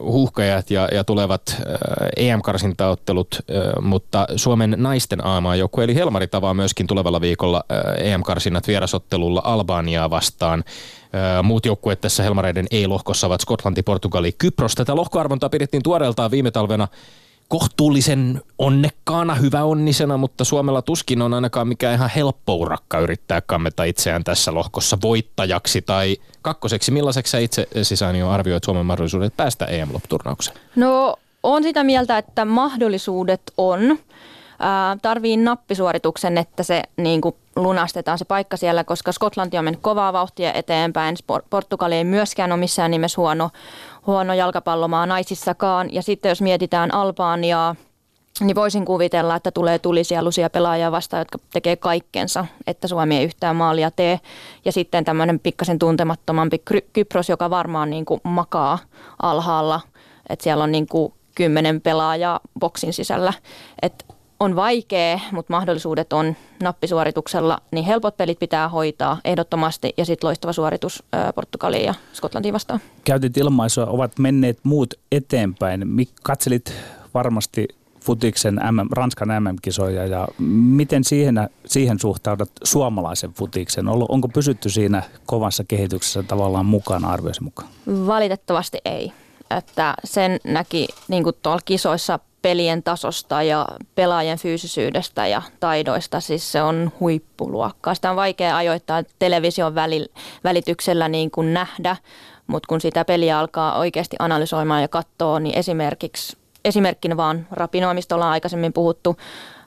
huuhkajat 0.02 0.70
ja, 0.70 0.88
ja 0.92 1.04
tulevat 1.04 1.56
EM-karsintaottelut, 2.16 3.34
äh, 3.34 3.82
mutta 3.82 4.26
Suomen 4.36 4.74
naisten 4.78 5.24
AMA-joukkue 5.24 5.84
eli 5.84 5.94
Helmari 5.94 6.26
tavaa 6.26 6.54
myöskin 6.54 6.86
tulevalla 6.86 7.20
viikolla 7.20 7.64
EM-karsinnat 7.98 8.68
vierasottelulla 8.68 9.42
Albaniaa 9.44 10.10
vastaan. 10.10 10.64
Muut 11.42 11.66
joukkueet 11.66 12.00
tässä 12.00 12.22
Helmareiden 12.22 12.66
ei-lohkossa 12.70 13.26
ovat 13.26 13.40
Skotlanti, 13.40 13.82
Portugali, 13.82 14.32
Kypros. 14.32 14.74
Tätä 14.74 14.96
lohkoarvontaa 14.96 15.48
pidettiin 15.48 15.82
tuoreeltaan 15.82 16.30
viime 16.30 16.50
talvena 16.50 16.88
kohtuullisen 17.50 18.42
onnekkaana, 18.58 19.34
hyväonnisena, 19.34 20.16
mutta 20.16 20.44
Suomella 20.44 20.82
tuskin 20.82 21.22
on 21.22 21.34
ainakaan 21.34 21.68
mikään 21.68 21.94
ihan 21.94 22.10
helppo 22.16 22.54
urakka 22.54 22.98
yrittää 22.98 23.40
kammeta 23.40 23.84
itseään 23.84 24.24
tässä 24.24 24.54
lohkossa 24.54 24.98
voittajaksi 25.02 25.82
tai 25.82 26.16
kakkoseksi. 26.42 26.90
Millaiseksi 26.90 27.30
sä 27.30 27.38
itse 27.38 27.68
sisäni 27.82 28.18
jo 28.18 28.30
arvioit 28.30 28.64
Suomen 28.64 28.86
mahdollisuudet 28.86 29.36
päästä 29.36 29.64
EM-lopputurnaukseen? 29.64 30.56
No 30.76 31.16
on 31.42 31.62
sitä 31.62 31.84
mieltä, 31.84 32.18
että 32.18 32.44
mahdollisuudet 32.44 33.42
on. 33.56 33.98
Ää, 34.58 34.96
tarvii 35.02 35.36
nappisuorituksen, 35.36 36.38
että 36.38 36.62
se 36.62 36.82
niin 36.96 37.20
kuin 37.20 37.34
lunastetaan 37.62 38.18
se 38.18 38.24
paikka 38.24 38.56
siellä, 38.56 38.84
koska 38.84 39.12
Skotlanti 39.12 39.58
on 39.58 39.64
mennyt 39.64 39.82
kovaa 39.82 40.12
vauhtia 40.12 40.52
eteenpäin. 40.52 41.16
Portugali 41.50 41.94
ei 41.94 42.04
myöskään 42.04 42.52
ole 42.52 42.60
missään 42.60 42.90
nimessä 42.90 43.20
huono, 43.20 43.50
huono 44.06 44.34
jalkapallomaa 44.34 45.06
naisissakaan. 45.06 45.92
Ja 45.92 46.02
sitten 46.02 46.28
jos 46.28 46.42
mietitään 46.42 46.94
Albaniaa, 46.94 47.74
niin 48.40 48.54
voisin 48.54 48.84
kuvitella, 48.84 49.36
että 49.36 49.50
tulee 49.50 49.78
tulisieluisia 49.78 50.50
pelaajia 50.50 50.92
vastaan, 50.92 51.20
jotka 51.20 51.38
tekee 51.52 51.76
kaikkensa, 51.76 52.46
että 52.66 52.88
Suomi 52.88 53.16
ei 53.16 53.24
yhtään 53.24 53.56
maalia 53.56 53.90
tee. 53.90 54.20
Ja 54.64 54.72
sitten 54.72 55.04
tämmöinen 55.04 55.40
pikkasen 55.40 55.78
tuntemattomampi 55.78 56.62
Kypros, 56.92 57.28
joka 57.28 57.50
varmaan 57.50 57.90
niin 57.90 58.04
kuin 58.04 58.20
makaa 58.22 58.78
alhaalla, 59.22 59.80
että 60.28 60.42
siellä 60.42 60.64
on 60.64 60.72
niin 60.72 60.86
kuin 60.86 61.12
kymmenen 61.34 61.80
pelaajaa 61.80 62.40
boksin 62.60 62.92
sisällä. 62.92 63.32
Et 63.82 64.04
on 64.40 64.56
vaikea, 64.56 65.20
mutta 65.32 65.52
mahdollisuudet 65.52 66.12
on 66.12 66.36
nappisuorituksella, 66.62 67.58
niin 67.72 67.84
helpot 67.84 68.16
pelit 68.16 68.38
pitää 68.38 68.68
hoitaa 68.68 69.18
ehdottomasti 69.24 69.94
ja 69.96 70.04
sitten 70.04 70.28
loistava 70.28 70.52
suoritus 70.52 71.02
ää, 71.12 71.32
Portugaliin 71.32 71.84
ja 71.84 71.94
Skotlantiin 72.12 72.54
vastaan. 72.54 72.80
Käytit 73.04 73.36
ilmaisua, 73.36 73.86
ovat 73.86 74.18
menneet 74.18 74.58
muut 74.62 74.94
eteenpäin. 75.12 75.84
Katselit 76.22 76.72
varmasti 77.14 77.68
futiksen 78.00 78.54
MM, 78.54 78.88
Ranskan 78.92 79.28
MM-kisoja 79.42 80.06
ja 80.06 80.28
miten 80.48 81.04
siihen, 81.04 81.48
siihen 81.66 81.98
suhtaudut 81.98 82.50
suomalaisen 82.64 83.32
futiksen? 83.32 83.88
Onko 83.88 84.28
pysytty 84.28 84.70
siinä 84.70 85.02
kovassa 85.26 85.64
kehityksessä 85.68 86.22
tavallaan 86.22 86.66
mukana 86.66 87.08
arvioisi 87.10 87.42
mukaan? 87.42 87.68
Valitettavasti 88.06 88.78
ei. 88.84 89.12
Että 89.50 89.94
sen 90.04 90.38
näki 90.44 90.88
niin 91.08 91.22
kuin 91.24 91.36
tuolla 91.42 91.60
kisoissa 91.64 92.18
pelien 92.42 92.82
tasosta 92.82 93.42
ja 93.42 93.66
pelaajien 93.94 94.38
fyysisyydestä 94.38 95.26
ja 95.26 95.42
taidoista. 95.60 96.20
Siis 96.20 96.52
se 96.52 96.62
on 96.62 96.92
huippuluokkaa. 97.00 97.94
Sitä 97.94 98.10
on 98.10 98.16
vaikea 98.16 98.56
ajoittaa 98.56 99.02
television 99.18 99.74
väli, 99.74 100.06
välityksellä 100.44 101.08
niin 101.08 101.30
kuin 101.30 101.54
nähdä, 101.54 101.96
mutta 102.46 102.66
kun 102.66 102.80
sitä 102.80 103.04
peliä 103.04 103.38
alkaa 103.38 103.78
oikeasti 103.78 104.16
analysoimaan 104.18 104.82
ja 104.82 104.88
katsoa, 104.88 105.40
niin 105.40 105.58
esimerkiksi, 105.58 106.36
esimerkkinä 106.64 107.16
vaan 107.16 107.46
Rapinoa, 107.50 107.94
mistä 107.94 108.14
ollaan 108.14 108.32
aikaisemmin 108.32 108.72
puhuttu, 108.72 109.16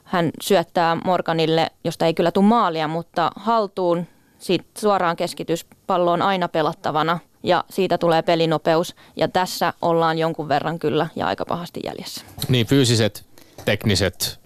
hän 0.04 0.30
syöttää 0.42 0.96
Morganille, 1.04 1.70
josta 1.84 2.06
ei 2.06 2.14
kyllä 2.14 2.30
tule 2.30 2.44
maalia, 2.44 2.88
mutta 2.88 3.30
haltuun, 3.36 4.06
siitä 4.38 4.64
suoraan 4.78 5.16
keskitys, 5.16 5.66
pallo 5.86 6.12
on 6.12 6.22
aina 6.22 6.48
pelattavana 6.48 7.18
ja 7.44 7.64
siitä 7.70 7.98
tulee 7.98 8.22
pelinopeus 8.22 8.94
ja 9.16 9.28
tässä 9.28 9.72
ollaan 9.82 10.18
jonkun 10.18 10.48
verran 10.48 10.78
kyllä 10.78 11.06
ja 11.16 11.26
aika 11.26 11.44
pahasti 11.44 11.80
jäljessä. 11.84 12.24
Niin 12.48 12.66
fyysiset, 12.66 13.24
tekniset 13.64 14.40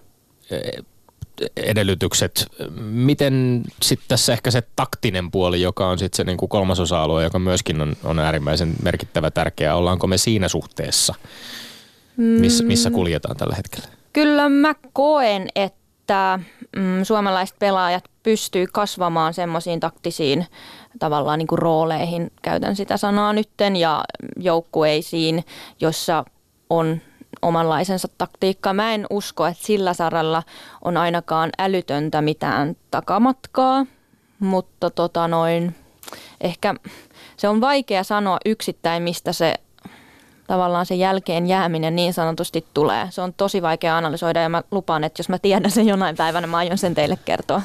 eh, 0.51 0.83
edellytykset. 1.57 2.45
Miten 2.79 3.63
sitten 3.81 4.07
tässä 4.07 4.33
ehkä 4.33 4.51
se 4.51 4.63
taktinen 4.75 5.31
puoli, 5.31 5.61
joka 5.61 5.89
on 5.89 5.99
sitten 5.99 6.17
se 6.17 6.23
niin 6.23 6.37
kuin 6.37 6.49
kolmas 6.49 6.79
osa-alue, 6.79 7.23
joka 7.23 7.39
myöskin 7.39 7.81
on, 7.81 7.95
on 8.03 8.19
äärimmäisen 8.19 8.75
merkittävä 8.83 9.31
tärkeä. 9.31 9.75
Ollaanko 9.75 10.07
me 10.07 10.17
siinä 10.17 10.47
suhteessa, 10.47 11.15
missä, 12.17 12.63
missä 12.63 12.91
kuljetaan 12.91 13.37
tällä 13.37 13.55
hetkellä? 13.55 13.87
Kyllä 14.13 14.49
mä 14.49 14.75
koen, 14.93 15.47
että 15.55 16.39
mm, 16.75 17.03
suomalaiset 17.03 17.59
pelaajat 17.59 18.03
pystyy 18.23 18.65
kasvamaan 18.73 19.33
semmoisiin 19.33 19.79
taktisiin 19.79 20.45
tavallaan 20.99 21.39
niin 21.39 21.47
kuin 21.47 21.59
rooleihin, 21.59 22.31
käytän 22.41 22.75
sitä 22.75 22.97
sanaa 22.97 23.33
nytten, 23.33 23.75
ja 23.75 24.03
joukkueisiin, 24.37 25.45
jossa 25.81 26.25
on 26.69 27.01
omanlaisensa 27.41 28.07
taktiikka. 28.17 28.73
Mä 28.73 28.93
en 28.93 29.05
usko, 29.09 29.45
että 29.45 29.65
sillä 29.65 29.93
saralla 29.93 30.43
on 30.85 30.97
ainakaan 30.97 31.49
älytöntä 31.59 32.21
mitään 32.21 32.75
takamatkaa, 32.91 33.85
mutta 34.39 34.89
tota 34.89 35.27
noin, 35.27 35.75
ehkä 36.41 36.75
se 37.37 37.47
on 37.47 37.61
vaikea 37.61 38.03
sanoa 38.03 38.37
yksittäin, 38.45 39.03
mistä 39.03 39.33
se 39.33 39.55
tavallaan 40.49 40.85
se 40.85 40.95
jälkeen 40.95 41.47
jääminen 41.47 41.95
niin 41.95 42.13
sanotusti 42.13 42.65
tulee. 42.73 43.07
Se 43.09 43.21
on 43.21 43.33
tosi 43.33 43.61
vaikea 43.61 43.97
analysoida 43.97 44.41
ja 44.41 44.49
mä 44.49 44.63
lupaan, 44.71 45.03
että 45.03 45.19
jos 45.19 45.29
mä 45.29 45.39
tiedän 45.39 45.71
sen 45.71 45.87
jonain 45.87 46.15
päivänä, 46.15 46.47
mä 46.47 46.57
aion 46.57 46.77
sen 46.77 46.95
teille 46.95 47.17
kertoa. 47.25 47.61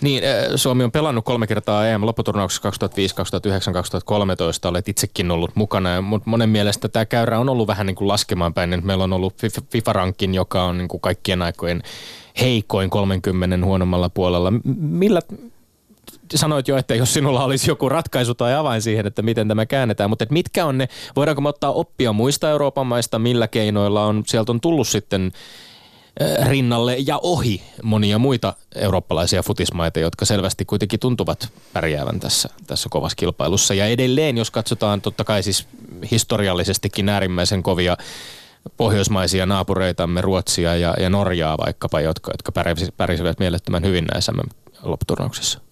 Niin, 0.00 0.22
Suomi 0.56 0.84
on 0.84 0.92
pelannut 0.92 1.24
kolme 1.24 1.46
kertaa 1.46 1.86
EM-lopputurnauksessa 1.86 2.62
2005, 2.62 3.14
2009, 3.14 3.74
2013. 3.74 4.68
Olet 4.68 4.88
itsekin 4.88 5.30
ollut 5.30 5.50
mukana, 5.54 6.00
mutta 6.00 6.30
monen 6.30 6.48
mielestä 6.48 6.88
tämä 6.88 7.06
käyrä 7.06 7.38
on 7.38 7.48
ollut 7.48 7.66
vähän 7.66 7.86
niin 7.86 7.96
kuin 7.96 8.08
laskemaan 8.08 8.54
päin. 8.54 8.86
Meillä 8.86 9.04
on 9.04 9.12
ollut 9.12 9.34
FIFA-rankin, 9.70 10.34
joka 10.34 10.64
on 10.64 10.78
niin 10.78 10.88
kuin 10.88 11.00
kaikkien 11.00 11.42
aikojen 11.42 11.82
heikoin 12.40 12.90
30 12.90 13.66
huonommalla 13.66 14.08
puolella. 14.08 14.52
Millä, 14.78 15.20
sanoit 16.34 16.68
jo, 16.68 16.76
että 16.76 16.94
jos 16.94 17.14
sinulla 17.14 17.44
olisi 17.44 17.70
joku 17.70 17.88
ratkaisu 17.88 18.34
tai 18.34 18.54
avain 18.54 18.82
siihen, 18.82 19.06
että 19.06 19.22
miten 19.22 19.48
tämä 19.48 19.66
käännetään, 19.66 20.10
mutta 20.10 20.26
mitkä 20.30 20.66
on 20.66 20.78
ne, 20.78 20.88
voidaanko 21.16 21.42
me 21.42 21.48
ottaa 21.48 21.72
oppia 21.72 22.12
muista 22.12 22.50
Euroopan 22.50 22.86
maista, 22.86 23.18
millä 23.18 23.48
keinoilla 23.48 24.06
on, 24.06 24.22
sieltä 24.26 24.52
on 24.52 24.60
tullut 24.60 24.88
sitten 24.88 25.32
rinnalle 26.48 26.96
ja 27.06 27.18
ohi 27.22 27.62
monia 27.82 28.18
muita 28.18 28.54
eurooppalaisia 28.74 29.42
futismaita, 29.42 30.00
jotka 30.00 30.24
selvästi 30.24 30.64
kuitenkin 30.64 31.00
tuntuvat 31.00 31.48
pärjäävän 31.72 32.20
tässä, 32.20 32.48
tässä 32.66 32.88
kovassa 32.90 33.16
kilpailussa. 33.16 33.74
Ja 33.74 33.86
edelleen, 33.86 34.38
jos 34.38 34.50
katsotaan 34.50 35.00
totta 35.00 35.24
kai 35.24 35.42
siis 35.42 35.66
historiallisestikin 36.10 37.08
äärimmäisen 37.08 37.62
kovia 37.62 37.96
pohjoismaisia 38.76 39.46
naapureitamme, 39.46 40.20
Ruotsia 40.20 40.76
ja, 40.76 40.94
ja 41.00 41.10
Norjaa 41.10 41.58
vaikkapa, 41.58 42.00
jotka, 42.00 42.30
jotka 42.32 42.52
pärjäsivät 42.96 43.38
mielettömän 43.38 43.84
hyvin 43.84 44.04
näissä 44.04 44.32
lopputurnauksissa. 44.82 45.69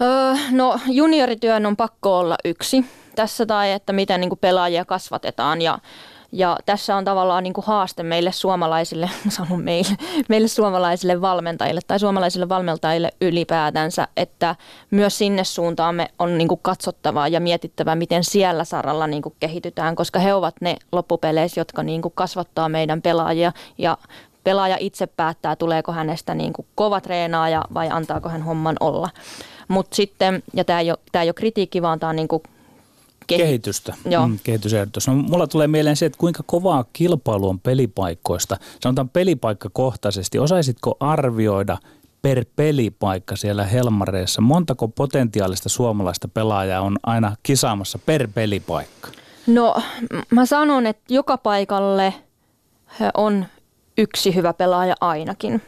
Öö, 0.00 0.34
no 0.50 0.78
juniorityön 0.86 1.66
on 1.66 1.76
pakko 1.76 2.18
olla 2.18 2.36
yksi 2.44 2.84
tässä 3.14 3.46
tai 3.46 3.72
että 3.72 3.92
miten 3.92 4.20
niin 4.20 4.30
kuin 4.30 4.38
pelaajia 4.38 4.84
kasvatetaan 4.84 5.62
ja 5.62 5.78
ja 6.32 6.58
tässä 6.66 6.96
on 6.96 7.04
tavallaan 7.04 7.42
niin 7.42 7.52
kuin 7.52 7.64
haaste 7.66 8.02
meille 8.02 8.32
suomalaisille, 8.32 9.10
sanon 9.28 9.62
meille, 9.62 9.96
meille 10.28 10.48
suomalaisille 10.48 11.20
valmentajille 11.20 11.80
tai 11.86 12.00
suomalaisille 12.00 12.48
valmentajille 12.48 13.10
ylipäätänsä, 13.20 14.08
että 14.16 14.56
myös 14.90 15.18
sinne 15.18 15.44
suuntaan 15.44 15.94
me 15.94 16.08
on 16.18 16.38
niin 16.38 16.48
kuin 16.48 16.60
katsottavaa 16.62 17.28
ja 17.28 17.40
mietittävä, 17.40 17.94
miten 17.94 18.24
siellä 18.24 18.64
saralla 18.64 19.06
niin 19.06 19.22
kuin 19.22 19.34
kehitytään, 19.40 19.96
koska 19.96 20.18
he 20.18 20.34
ovat 20.34 20.54
ne 20.60 20.76
loppupeleissä, 20.92 21.60
jotka 21.60 21.82
niin 21.82 22.02
kuin 22.02 22.12
kasvattaa 22.14 22.68
meidän 22.68 23.02
pelaajia 23.02 23.52
ja 23.78 23.98
pelaaja 24.44 24.76
itse 24.80 25.06
päättää, 25.06 25.56
tuleeko 25.56 25.92
hänestä 25.92 26.34
niin 26.34 26.52
kuin 26.52 26.66
kova 26.74 27.00
treenaaja 27.00 27.62
vai 27.74 27.88
antaako 27.90 28.28
hän 28.28 28.42
homman 28.42 28.76
olla. 28.80 29.08
Mutta 29.68 29.96
sitten, 29.96 30.42
ja 30.54 30.64
tämä 30.64 30.80
ei, 30.80 30.90
ole, 30.90 30.98
tämä 31.12 31.22
ei 31.22 31.28
ole 31.28 31.34
kritiikki, 31.34 31.82
vaan 31.82 32.00
tämä 32.00 32.10
on 32.10 32.16
niin 32.16 32.28
kuin 32.28 32.42
kehitystä. 33.26 33.94
Joo. 34.10 34.28
Mm, 34.28 34.38
kehitysehdotus. 34.42 35.08
No, 35.08 35.14
mulla 35.14 35.46
tulee 35.46 35.66
mieleen 35.66 35.96
se, 35.96 36.06
että 36.06 36.18
kuinka 36.18 36.42
kovaa 36.46 36.84
kilpailu 36.92 37.48
on 37.48 37.60
pelipaikkoista. 37.60 38.56
Sanotaan 38.80 39.08
pelipaikkakohtaisesti. 39.08 40.38
Osaisitko 40.38 40.96
arvioida 41.00 41.78
per 42.22 42.44
pelipaikka 42.56 43.36
siellä 43.36 43.64
Helmareissa? 43.64 44.40
Montako 44.40 44.88
potentiaalista 44.88 45.68
suomalaista 45.68 46.28
pelaajaa 46.28 46.80
on 46.80 46.96
aina 47.02 47.36
kisaamassa 47.42 47.98
per 48.06 48.28
pelipaikka? 48.34 49.08
No 49.46 49.74
mä 50.30 50.46
sanon, 50.46 50.86
että 50.86 51.14
joka 51.14 51.38
paikalle 51.38 52.14
on 53.14 53.46
yksi 53.98 54.34
hyvä 54.34 54.52
pelaaja 54.52 54.94
ainakin. 55.00 55.62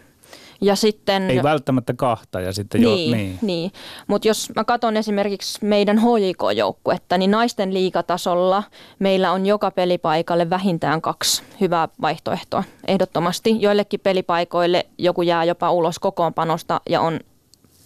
Ja 0.61 0.77
sitten, 0.77 1.31
Ei 1.31 1.43
välttämättä 1.43 1.95
kahta. 1.95 2.41
Ja 2.41 2.53
sitten 2.53 2.81
niin, 2.81 3.11
jo, 3.11 3.17
niin. 3.17 3.39
niin. 3.43 3.73
mutta 4.07 4.29
jos 4.29 4.51
mä 4.57 4.65
katson 4.65 4.97
esimerkiksi 4.97 5.65
meidän 5.65 5.99
HJK-joukkuetta, 5.99 7.19
niin 7.19 7.31
naisten 7.31 7.75
liikatasolla 7.75 8.63
meillä 8.99 9.33
on 9.33 9.47
joka 9.47 9.71
pelipaikalle 9.71 10.51
vähintään 10.51 11.01
kaksi 11.01 11.43
hyvää 11.61 11.89
vaihtoehtoa 12.01 12.65
ehdottomasti. 12.89 13.57
Joillekin 13.63 14.01
pelipaikoille 14.01 14.87
joku 14.99 15.23
jää 15.23 15.45
jopa 15.45 15.71
ulos 15.71 15.99
kokoonpanosta 15.99 16.81
ja 16.91 17.01
on 17.01 17.21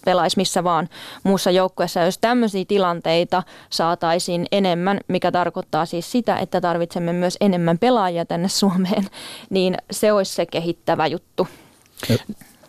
pelaisi 0.05 0.37
missä 0.37 0.63
vaan 0.63 0.89
muussa 1.23 1.51
joukkueessa. 1.51 1.99
Jos 1.99 2.17
tämmöisiä 2.17 2.65
tilanteita 2.67 3.43
saataisiin 3.69 4.45
enemmän, 4.51 4.99
mikä 5.07 5.31
tarkoittaa 5.31 5.85
siis 5.85 6.11
sitä, 6.11 6.37
että 6.37 6.61
tarvitsemme 6.61 7.13
myös 7.13 7.37
enemmän 7.41 7.77
pelaajia 7.77 8.25
tänne 8.25 8.47
Suomeen, 8.47 9.07
niin 9.49 9.77
se 9.91 10.11
olisi 10.11 10.33
se 10.33 10.45
kehittävä 10.45 11.07
juttu. 11.07 11.47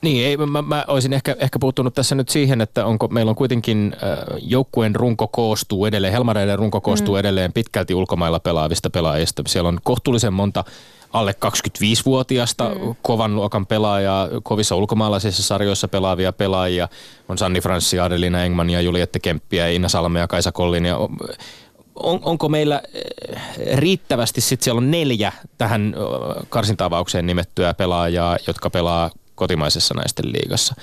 Niin, 0.05 0.27
ei, 0.27 0.37
mä, 0.37 0.63
mä 0.63 0.85
olisin 0.89 1.13
ehkä, 1.13 1.37
ehkä 1.39 1.59
puuttunut 1.59 1.95
tässä 1.95 2.15
nyt 2.15 2.29
siihen, 2.29 2.61
että 2.61 2.87
onko 2.87 3.09
meillä 3.09 3.31
on 3.31 3.37
kuitenkin 3.37 3.97
äh, 4.03 4.19
joukkueen 4.43 4.95
runko 4.95 5.29
koostuu 5.29 5.87
edelleen, 5.87 6.13
Helmareiden 6.13 6.59
runko 6.59 6.81
koostuu 6.81 7.15
mm. 7.15 7.19
edelleen 7.19 7.53
pitkälti 7.53 7.95
ulkomailla 7.95 8.41
pelaavista 8.41 8.91
pelaajista. 8.91 9.43
Siellä 9.47 9.69
on 9.69 9.79
kohtuullisen 9.83 10.33
monta 10.33 10.65
alle 11.13 11.35
25-vuotiaasta 11.47 12.69
mm. 12.69 12.95
kovan 13.03 13.35
luokan 13.35 13.67
pelaajaa, 13.67 14.29
kovissa 14.43 14.77
ulkomaalaisissa 14.77 15.43
sarjoissa 15.43 15.89
pelaavia 15.89 16.33
pelaajia. 16.33 16.89
On 17.29 17.39
Sanni 17.39 17.61
Franssi, 17.61 18.01
Adelina 18.01 18.45
Engman 18.45 18.71
ja 18.71 18.81
Juliette 18.81 19.19
Kemppiä, 19.19 19.69
Inna 19.69 19.89
Salme 19.89 20.21
ja 20.21 20.29
Kaisa 20.29 20.53
Kollin. 20.53 20.87
Ja 20.87 20.97
on, 21.95 22.21
onko 22.23 22.49
meillä 22.49 22.83
äh, 23.37 23.43
riittävästi, 23.75 24.41
sitten 24.41 24.65
siellä 24.65 24.79
on 24.79 24.91
neljä 24.91 25.33
tähän 25.59 25.95
äh, 25.97 26.47
karsintavaukseen 26.49 27.27
nimettyä 27.27 27.75
pelaajaa, 27.75 28.37
jotka 28.47 28.71
pelaa 28.71 29.11
kotimaisessa 29.35 29.95
naisten 29.95 30.33
liigassa. 30.33 30.75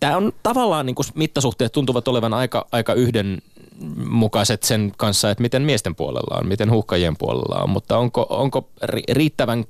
Tämä 0.00 0.16
on 0.16 0.32
tavallaan 0.42 0.86
niin 0.86 0.94
kuin 0.94 1.06
mittasuhteet 1.14 1.72
tuntuvat 1.72 2.08
olevan 2.08 2.34
aika, 2.34 2.66
aika 2.72 2.94
yhdenmukaiset 2.94 4.62
sen 4.62 4.92
kanssa, 4.96 5.30
että 5.30 5.42
miten 5.42 5.62
miesten 5.62 5.94
puolella 5.94 6.38
on, 6.38 6.48
miten 6.48 6.70
huuhkajien 6.70 7.16
puolella 7.16 7.62
on, 7.62 7.70
mutta 7.70 7.98
onko, 7.98 8.26
onko 8.30 8.68
riittävän 9.08 9.64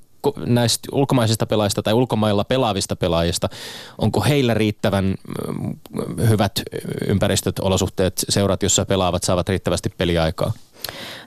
näistä 0.45 0.89
ulkomaisista 0.91 1.45
pelaajista 1.45 1.81
tai 1.81 1.93
ulkomailla 1.93 2.43
pelaavista 2.43 2.95
pelaajista, 2.95 3.49
onko 3.97 4.21
heillä 4.21 4.53
riittävän 4.53 5.15
hyvät 6.29 6.61
ympäristöt, 7.07 7.59
olosuhteet, 7.59 8.25
seurat, 8.29 8.63
jossa 8.63 8.85
pelaavat, 8.85 9.23
saavat 9.23 9.49
riittävästi 9.49 9.89
peliaikaa? 9.97 10.53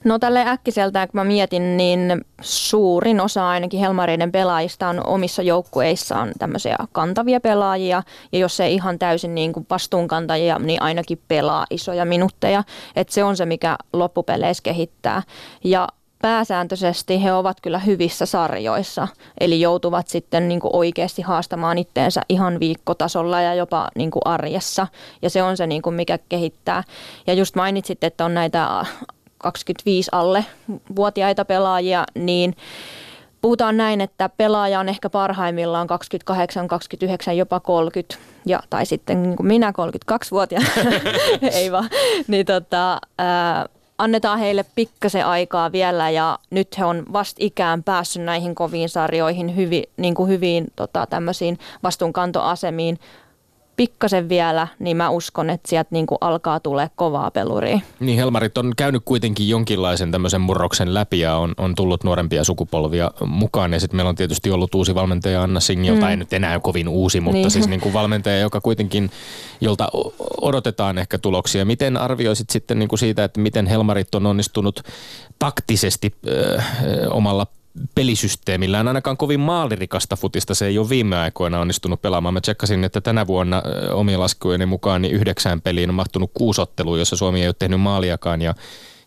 No 0.04 0.18
tälle 0.18 0.44
äkkiseltään, 0.46 1.08
kun 1.08 1.20
mä 1.20 1.24
mietin, 1.24 1.76
niin 1.76 2.24
suurin 2.40 3.20
osa 3.20 3.48
ainakin 3.48 3.80
Helmareiden 3.80 4.32
pelaajista 4.32 4.88
on 4.88 5.06
omissa 5.06 5.42
joukkueissaan 5.42 6.32
tämmöisiä 6.38 6.76
kantavia 6.92 7.40
pelaajia. 7.40 8.02
Ja 8.32 8.38
jos 8.38 8.60
ei 8.60 8.74
ihan 8.74 8.98
täysin 8.98 9.34
niin 9.34 9.52
kuin 9.52 9.66
vastuunkantajia, 9.70 10.58
niin 10.58 10.82
ainakin 10.82 11.20
pelaa 11.28 11.66
isoja 11.70 12.04
minuutteja. 12.04 12.64
Että 12.96 13.14
se 13.14 13.24
on 13.24 13.36
se, 13.36 13.46
mikä 13.46 13.76
loppupeleissä 13.92 14.62
kehittää. 14.62 15.22
Ja 15.64 15.88
pääsääntöisesti 16.22 17.22
he 17.22 17.32
ovat 17.32 17.60
kyllä 17.60 17.78
hyvissä 17.78 18.26
sarjoissa, 18.26 19.08
eli 19.40 19.60
joutuvat 19.60 20.08
sitten 20.08 20.48
niin 20.48 20.60
kuin 20.60 20.76
oikeasti 20.76 21.22
haastamaan 21.22 21.78
itteensä 21.78 22.20
ihan 22.28 22.60
viikkotasolla 22.60 23.40
ja 23.40 23.54
jopa 23.54 23.88
niin 23.94 24.10
kuin 24.10 24.22
arjessa, 24.24 24.86
ja 25.22 25.30
se 25.30 25.42
on 25.42 25.56
se, 25.56 25.66
niin 25.66 25.82
kuin 25.82 25.94
mikä 25.94 26.18
kehittää. 26.28 26.84
Ja 27.26 27.34
just 27.34 27.56
mainitsit, 27.56 28.04
että 28.04 28.24
on 28.24 28.34
näitä 28.34 28.86
25 29.42 30.08
alle 30.12 30.44
vuotiaita 30.96 31.44
pelaajia, 31.44 32.04
niin 32.14 32.56
puhutaan 33.40 33.76
näin, 33.76 34.00
että 34.00 34.28
pelaaja 34.28 34.80
on 34.80 34.88
ehkä 34.88 35.10
parhaimmillaan 35.10 35.86
28, 35.86 36.68
29, 36.68 37.36
jopa 37.36 37.60
30, 37.60 38.16
ja, 38.46 38.60
tai 38.70 38.86
sitten 38.86 39.22
niin 39.22 39.36
kuin 39.36 39.46
minä 39.46 39.70
32-vuotiaana, 39.70 40.68
ei 41.52 41.72
vaan, 41.72 41.90
niin 42.28 42.46
tota, 42.46 43.00
ää, 43.18 43.66
annetaan 43.98 44.38
heille 44.38 44.64
pikkasen 44.74 45.26
aikaa 45.26 45.72
vielä 45.72 46.10
ja 46.10 46.38
nyt 46.50 46.78
he 46.78 46.84
on 46.84 47.04
vast 47.12 47.36
ikään 47.40 47.82
päässyt 47.82 48.22
näihin 48.22 48.54
koviin 48.54 48.88
sarjoihin, 48.88 49.56
hyvi, 49.56 49.82
niin 49.96 50.14
kuin 50.14 50.28
hyviin 50.28 50.66
tota, 50.76 51.06
tämmöisiin 51.06 51.58
vastuunkantoasemiin 51.82 52.98
pikkasen 53.76 54.28
vielä, 54.28 54.68
niin 54.78 54.96
mä 54.96 55.10
uskon, 55.10 55.50
että 55.50 55.68
sieltä 55.68 55.88
niin 55.90 56.06
kuin 56.06 56.18
alkaa 56.20 56.60
tulee 56.60 56.90
kovaa 56.96 57.30
peluria. 57.30 57.80
Niin 58.00 58.18
Helmarit 58.18 58.58
on 58.58 58.72
käynyt 58.76 59.02
kuitenkin 59.04 59.48
jonkinlaisen 59.48 60.12
tämmöisen 60.12 60.40
murroksen 60.40 60.94
läpi 60.94 61.20
ja 61.20 61.36
on, 61.36 61.54
on 61.58 61.74
tullut 61.74 62.04
nuorempia 62.04 62.44
sukupolvia 62.44 63.10
mukaan. 63.26 63.72
Ja 63.72 63.80
sitten 63.80 63.96
meillä 63.96 64.08
on 64.08 64.14
tietysti 64.14 64.50
ollut 64.50 64.74
uusi 64.74 64.94
valmentaja 64.94 65.42
Anna 65.42 65.60
Singh, 65.60 65.86
jolta 65.86 66.04
mm. 66.04 66.10
ei 66.10 66.16
nyt 66.16 66.32
enää 66.32 66.60
kovin 66.60 66.88
uusi, 66.88 67.20
mutta 67.20 67.36
niin. 67.36 67.50
siis 67.50 67.68
niin 67.68 67.80
kuin 67.80 67.92
valmentaja, 67.92 68.38
joka 68.38 68.60
kuitenkin, 68.60 69.10
jolta 69.60 69.88
odotetaan 70.40 70.98
ehkä 70.98 71.18
tuloksia. 71.18 71.64
Miten 71.64 71.96
arvioisit 71.96 72.50
sitten 72.50 72.78
niin 72.78 72.88
kuin 72.88 72.98
siitä, 72.98 73.24
että 73.24 73.40
miten 73.40 73.66
Helmarit 73.66 74.14
on 74.14 74.26
onnistunut 74.26 74.80
taktisesti 75.38 76.14
ö, 76.26 76.60
omalla 77.10 77.46
pelisysteemillään 77.94 78.88
ainakaan 78.88 79.16
kovin 79.16 79.40
maalirikasta 79.40 80.16
futista 80.16 80.54
se 80.54 80.66
ei 80.66 80.78
ole 80.78 80.88
viime 80.88 81.16
aikoina 81.16 81.60
onnistunut 81.60 82.02
pelaamaan. 82.02 82.34
Mä 82.34 82.40
tsekkasin, 82.40 82.84
että 82.84 83.00
tänä 83.00 83.26
vuonna 83.26 83.62
omien 83.92 84.20
laskujeni 84.20 84.66
mukaan 84.66 85.02
niin 85.02 85.14
yhdeksään 85.14 85.60
peliin 85.60 85.90
on 85.90 85.94
mahtunut 85.94 86.30
kuusotteluun, 86.34 86.98
jossa 86.98 87.16
Suomi 87.16 87.42
ei 87.42 87.48
ole 87.48 87.54
tehnyt 87.58 87.80
maaliakaan 87.80 88.42
ja, 88.42 88.54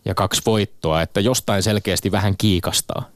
ja 0.04 0.14
kaksi 0.14 0.42
voittoa, 0.46 1.02
että 1.02 1.20
jostain 1.20 1.62
selkeästi 1.62 2.12
vähän 2.12 2.34
kiikastaa. 2.38 3.08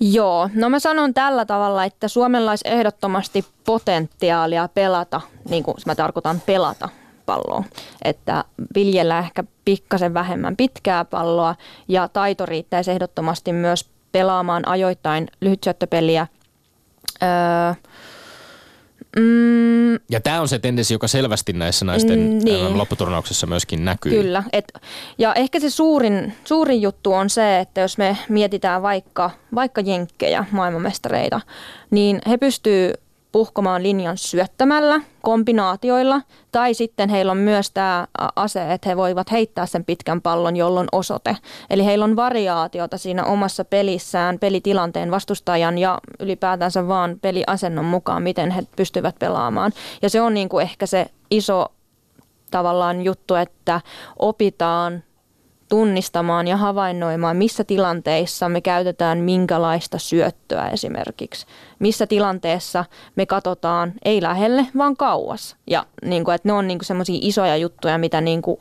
Joo, 0.00 0.50
no 0.54 0.68
mä 0.68 0.78
sanon 0.78 1.14
tällä 1.14 1.44
tavalla, 1.44 1.84
että 1.84 2.08
Suomella 2.08 2.50
olisi 2.50 2.68
ehdottomasti 2.68 3.44
potentiaalia 3.64 4.68
pelata, 4.68 5.20
niin 5.48 5.62
kuin 5.62 5.76
mä 5.86 5.94
tarkoitan 5.94 6.42
pelata 6.46 6.88
palloa. 7.26 7.64
Että 8.02 8.44
viljellä 8.74 9.18
ehkä 9.18 9.44
pikkasen 9.64 10.14
vähemmän 10.14 10.56
pitkää 10.56 11.04
palloa 11.04 11.54
ja 11.88 12.08
taito 12.08 12.46
riittäisi 12.46 12.90
ehdottomasti 12.90 13.52
myös 13.52 13.90
pelaamaan 14.12 14.68
ajoittain 14.68 15.26
lyhytsyöttöpeliä. 15.40 16.26
Öö, 17.22 17.74
Mm, 19.16 19.94
ja 20.10 20.20
tämä 20.22 20.40
on 20.40 20.48
se 20.48 20.58
tendenssi, 20.58 20.94
joka 20.94 21.08
selvästi 21.08 21.52
näissä 21.52 21.84
naisten 21.84 22.18
mm, 22.18 22.38
niin. 22.44 22.78
lopputurnauksessa 22.78 23.46
myöskin 23.46 23.84
näkyy. 23.84 24.12
Kyllä. 24.12 24.42
Et, 24.52 24.72
ja 25.18 25.34
ehkä 25.34 25.60
se 25.60 25.70
suurin, 25.70 26.34
suurin 26.44 26.82
juttu 26.82 27.12
on 27.12 27.30
se, 27.30 27.58
että 27.58 27.80
jos 27.80 27.98
me 27.98 28.18
mietitään 28.28 28.82
vaikka, 28.82 29.30
vaikka 29.54 29.80
jenkkejä, 29.80 30.44
maailmanmestareita, 30.50 31.40
niin 31.90 32.20
he 32.28 32.36
pystyvät 32.36 33.00
puhkomaan 33.32 33.82
linjan 33.82 34.18
syöttämällä, 34.18 35.00
kombinaatioilla, 35.22 36.20
tai 36.52 36.74
sitten 36.74 37.08
heillä 37.08 37.32
on 37.32 37.38
myös 37.38 37.70
tämä 37.70 38.06
ase, 38.36 38.72
että 38.72 38.88
he 38.88 38.96
voivat 38.96 39.30
heittää 39.30 39.66
sen 39.66 39.84
pitkän 39.84 40.22
pallon, 40.22 40.56
jolloin 40.56 40.88
osoite. 40.92 41.36
Eli 41.70 41.84
heillä 41.84 42.04
on 42.04 42.16
variaatiota 42.16 42.98
siinä 42.98 43.24
omassa 43.24 43.64
pelissään, 43.64 44.38
pelitilanteen 44.38 45.10
vastustajan 45.10 45.78
ja 45.78 45.98
ylipäätänsä 46.20 46.88
vaan 46.88 47.18
peliasennon 47.22 47.84
mukaan, 47.84 48.22
miten 48.22 48.50
he 48.50 48.62
pystyvät 48.76 49.18
pelaamaan. 49.18 49.72
Ja 50.02 50.10
se 50.10 50.20
on 50.20 50.34
niin 50.34 50.48
kuin 50.48 50.62
ehkä 50.62 50.86
se 50.86 51.06
iso 51.30 51.66
tavallaan 52.50 53.02
juttu, 53.02 53.34
että 53.34 53.80
opitaan 54.18 55.02
tunnistamaan 55.68 56.48
ja 56.48 56.56
havainnoimaan, 56.56 57.36
missä 57.36 57.64
tilanteissa 57.64 58.48
me 58.48 58.60
käytetään 58.60 59.18
minkälaista 59.18 59.98
syöttöä 59.98 60.68
esimerkiksi. 60.68 61.46
Missä 61.78 62.06
tilanteessa 62.06 62.84
me 63.16 63.26
katsotaan 63.26 63.92
ei 64.04 64.22
lähelle, 64.22 64.66
vaan 64.76 64.96
kauas. 64.96 65.56
Ja 65.66 65.86
niin 66.04 66.24
kuin, 66.24 66.34
että 66.34 66.48
ne 66.48 66.52
on 66.52 66.68
niin 66.68 66.78
semmoisia 66.82 67.18
isoja 67.20 67.56
juttuja, 67.56 67.98
mitä 67.98 68.20
niin 68.20 68.42
kuin 68.42 68.60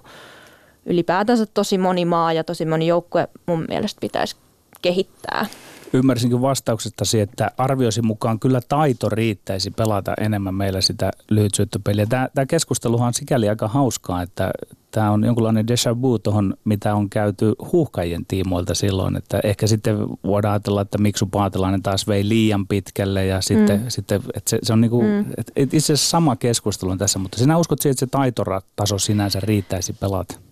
ylipäätänsä 0.86 1.46
tosi 1.46 1.78
moni 1.78 2.06
maa 2.06 2.34
ja 2.34 2.44
tosi 2.44 2.66
moni 2.66 2.88
joukkue 2.88 3.28
mun 3.46 3.66
mielestä 3.70 4.00
pitäisi 4.02 4.36
kehittää 4.82 5.46
ymmärsinkin 5.94 6.42
vastauksestasi, 6.42 7.20
että 7.20 7.52
arvioisin 7.58 8.06
mukaan 8.06 8.40
kyllä 8.40 8.62
taito 8.70 9.10
riittäisi 9.10 9.72
pelata 9.72 10.14
enemmän 10.22 10.56
meillä 10.56 10.82
sitä 10.82 11.12
lyhytsyöttöpeliä. 11.30 12.06
Tämä, 12.06 12.30
tämä 12.36 12.46
keskusteluhan 12.46 13.08
on 13.08 13.14
sikäli 13.14 13.50
aika 13.50 13.68
hauskaa, 13.68 14.22
että 14.22 14.52
tämä 14.92 15.12
on 15.12 15.24
jonkunlainen 15.24 15.66
déjà 15.66 16.02
vu 16.02 16.20
tuohon, 16.20 16.54
mitä 16.66 16.96
on 16.96 17.10
käyty 17.10 17.56
huuhkajien 17.72 18.26
tiimoilta 18.28 18.76
silloin, 18.76 19.16
että 19.16 19.40
ehkä 19.44 19.68
sitten 19.68 19.98
voidaan 20.24 20.52
ajatella, 20.52 20.82
että 20.82 20.98
Miksu 20.98 21.26
Paatelainen 21.26 21.84
taas 21.84 22.08
vei 22.08 22.30
liian 22.30 22.68
pitkälle 22.68 23.26
ja 23.26 23.42
sitten, 23.42 23.82
mm. 23.82 23.90
sitten 23.90 24.22
että 24.34 24.50
se, 24.50 24.60
se 24.64 24.74
on 24.74 24.82
niinku, 24.82 25.02
mm. 25.02 25.26
että 25.38 25.54
itse 25.56 25.78
asiassa 25.78 26.10
sama 26.10 26.36
keskustelu 26.36 26.92
on 26.92 26.98
tässä, 26.98 27.20
mutta 27.20 27.38
sinä 27.38 27.58
uskot 27.58 27.82
siihen, 27.82 27.92
että 27.92 28.00
se 28.00 28.08
taitotaso 28.12 28.98
sinänsä 29.00 29.40
riittäisi 29.40 29.94
pelata? 29.94 30.47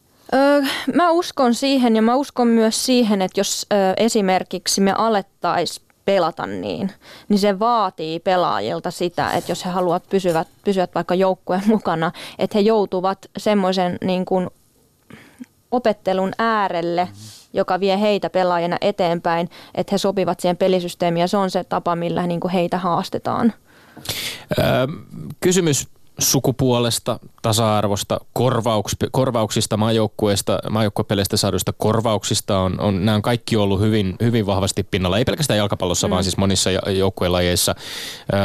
Mä 0.94 1.12
uskon 1.12 1.54
siihen 1.54 1.96
ja 1.96 2.02
mä 2.02 2.16
uskon 2.16 2.48
myös 2.48 2.86
siihen, 2.86 3.22
että 3.22 3.40
jos 3.40 3.66
ö, 3.74 3.76
esimerkiksi 3.98 4.82
me 4.82 4.94
alettaisiin 4.98 5.86
pelata 6.06 6.46
niin, 6.46 6.92
niin 7.30 7.40
se 7.40 7.60
vaatii 7.60 8.20
pelaajilta 8.20 8.92
sitä, 8.92 9.32
että 9.32 9.52
jos 9.52 9.66
he 9.66 9.70
haluavat 9.70 10.10
pysyä, 10.10 10.46
pysyä 10.64 10.88
vaikka 10.96 11.16
joukkueen 11.16 11.64
mukana, 11.68 12.12
että 12.40 12.58
he 12.58 12.62
joutuvat 12.62 13.26
semmoisen 13.38 13.98
niin 14.04 14.26
kuin 14.26 14.50
opettelun 15.72 16.32
äärelle, 16.38 17.08
joka 17.54 17.80
vie 17.80 18.02
heitä 18.02 18.30
pelaajina 18.30 18.78
eteenpäin, 18.82 19.50
että 19.76 19.92
he 19.92 19.98
sopivat 19.98 20.40
siihen 20.40 20.58
pelisysteemiin 20.58 21.22
ja 21.22 21.28
se 21.28 21.38
on 21.38 21.52
se 21.52 21.64
tapa, 21.64 21.96
millä 21.96 22.28
niin 22.28 22.40
kuin 22.40 22.52
heitä 22.52 22.78
haastetaan. 22.78 23.54
Öö, 24.60 24.88
kysymys 25.40 25.88
sukupuolesta, 26.20 27.20
tasa-arvosta, 27.46 28.20
korvauks, 28.34 28.96
korvauksista, 29.12 29.78
maajoukkueista, 29.78 30.60
maajoukkuepeleistä 30.70 31.38
saaduista 31.38 31.74
korvauksista 31.74 32.60
on, 32.60 32.80
on, 32.80 33.06
nämä 33.06 33.16
on 33.16 33.22
kaikki 33.22 33.58
ollut 33.58 33.80
hyvin, 33.80 34.16
hyvin 34.22 34.46
vahvasti 34.46 34.84
pinnalla. 34.84 35.18
Ei 35.18 35.26
pelkästään 35.26 35.58
jalkapallossa, 35.58 36.08
mm. 36.08 36.12
vaan 36.12 36.24
siis 36.24 36.38
monissa 36.38 36.70
joukkuelajeissa. 36.72 37.76
Öö, 38.34 38.40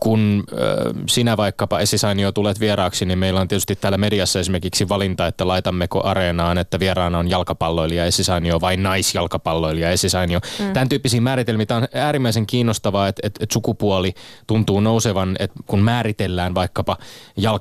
kun 0.00 0.44
öö, 0.52 0.92
sinä 1.08 1.36
vaikkapa 1.36 1.80
Esisainio 1.80 2.32
tulet 2.32 2.60
vieraaksi, 2.60 3.04
niin 3.04 3.18
meillä 3.18 3.40
on 3.40 3.48
tietysti 3.48 3.76
täällä 3.76 3.98
mediassa 3.98 4.40
esimerkiksi 4.40 4.88
valinta, 4.88 5.26
että 5.26 5.48
laitammeko 5.48 6.04
areenaan, 6.04 6.58
että 6.58 6.78
vieraana 6.78 7.18
on 7.18 7.30
jalkapalloilija 7.30 8.04
Esisainio 8.04 8.60
vai 8.60 8.76
naisjalkapalloilija 8.76 9.90
Esisainio. 9.90 10.40
Mm. 10.58 10.72
Tämän 10.72 10.88
tyyppisiä 10.88 11.20
määritelmiä 11.20 11.66
on 11.70 11.88
äärimmäisen 11.94 12.46
kiinnostavaa, 12.46 13.08
että, 13.08 13.20
että, 13.24 13.44
että 13.44 13.52
sukupuoli 13.52 14.14
tuntuu 14.46 14.80
nousevan, 14.80 15.36
että 15.38 15.60
kun 15.66 15.80
määritellään 15.80 16.54
vaikkapa 16.54 16.96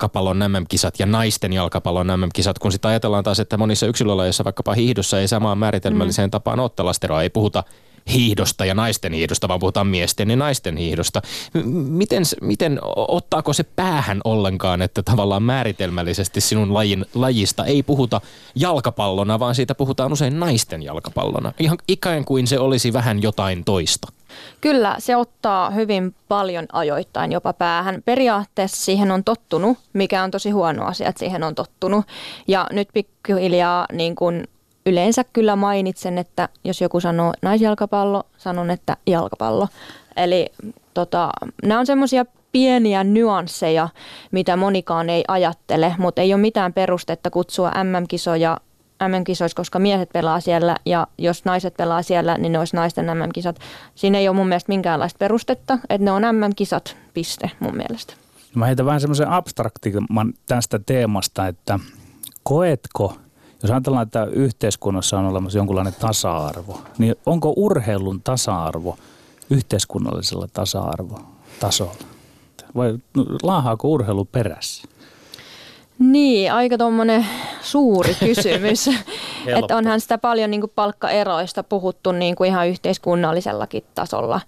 jalkapallon 0.10 0.52
MM-kisat 0.52 1.00
ja 1.00 1.06
naisten 1.06 1.54
jalkapallon 1.54 2.08
MM-kisat, 2.08 2.60
kun 2.60 2.72
sitten 2.72 2.90
ajatellaan 2.90 3.24
taas, 3.24 3.40
että 3.40 3.58
monissa 3.58 3.86
yksilölajeissa 3.86 4.44
vaikkapa 4.44 4.74
hiihdossa 4.74 5.20
ei 5.20 5.28
samaan 5.28 5.58
määritelmälliseen 5.58 6.28
mm. 6.28 6.32
tapaan 6.32 6.60
ole 6.60 6.70
tällaista 6.76 7.22
ei 7.22 7.30
puhuta 7.30 7.64
hiihdosta 8.14 8.66
ja 8.66 8.76
naisten 8.76 9.14
hiihdosta, 9.14 9.48
vaan 9.48 9.60
puhutaan 9.60 9.88
miesten 9.88 10.30
ja 10.30 10.36
naisten 10.36 10.78
hiihdosta. 10.78 11.22
Miten, 11.74 12.24
miten 12.42 12.80
ottaako 12.96 13.54
se 13.54 13.64
päähän 13.64 14.22
ollenkaan, 14.24 14.82
että 14.82 15.04
tavallaan 15.04 15.44
määritelmällisesti 15.44 16.42
sinun 16.42 16.74
lajin, 16.74 17.06
lajista 17.14 17.66
ei 17.66 17.84
puhuta 17.84 18.22
jalkapallona, 18.56 19.40
vaan 19.40 19.56
siitä 19.56 19.76
puhutaan 19.76 20.14
usein 20.14 20.40
naisten 20.40 20.84
jalkapallona. 20.84 21.54
Ihan 21.60 21.78
ikään 21.88 22.26
kuin 22.26 22.48
se 22.48 22.60
olisi 22.60 22.94
vähän 22.94 23.22
jotain 23.22 23.64
toista. 23.64 24.08
Kyllä, 24.62 24.96
se 25.00 25.16
ottaa 25.16 25.70
hyvin 25.70 26.16
paljon 26.28 26.66
ajoittain 26.72 27.32
jopa 27.32 27.54
päähän. 27.54 28.02
Periaatteessa 28.06 28.86
siihen 28.86 29.12
on 29.12 29.24
tottunut, 29.24 29.78
mikä 29.94 30.24
on 30.24 30.32
tosi 30.32 30.50
huono 30.50 30.86
asia, 30.86 31.10
että 31.10 31.20
siihen 31.20 31.44
on 31.44 31.56
tottunut. 31.56 32.06
Ja 32.48 32.68
nyt 32.72 32.90
pikkuhiljaa 32.94 33.86
niin 33.94 34.16
kun 34.16 34.44
yleensä 34.86 35.24
kyllä 35.24 35.56
mainitsen, 35.56 36.18
että 36.18 36.50
jos 36.64 36.82
joku 36.82 37.00
sanoo 37.00 37.34
naisjalkapallo, 37.42 38.24
sanon, 38.38 38.72
että 38.72 38.98
jalkapallo. 39.08 39.68
Eli 40.18 40.52
tota, 40.94 41.30
nämä 41.64 41.80
on 41.80 41.86
semmoisia 41.86 42.26
pieniä 42.52 43.04
nyansseja, 43.04 43.90
mitä 44.32 44.56
monikaan 44.56 45.10
ei 45.10 45.24
ajattele, 45.28 45.96
mutta 45.98 46.22
ei 46.22 46.34
ole 46.34 46.42
mitään 46.42 46.74
perustetta 46.74 47.30
kutsua 47.30 47.72
MM-kisoja 47.84 48.58
MM-kisoissa, 49.08 49.56
koska 49.56 49.80
miehet 49.80 50.10
pelaa 50.14 50.40
siellä 50.40 50.76
ja 50.86 51.08
jos 51.18 51.46
naiset 51.46 51.78
pelaa 51.78 52.02
siellä, 52.02 52.38
niin 52.38 52.52
ne 52.52 52.60
olisi 52.60 52.76
naisten 52.76 53.06
MM-kisat. 53.06 53.60
Siinä 53.96 54.18
ei 54.18 54.28
ole 54.28 54.36
mun 54.36 54.48
mielestä 54.48 54.70
minkäänlaista 54.72 55.18
perustetta, 55.18 55.80
että 55.90 56.06
ne 56.06 56.12
on 56.12 56.22
MM-kisat, 56.22 56.98
piste 57.14 57.52
mun 57.60 57.76
mielestä. 57.78 58.14
Mä 58.56 58.66
heitän 58.66 58.86
vähän 58.86 59.02
semmoisen 59.02 59.30
abstraktiman 59.30 60.34
tästä 60.46 60.80
teemasta, 60.86 61.48
että 61.48 61.80
koetko, 62.44 63.16
jos 63.64 63.72
ajatellaan, 63.72 64.04
että 64.04 64.24
yhteiskunnassa 64.24 65.20
on 65.20 65.26
olemassa 65.26 65.60
jonkunlainen 65.60 65.96
tasa-arvo, 66.00 66.82
niin 66.98 67.16
onko 67.26 67.54
urheilun 67.56 68.22
tasa-arvo 68.22 68.98
yhteiskunnallisella 69.50 70.48
tasa-arvo 70.54 71.20
tasolla? 71.60 71.94
Vai 72.76 72.98
laahaako 73.44 73.88
urheilu 73.88 74.26
perässä? 74.26 74.88
Niin, 76.00 76.54
aika 76.54 76.78
tuommoinen 76.78 77.26
suuri 77.62 78.16
kysymys. 78.26 78.88
että 79.46 79.78
onhan 79.78 80.02
sitä 80.02 80.18
paljon 80.18 80.52
niin 80.52 80.62
kuin 80.62 80.72
palkkaeroista 80.76 81.64
puhuttu 81.64 82.12
niin 82.12 82.36
kuin 82.36 82.48
ihan 82.48 82.68
yhteiskunnallisellakin 82.68 83.84
tasolla. 83.96 84.42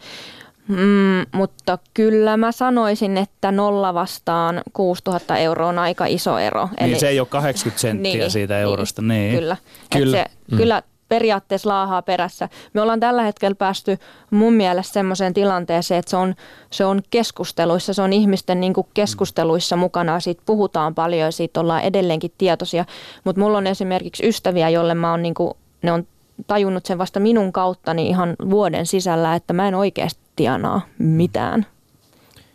Mm, 0.67 1.25
mutta 1.31 1.77
kyllä 1.93 2.37
mä 2.37 2.51
sanoisin, 2.51 3.17
että 3.17 3.51
nolla 3.51 3.93
vastaan 3.93 4.61
6000 4.73 5.37
euroa 5.37 5.69
on 5.69 5.79
aika 5.79 6.05
iso 6.05 6.37
ero. 6.39 6.69
Niin 6.79 6.89
Eli, 6.89 6.99
se 6.99 7.07
ei 7.07 7.19
ole 7.19 7.27
80 7.27 7.81
senttiä 7.81 8.13
niin, 8.21 8.31
siitä 8.31 8.59
eurosta. 8.59 9.01
Niin, 9.01 9.09
niin. 9.09 9.39
Kyllä. 9.39 9.57
kyllä. 9.89 10.17
Se, 10.17 10.25
mm. 10.51 10.57
kyllä 10.57 10.83
periaatteessa 11.11 11.69
laahaa 11.69 12.01
perässä. 12.01 12.49
Me 12.73 12.81
ollaan 12.81 12.99
tällä 12.99 13.23
hetkellä 13.23 13.55
päästy 13.55 13.97
mun 14.29 14.53
mielestä 14.53 14.93
semmoiseen 14.93 15.33
tilanteeseen, 15.33 15.99
että 15.99 16.09
se 16.09 16.17
on, 16.17 16.35
se 16.69 16.85
on 16.85 17.01
keskusteluissa, 17.09 17.93
se 17.93 18.01
on 18.01 18.13
ihmisten 18.13 18.59
niin 18.59 18.73
kuin 18.73 18.87
keskusteluissa 18.93 19.75
mukana. 19.75 20.19
Siitä 20.19 20.43
puhutaan 20.45 20.95
paljon 20.95 21.21
ja 21.21 21.31
siitä 21.31 21.59
ollaan 21.59 21.83
edelleenkin 21.83 22.31
tietoisia. 22.37 22.85
Mutta 23.23 23.41
mulla 23.41 23.57
on 23.57 23.67
esimerkiksi 23.67 24.27
ystäviä, 24.27 24.69
jolle 24.69 24.93
mä 24.93 25.11
oon 25.11 25.21
niin 25.21 25.33
kuin, 25.33 25.53
ne 25.81 25.91
on 25.91 26.07
tajunnut 26.47 26.85
sen 26.85 26.97
vasta 26.97 27.19
minun 27.19 27.51
kauttani 27.53 28.07
ihan 28.07 28.35
vuoden 28.49 28.85
sisällä, 28.85 29.35
että 29.35 29.53
mä 29.53 29.67
en 29.67 29.75
oikeasti 29.75 30.21
tienaa 30.35 30.81
mitään. 30.97 31.65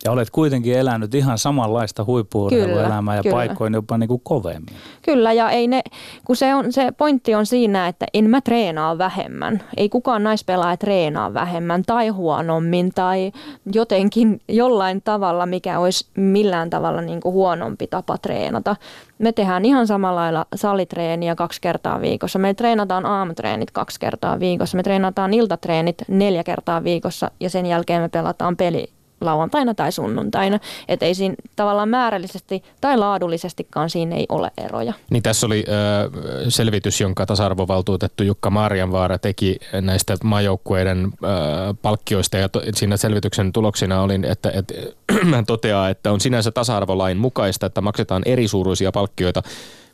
Ja 0.05 0.11
olet 0.11 0.29
kuitenkin 0.29 0.77
elänyt 0.77 1.15
ihan 1.15 1.37
samanlaista 1.37 2.05
huippuurheiluelämää 2.05 3.15
ja 3.15 3.23
kyllä. 3.23 3.35
paikoin 3.35 3.73
jopa 3.73 3.97
niin 3.97 4.07
kuin 4.07 4.21
kovemmin. 4.23 4.75
Kyllä 5.01 5.33
ja 5.33 5.49
ei 5.49 5.67
ne, 5.67 5.81
kun 6.25 6.35
se, 6.35 6.55
on, 6.55 6.73
se 6.73 6.91
pointti 6.91 7.35
on 7.35 7.45
siinä, 7.45 7.87
että 7.87 8.05
en 8.13 8.29
mä 8.29 8.41
treenaa 8.41 8.97
vähemmän. 8.97 9.63
Ei 9.77 9.89
kukaan 9.89 10.23
naispelaaja 10.23 10.77
treenaa 10.77 11.33
vähemmän 11.33 11.83
tai 11.85 12.07
huonommin 12.07 12.91
tai 12.95 13.31
jotenkin 13.73 14.41
jollain 14.47 15.01
tavalla, 15.01 15.45
mikä 15.45 15.79
olisi 15.79 16.05
millään 16.17 16.69
tavalla 16.69 17.01
niin 17.01 17.21
kuin 17.21 17.33
huonompi 17.33 17.87
tapa 17.87 18.17
treenata. 18.17 18.75
Me 19.19 19.31
tehdään 19.31 19.65
ihan 19.65 19.87
samalla 19.87 20.21
lailla 20.21 20.45
salitreeniä 20.55 21.35
kaksi 21.35 21.61
kertaa 21.61 22.01
viikossa. 22.01 22.39
Me 22.39 22.53
treenataan 22.53 23.05
aamutreenit 23.05 23.71
kaksi 23.71 23.99
kertaa 23.99 24.39
viikossa. 24.39 24.77
Me 24.77 24.83
treenataan 24.83 25.33
iltatreenit 25.33 25.97
neljä 26.07 26.43
kertaa 26.43 26.83
viikossa 26.83 27.31
ja 27.39 27.49
sen 27.49 27.65
jälkeen 27.65 28.01
me 28.01 28.09
pelataan 28.09 28.57
peli 28.57 28.96
lauantaina 29.21 29.73
tai 29.73 29.91
sunnuntaina. 29.91 30.59
Että 30.87 31.05
ei 31.05 31.15
siinä 31.15 31.35
tavallaan 31.55 31.89
määrällisesti 31.89 32.63
tai 32.81 32.97
laadullisestikaan 32.97 33.89
siinä 33.89 34.15
ei 34.15 34.25
ole 34.29 34.51
eroja. 34.57 34.93
Niin 35.09 35.23
tässä 35.23 35.45
oli 35.45 35.65
ö, 35.67 36.49
selvitys, 36.49 37.01
jonka 37.01 37.25
tasa-arvovaltuutettu 37.25 38.23
Jukka 38.23 38.49
Maarianvaara 38.49 39.17
teki 39.17 39.59
näistä 39.81 40.17
maajoukkueiden 40.23 41.05
ö, 41.05 41.27
palkkioista 41.81 42.37
ja 42.37 42.49
to, 42.49 42.61
siinä 42.75 42.97
selvityksen 42.97 43.53
tuloksena 43.53 44.01
oli, 44.01 44.19
että, 44.23 44.51
että 44.53 44.73
hän 45.35 45.45
toteaa, 45.45 45.89
että 45.89 46.11
on 46.11 46.19
sinänsä 46.19 46.51
tasa-arvolain 46.51 47.17
mukaista, 47.17 47.65
että 47.65 47.81
maksetaan 47.81 48.23
erisuuruisia 48.25 48.91
palkkioita, 48.91 49.41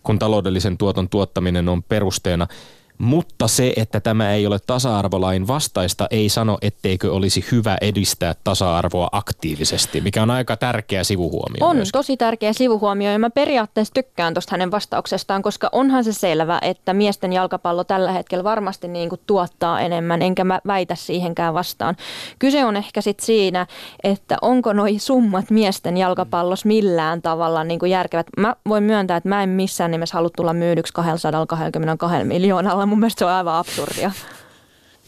kun 0.03 0.19
taloudellisen 0.19 0.77
tuoton 0.77 1.09
tuottaminen 1.09 1.69
on 1.69 1.83
perusteena– 1.83 2.47
mutta 2.97 3.47
se, 3.47 3.73
että 3.75 3.99
tämä 3.99 4.33
ei 4.33 4.47
ole 4.47 4.59
tasa-arvolain 4.67 5.47
vastaista, 5.47 6.07
ei 6.11 6.29
sano, 6.29 6.57
etteikö 6.61 7.13
olisi 7.13 7.45
hyvä 7.51 7.77
edistää 7.81 8.35
tasa-arvoa 8.43 9.09
aktiivisesti, 9.11 10.01
mikä 10.01 10.23
on 10.23 10.31
aika 10.31 10.57
tärkeä 10.57 11.03
sivuhuomio. 11.03 11.67
On 11.67 11.75
myöskin. 11.75 11.91
tosi 11.91 12.17
tärkeä 12.17 12.53
sivuhuomio 12.53 13.11
ja 13.11 13.19
mä 13.19 13.29
periaatteessa 13.29 13.93
tykkään 13.93 14.33
tuosta 14.33 14.51
hänen 14.51 14.71
vastauksestaan, 14.71 15.41
koska 15.41 15.69
onhan 15.71 16.03
se 16.03 16.13
selvä, 16.13 16.59
että 16.61 16.93
miesten 16.93 17.33
jalkapallo 17.33 17.83
tällä 17.83 18.11
hetkellä 18.11 18.43
varmasti 18.43 18.87
niin 18.87 19.09
kuin 19.09 19.21
tuottaa 19.27 19.81
enemmän, 19.81 20.21
enkä 20.21 20.43
mä 20.43 20.59
väitä 20.67 20.95
siihenkään 20.95 21.53
vastaan. 21.53 21.95
Kyse 22.39 22.65
on 22.65 22.77
ehkä 22.77 23.01
sitten 23.01 23.25
siinä, 23.25 23.67
että 24.03 24.37
onko 24.41 24.73
noi 24.73 24.99
summat 24.99 25.49
miesten 25.49 25.97
jalkapallossa 25.97 26.67
millään 26.67 27.21
tavalla 27.21 27.63
niin 27.63 27.79
kuin 27.79 27.91
järkevät. 27.91 28.27
Mä 28.37 28.55
voin 28.69 28.83
myöntää, 28.83 29.17
että 29.17 29.29
mä 29.29 29.43
en 29.43 29.49
missään 29.49 29.91
nimessä 29.91 30.17
halua 30.17 30.29
tulla 30.37 30.53
myydyksi 30.53 30.93
222 30.93 32.23
miljoonalla 32.23 32.82
mun 32.85 32.99
mielestä 32.99 33.19
se 33.19 33.25
on 33.25 33.31
aivan 33.31 33.55
absurdia. 33.55 34.11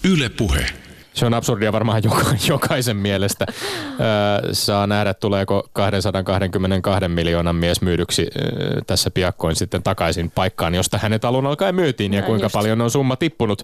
Yle 0.04 0.30
Puhe. 0.30 0.85
Se 1.16 1.26
on 1.26 1.34
absurdia 1.34 1.72
varmaan 1.72 2.02
joka, 2.04 2.26
jokaisen 2.48 2.98
mielestä. 2.98 3.46
Öö, 3.50 4.54
saa 4.54 4.88
nähdä, 4.88 5.14
tuleeko 5.14 5.70
222 5.74 7.08
miljoonan 7.08 7.56
mies 7.56 7.82
myydyksi 7.82 8.28
öö, 8.36 8.82
tässä 8.88 9.12
piakkoin 9.12 9.56
sitten 9.56 9.84
takaisin 9.84 10.32
paikkaan, 10.32 10.76
josta 10.76 10.98
hänet 10.98 11.26
alun 11.26 11.46
alkaen 11.46 11.76
myytiin 11.76 12.14
ja 12.14 12.22
kuinka 12.22 12.46
just. 12.46 12.54
paljon 12.54 12.82
on 12.82 12.92
summa 12.92 13.16
tippunut. 13.16 13.62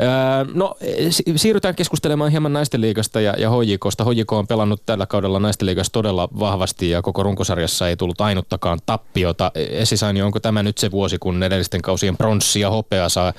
Öö, 0.00 0.08
no, 0.54 0.74
siirrytään 1.36 1.74
keskustelemaan 1.74 2.30
hieman 2.30 2.52
naisten 2.52 2.80
liigasta 2.80 3.20
ja, 3.20 3.34
ja 3.38 3.50
HJKsta. 3.50 4.04
HJK 4.04 4.32
on 4.32 4.46
pelannut 4.46 4.82
tällä 4.86 5.06
kaudella 5.06 5.40
naisten 5.40 5.66
liigassa 5.66 5.92
todella 5.92 6.28
vahvasti 6.38 6.90
ja 6.90 7.02
koko 7.02 7.22
runkosarjassa 7.22 7.88
ei 7.88 7.96
tullut 7.96 8.20
ainuttakaan 8.20 8.78
tappiota. 8.86 9.50
Esisaini, 9.54 10.22
onko 10.22 10.40
tämä 10.40 10.62
nyt 10.62 10.78
se 10.78 10.90
vuosi, 10.90 11.18
kun 11.18 11.42
edellisten 11.42 11.82
kausien 11.82 12.16
pronssi 12.16 12.60
ja 12.60 12.70
hopea 12.70 13.08
saa 13.08 13.32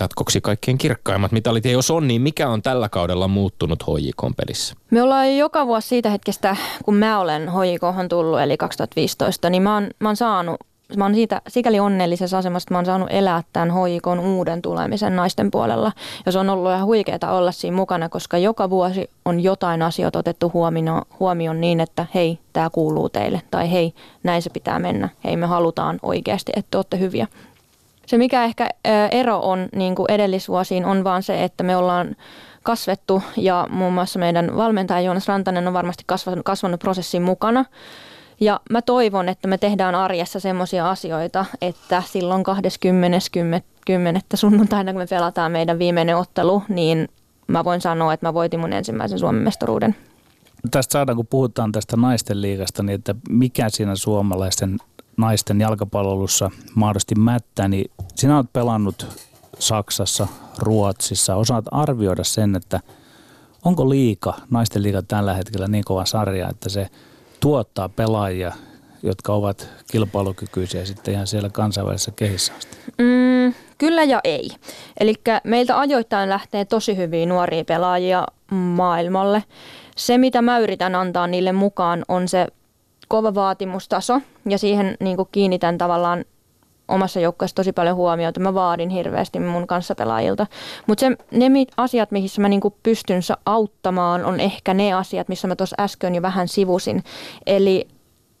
jatkoksi 0.00 0.40
kaikkein 0.40 0.78
kirkkaimmat 0.78 1.32
mitalit? 1.32 1.64
Ja 1.64 1.70
jos 1.70 1.90
on, 1.90 2.08
niin 2.08 2.22
mikä 2.22 2.48
on 2.48 2.62
tällä 2.62 2.87
kaudella 2.88 3.28
muuttunut 3.28 3.82
HJK 3.82 4.36
pelissä? 4.36 4.74
Me 4.90 5.02
ollaan 5.02 5.36
joka 5.36 5.66
vuosi 5.66 5.88
siitä 5.88 6.10
hetkestä, 6.10 6.56
kun 6.84 6.94
mä 6.94 7.18
olen 7.18 7.42
HJK 7.48 8.08
tullut, 8.08 8.40
eli 8.40 8.56
2015, 8.56 9.50
niin 9.50 9.62
mä 9.62 9.74
oon, 9.74 9.90
mä 10.00 10.08
oon 10.08 10.16
saanut 10.16 10.56
mä 10.96 11.04
oon 11.04 11.14
siitä 11.14 11.42
sikäli 11.48 11.80
onnellisessa 11.80 12.38
asemassa, 12.38 12.64
että 12.64 12.74
mä 12.74 12.78
oon 12.78 12.86
saanut 12.86 13.08
elää 13.10 13.42
tämän 13.52 13.70
HJK 13.70 14.06
uuden 14.24 14.62
tulemisen 14.62 15.16
naisten 15.16 15.50
puolella. 15.50 15.92
Ja 16.26 16.32
se 16.32 16.38
on 16.38 16.50
ollut 16.50 16.70
ihan 16.70 16.86
huikeaa 16.86 17.32
olla 17.32 17.52
siinä 17.52 17.76
mukana, 17.76 18.08
koska 18.08 18.38
joka 18.38 18.70
vuosi 18.70 19.10
on 19.24 19.40
jotain 19.40 19.82
asioita 19.82 20.18
otettu 20.18 20.50
huomioon, 20.54 21.02
huomioon 21.20 21.60
niin, 21.60 21.80
että 21.80 22.06
hei, 22.14 22.38
tämä 22.52 22.70
kuuluu 22.70 23.08
teille. 23.08 23.42
Tai 23.50 23.72
hei, 23.72 23.94
näin 24.22 24.42
se 24.42 24.50
pitää 24.50 24.78
mennä. 24.78 25.08
Hei, 25.24 25.36
me 25.36 25.46
halutaan 25.46 25.98
oikeasti, 26.02 26.52
että 26.56 26.78
olette 26.78 26.98
hyviä. 26.98 27.26
Se 28.06 28.18
mikä 28.18 28.44
ehkä 28.44 28.68
ero 29.10 29.38
on 29.38 29.68
niin 29.74 29.94
kuin 29.94 30.10
edellisvuosiin 30.10 30.84
on 30.84 31.04
vaan 31.04 31.22
se, 31.22 31.44
että 31.44 31.62
me 31.62 31.76
ollaan 31.76 32.16
kasvettu 32.68 33.22
ja 33.36 33.66
muun 33.70 33.92
muassa 33.92 34.18
meidän 34.18 34.56
valmentaja 34.56 35.00
Joonas 35.00 35.28
Rantanen 35.28 35.68
on 35.68 35.74
varmasti 35.74 36.02
kasvanut, 36.06 36.44
kasvanut 36.44 36.80
prosessin 36.80 37.22
mukana. 37.22 37.64
Ja 38.40 38.60
mä 38.70 38.82
toivon, 38.82 39.28
että 39.28 39.48
me 39.48 39.58
tehdään 39.58 39.94
arjessa 39.94 40.40
semmoisia 40.40 40.90
asioita, 40.90 41.44
että 41.60 42.02
silloin 42.06 42.44
20.10. 42.46 44.20
sunnuntaina, 44.34 44.92
kun 44.92 45.00
me 45.00 45.06
pelataan 45.06 45.52
meidän 45.52 45.78
viimeinen 45.78 46.16
ottelu, 46.16 46.62
niin 46.68 47.08
mä 47.46 47.64
voin 47.64 47.80
sanoa, 47.80 48.12
että 48.12 48.26
mä 48.26 48.34
voitin 48.34 48.60
mun 48.60 48.72
ensimmäisen 48.72 49.18
Suomen 49.18 49.42
mestaruuden. 49.42 49.96
Tästä 50.70 50.92
saadaan, 50.92 51.16
kun 51.16 51.26
puhutaan 51.26 51.72
tästä 51.72 51.96
naisten 51.96 52.42
liigasta, 52.42 52.82
niin 52.82 52.94
että 52.94 53.14
mikä 53.28 53.68
siinä 53.68 53.96
suomalaisten 53.96 54.78
naisten 55.16 55.60
jalkapallossa 55.60 56.50
mahdollisesti 56.74 57.14
mättä, 57.14 57.68
niin 57.68 57.90
sinä 58.14 58.36
olet 58.36 58.52
pelannut 58.52 59.27
Saksassa, 59.58 60.28
Ruotsissa. 60.58 61.36
Osaat 61.36 61.64
arvioida 61.70 62.24
sen, 62.24 62.56
että 62.56 62.80
onko 63.64 63.88
liika, 63.88 64.34
naisten 64.50 64.82
liika 64.82 65.02
tällä 65.02 65.34
hetkellä 65.34 65.68
niin 65.68 65.84
kova 65.84 66.04
sarja, 66.04 66.48
että 66.48 66.68
se 66.68 66.88
tuottaa 67.40 67.88
pelaajia, 67.88 68.52
jotka 69.02 69.32
ovat 69.32 69.68
kilpailukykyisiä 69.92 70.84
sitten 70.84 71.14
ihan 71.14 71.26
siellä 71.26 71.50
kansainvälisessä 71.50 72.10
kehissä 72.16 72.52
asti? 72.58 72.78
Mm, 72.98 73.54
kyllä 73.78 74.04
ja 74.04 74.20
ei. 74.24 74.50
Eli 75.00 75.14
meiltä 75.44 75.78
ajoittain 75.78 76.28
lähtee 76.28 76.64
tosi 76.64 76.96
hyviä 76.96 77.26
nuoria 77.26 77.64
pelaajia 77.64 78.26
maailmalle. 78.50 79.44
Se, 79.96 80.18
mitä 80.18 80.42
mä 80.42 80.58
yritän 80.58 80.94
antaa 80.94 81.26
niille 81.26 81.52
mukaan, 81.52 82.04
on 82.08 82.28
se 82.28 82.46
kova 83.08 83.34
vaatimustaso 83.34 84.20
ja 84.48 84.58
siihen 84.58 84.96
niin 85.00 85.16
kuin 85.16 85.28
kiinnitän 85.32 85.78
tavallaan 85.78 86.24
omassa 86.88 87.20
joukkueessa 87.20 87.54
tosi 87.54 87.72
paljon 87.72 87.96
huomiota. 87.96 88.40
Mä 88.40 88.54
vaadin 88.54 88.90
hirveästi 88.90 89.40
mun 89.40 89.66
kanssapelaajilta. 89.66 90.46
Mutta 90.86 91.06
ne 91.30 91.66
asiat, 91.76 92.10
missä 92.10 92.40
mä 92.40 92.48
niinku 92.48 92.76
pystyn 92.82 93.22
auttamaan, 93.46 94.24
on 94.24 94.40
ehkä 94.40 94.74
ne 94.74 94.92
asiat, 94.92 95.28
missä 95.28 95.48
mä 95.48 95.56
tuossa 95.56 95.76
äsken 95.80 96.14
jo 96.14 96.22
vähän 96.22 96.48
sivusin. 96.48 97.04
Eli 97.46 97.88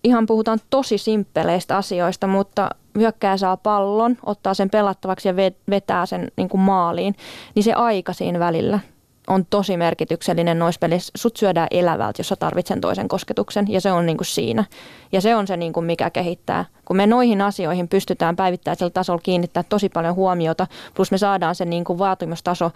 ihan 0.04 0.26
puhutaan 0.26 0.58
tosi 0.70 0.98
simppeleistä 0.98 1.76
asioista, 1.76 2.26
mutta 2.26 2.70
hyökkää 2.98 3.36
saa 3.36 3.56
pallon, 3.56 4.16
ottaa 4.26 4.54
sen 4.54 4.70
pelattavaksi 4.70 5.28
ja 5.28 5.36
vetää 5.70 6.06
sen 6.06 6.32
niin 6.36 6.48
kuin 6.48 6.60
maaliin, 6.60 7.14
niin 7.54 7.62
se 7.62 7.72
aika 7.72 8.12
siinä 8.12 8.38
välillä– 8.38 8.80
on 9.28 9.46
tosi 9.50 9.76
merkityksellinen 9.76 10.58
noissa 10.58 10.78
pelissä. 10.78 11.12
Sut 11.16 11.36
syödään 11.36 11.68
elävältä, 11.70 12.20
jos 12.20 12.28
sä 12.28 12.36
toisen 12.80 13.08
kosketuksen 13.08 13.66
ja 13.68 13.80
se 13.80 13.92
on 13.92 14.06
niin 14.06 14.16
kuin 14.16 14.26
siinä. 14.26 14.64
Ja 15.12 15.20
se 15.20 15.36
on 15.36 15.46
se, 15.46 15.56
niin 15.56 15.72
kuin 15.72 15.86
mikä 15.86 16.10
kehittää. 16.10 16.64
Kun 16.84 16.96
me 16.96 17.06
noihin 17.06 17.42
asioihin 17.42 17.88
pystytään 17.88 18.36
päivittäisellä 18.36 18.90
tasolla 18.90 19.20
kiinnittää 19.22 19.62
tosi 19.62 19.88
paljon 19.88 20.14
huomiota, 20.14 20.66
plus 20.94 21.10
me 21.10 21.18
saadaan 21.18 21.54
se 21.54 21.64
niin 21.64 21.84
kuin 21.84 21.98
vaatimustaso 21.98 22.70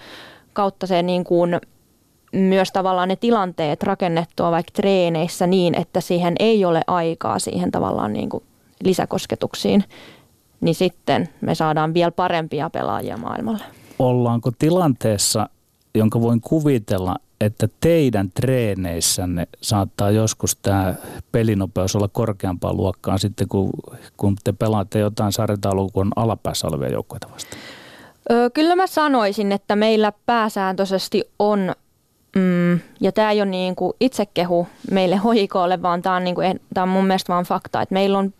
kautta 0.53 0.86
se 0.86 1.03
niin 1.03 1.24
kuin 1.24 1.61
myös 2.32 2.72
tavallaan 2.72 3.09
ne 3.09 3.16
tilanteet 3.16 3.82
rakennettua 3.82 4.50
vaikka 4.50 4.72
treeneissä 4.72 5.46
niin, 5.46 5.74
että 5.74 6.00
siihen 6.00 6.34
ei 6.38 6.64
ole 6.64 6.80
aikaa 6.86 7.38
siihen 7.38 7.70
tavallaan 7.70 8.12
niin 8.12 8.28
kuin 8.28 8.44
lisäkosketuksiin, 8.84 9.84
niin 10.61 10.74
sitten 10.74 11.28
me 11.40 11.55
saadaan 11.55 11.94
vielä 11.94 12.11
parempia 12.11 12.70
pelaajia 12.70 13.16
maailmalle. 13.16 13.64
Ollaanko 13.98 14.50
tilanteessa, 14.59 15.48
jonka 15.95 16.20
voin 16.20 16.40
kuvitella, 16.40 17.16
että 17.40 17.68
teidän 17.80 18.30
treeneissänne 18.34 19.47
saattaa 19.61 20.11
joskus 20.11 20.57
tämä 20.57 20.95
pelinopeus 21.32 21.97
olla 21.97 22.09
korkeampaa 22.09 22.72
luokkaa 22.72 23.18
sitten, 23.18 23.49
kun, 23.49 23.70
kun 24.16 24.36
te 24.45 24.53
pelaatte 24.53 24.99
jotain 24.99 25.32
sarjataulua 25.32 25.88
kuin 25.93 26.11
alapäässä 26.16 26.66
olevia 26.66 26.88
joukkoita 26.88 27.28
vastaan? 27.32 27.62
Kyllä 28.55 28.76
mä 28.76 28.86
sanoisin, 28.86 29.53
että 29.53 29.76
meillä 29.76 30.12
pääsääntöisesti 30.26 31.24
on, 31.38 31.74
mm, 32.36 32.80
ja 33.01 33.12
tämä 33.12 33.30
ei 33.30 33.43
ole 33.43 33.51
niin 33.51 33.76
kuin 33.76 33.93
itsekehu 34.01 34.66
meille 34.90 35.16
hoikoille, 35.16 35.82
vaan 35.82 36.03
tämä 36.03 36.16
on, 36.16 36.24
niin 36.24 36.34
kuin, 36.34 36.61
on 36.76 36.88
mun 36.88 37.07
mielestä 37.07 37.32
vaan 37.32 37.45
fakta, 37.45 37.82
että 37.82 37.93
meillä 37.93 38.18
on 38.18 38.34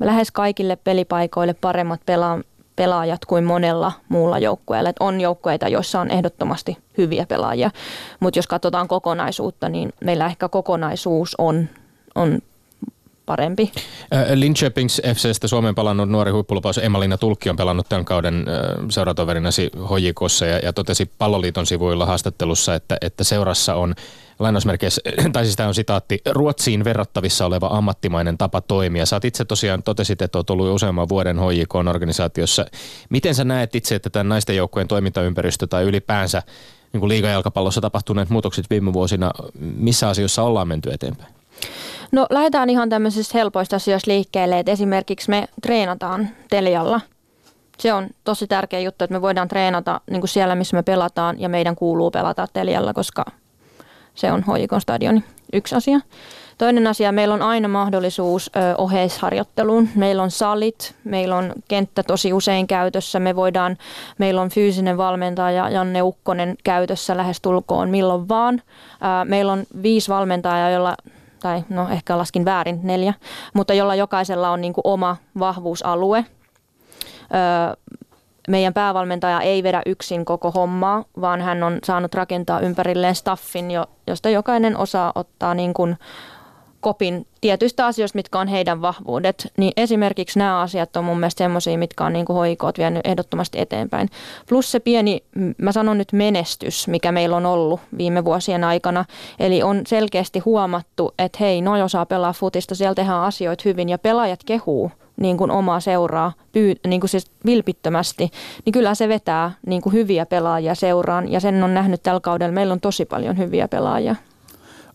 lähes 0.00 0.30
kaikille 0.30 0.76
pelipaikoille 0.76 1.54
paremmat 1.54 2.00
pela- 2.00 2.44
pelaajat 2.76 3.24
kuin 3.24 3.44
monella 3.44 3.92
muulla 4.08 4.38
joukkueella. 4.38 4.90
Et 4.90 4.96
on 5.00 5.20
joukkueita, 5.20 5.68
joissa 5.68 6.00
on 6.00 6.10
ehdottomasti 6.10 6.78
hyviä 6.98 7.26
pelaajia, 7.26 7.70
mutta 8.20 8.38
jos 8.38 8.46
katsotaan 8.46 8.88
kokonaisuutta, 8.88 9.68
niin 9.68 9.92
meillä 10.00 10.26
ehkä 10.26 10.48
kokonaisuus 10.48 11.34
on, 11.38 11.68
on 12.14 12.38
parempi. 13.26 13.72
Linköpings 14.34 15.02
FCstä 15.14 15.48
Suomen 15.48 15.74
pelannut 15.74 16.08
nuori 16.08 16.30
huippulupaus 16.30 16.78
Emma-Liina 16.78 17.18
Tulkki 17.18 17.50
on 17.50 17.56
pelannut 17.56 17.88
tämän 17.88 18.04
kauden 18.04 18.46
seuratoverinasi 18.88 19.70
Hojikossa 19.90 20.46
ja, 20.46 20.58
ja 20.58 20.72
totesi 20.72 21.10
Palloliiton 21.18 21.66
sivuilla 21.66 22.06
haastattelussa, 22.06 22.74
että, 22.74 22.96
että 23.00 23.24
seurassa 23.24 23.74
on 23.74 23.94
lainausmerkeissä, 24.38 25.00
tai 25.32 25.44
siis 25.44 25.56
tämä 25.56 25.68
on 25.68 25.74
sitaatti, 25.74 26.20
Ruotsiin 26.30 26.84
verrattavissa 26.84 27.46
oleva 27.46 27.66
ammattimainen 27.72 28.38
tapa 28.38 28.60
toimia. 28.60 29.06
Sä 29.06 29.20
itse 29.24 29.44
tosiaan 29.44 29.82
totesit, 29.82 30.22
että 30.22 30.38
olet 30.38 30.50
ollut 30.50 30.74
useamman 30.74 31.08
vuoden 31.08 31.38
HJKn 31.38 31.88
organisaatiossa. 31.88 32.66
Miten 33.10 33.34
sä 33.34 33.44
näet 33.44 33.74
itse, 33.74 33.94
että 33.94 34.10
tämän 34.10 34.28
naisten 34.28 34.56
joukkojen 34.56 34.88
toimintaympäristö 34.88 35.66
tai 35.66 35.84
ylipäänsä 35.84 36.42
niin 36.92 37.00
kuin 37.00 37.08
liigajalkapallossa 37.08 37.80
tapahtuneet 37.80 38.30
muutokset 38.30 38.66
viime 38.70 38.92
vuosina, 38.92 39.30
missä 39.58 40.08
asioissa 40.08 40.42
ollaan 40.42 40.68
menty 40.68 40.92
eteenpäin? 40.92 41.34
No 42.12 42.26
lähdetään 42.30 42.70
ihan 42.70 42.88
tämmöisistä 42.88 43.38
helpoista 43.38 43.76
asioista 43.76 44.10
liikkeelle, 44.10 44.58
että 44.58 44.72
esimerkiksi 44.72 45.30
me 45.30 45.48
treenataan 45.62 46.28
Telialla. 46.50 47.00
Se 47.78 47.92
on 47.92 48.08
tosi 48.24 48.46
tärkeä 48.46 48.80
juttu, 48.80 49.04
että 49.04 49.14
me 49.14 49.22
voidaan 49.22 49.48
treenata 49.48 50.00
niin 50.10 50.20
kuin 50.20 50.28
siellä, 50.28 50.54
missä 50.54 50.76
me 50.76 50.82
pelataan 50.82 51.40
ja 51.40 51.48
meidän 51.48 51.76
kuuluu 51.76 52.10
pelata 52.10 52.46
Telialla, 52.52 52.94
koska 52.94 53.24
se 54.16 54.32
on 54.32 54.42
hoikon 54.42 54.80
stadioni. 54.80 55.24
Yksi 55.52 55.74
asia. 55.74 56.00
Toinen 56.58 56.86
asia, 56.86 57.12
meillä 57.12 57.34
on 57.34 57.42
aina 57.42 57.68
mahdollisuus 57.68 58.50
oheisharjoitteluun. 58.78 59.88
Meillä 59.94 60.22
on 60.22 60.30
salit, 60.30 60.94
meillä 61.04 61.36
on 61.36 61.52
kenttä 61.68 62.02
tosi 62.02 62.32
usein 62.32 62.66
käytössä. 62.66 63.20
Me 63.20 63.36
voidaan, 63.36 63.76
meillä 64.18 64.40
on 64.40 64.48
fyysinen 64.48 64.96
valmentaja 64.96 65.70
Janne 65.70 66.02
Ukkonen 66.02 66.56
käytössä 66.64 67.16
lähes 67.16 67.40
tulkoon 67.40 67.90
milloin 67.90 68.28
vaan. 68.28 68.62
Meillä 69.24 69.52
on 69.52 69.64
viisi 69.82 70.08
valmentajaa, 70.08 70.70
jolla 70.70 70.94
tai 71.42 71.64
no 71.68 71.88
ehkä 71.88 72.18
laskin 72.18 72.44
väärin 72.44 72.80
neljä, 72.82 73.14
mutta 73.54 73.74
jolla 73.74 73.94
jokaisella 73.94 74.50
on 74.50 74.60
niin 74.60 74.72
kuin 74.72 74.82
oma 74.84 75.16
vahvuusalue. 75.38 76.24
Meidän 78.48 78.74
päävalmentaja 78.74 79.40
ei 79.40 79.62
vedä 79.62 79.82
yksin 79.86 80.24
koko 80.24 80.50
hommaa, 80.50 81.04
vaan 81.20 81.40
hän 81.40 81.62
on 81.62 81.78
saanut 81.84 82.14
rakentaa 82.14 82.60
ympärilleen 82.60 83.14
staffin, 83.14 83.68
josta 84.06 84.30
jokainen 84.30 84.76
osaa 84.76 85.12
ottaa 85.14 85.54
niin 85.54 85.74
kuin 85.74 85.96
kopin 86.80 87.26
tietyistä 87.40 87.86
asioista, 87.86 88.16
mitkä 88.16 88.38
on 88.38 88.48
heidän 88.48 88.82
vahvuudet, 88.82 89.52
niin 89.56 89.72
esimerkiksi 89.76 90.38
nämä 90.38 90.60
asiat 90.60 90.96
on 90.96 91.04
mun 91.04 91.20
mielestä 91.20 91.38
semmoisia, 91.38 91.78
mitkä 91.78 92.04
on 92.04 92.12
niin 92.12 92.26
hoikoot 92.28 92.78
vienyt 92.78 93.06
ehdottomasti 93.06 93.60
eteenpäin. 93.60 94.10
Plus 94.48 94.72
se 94.72 94.80
pieni, 94.80 95.24
mä 95.58 95.72
sanon 95.72 95.98
nyt 95.98 96.12
menestys, 96.12 96.88
mikä 96.88 97.12
meillä 97.12 97.36
on 97.36 97.46
ollut 97.46 97.80
viime 97.98 98.24
vuosien 98.24 98.64
aikana, 98.64 99.04
eli 99.38 99.62
on 99.62 99.82
selkeästi 99.86 100.38
huomattu, 100.38 101.14
että 101.18 101.38
hei, 101.40 101.60
noi 101.60 101.82
osaa 101.82 102.06
pelaa 102.06 102.32
futista, 102.32 102.74
siellä 102.74 102.94
tehdään 102.94 103.22
asioita 103.22 103.62
hyvin 103.64 103.88
ja 103.88 103.98
pelaajat 103.98 104.40
kehuu 104.46 104.90
niin 105.16 105.36
kuin 105.36 105.50
omaa 105.50 105.80
seuraa 105.80 106.32
pyy, 106.52 106.74
niin 106.86 107.00
kuin 107.00 107.10
siis 107.10 107.30
vilpittömästi, 107.46 108.30
niin 108.64 108.72
kyllä 108.72 108.94
se 108.94 109.08
vetää 109.08 109.52
niin 109.66 109.82
kuin 109.82 109.92
hyviä 109.92 110.26
pelaajia 110.26 110.74
seuraan 110.74 111.32
ja 111.32 111.40
sen 111.40 111.64
on 111.64 111.74
nähnyt 111.74 112.02
tällä 112.02 112.20
kaudella. 112.20 112.52
Meillä 112.52 112.72
on 112.72 112.80
tosi 112.80 113.04
paljon 113.04 113.38
hyviä 113.38 113.68
pelaajia. 113.68 114.16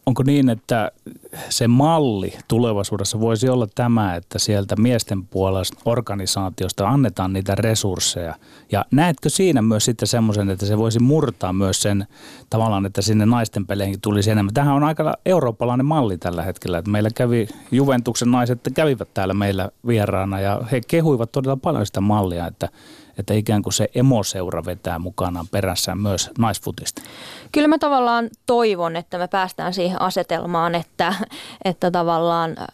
Onko 0.05 0.23
niin, 0.23 0.49
että 0.49 0.91
se 1.49 1.67
malli 1.67 2.33
tulevaisuudessa 2.47 3.19
voisi 3.19 3.49
olla 3.49 3.67
tämä, 3.75 4.15
että 4.15 4.39
sieltä 4.39 4.75
miesten 4.75 5.25
puolesta 5.25 5.79
organisaatiosta 5.85 6.89
annetaan 6.89 7.33
niitä 7.33 7.55
resursseja? 7.55 8.35
Ja 8.71 8.85
näetkö 8.91 9.29
siinä 9.29 9.61
myös 9.61 9.85
sitten 9.85 10.07
semmoisen, 10.07 10.49
että 10.49 10.65
se 10.65 10.77
voisi 10.77 10.99
murtaa 10.99 11.53
myös 11.53 11.81
sen 11.81 12.07
tavallaan, 12.49 12.85
että 12.85 13.01
sinne 13.01 13.25
naisten 13.25 13.67
peleihin 13.67 14.01
tulisi 14.01 14.31
enemmän? 14.31 14.53
Tähän 14.53 14.75
on 14.75 14.83
aika 14.83 15.13
eurooppalainen 15.25 15.85
malli 15.85 16.17
tällä 16.17 16.43
hetkellä, 16.43 16.77
että 16.77 16.91
meillä 16.91 17.09
kävi 17.15 17.47
Juventuksen 17.71 18.31
naiset 18.31 18.59
kävivät 18.73 19.13
täällä 19.13 19.33
meillä 19.33 19.69
vieraana 19.87 20.39
ja 20.39 20.61
he 20.71 20.81
kehuivat 20.87 21.31
todella 21.31 21.57
paljon 21.57 21.85
sitä 21.85 22.01
mallia, 22.01 22.47
että 22.47 22.69
että 23.19 23.33
ikään 23.33 23.61
kuin 23.61 23.73
se 23.73 23.89
emoseura 23.95 24.65
vetää 24.65 24.99
mukanaan 24.99 25.47
perässään 25.51 25.97
myös 25.97 26.29
naisfutista? 26.37 27.01
Kyllä 27.51 27.67
mä 27.67 27.77
tavallaan 27.77 28.29
toivon, 28.45 28.95
että 28.95 29.17
me 29.17 29.27
päästään 29.27 29.73
siihen 29.73 30.01
asetelmaan, 30.01 30.75
että, 30.75 31.13
että 31.65 31.91
tavallaan 31.91 32.51
äh, 32.59 32.65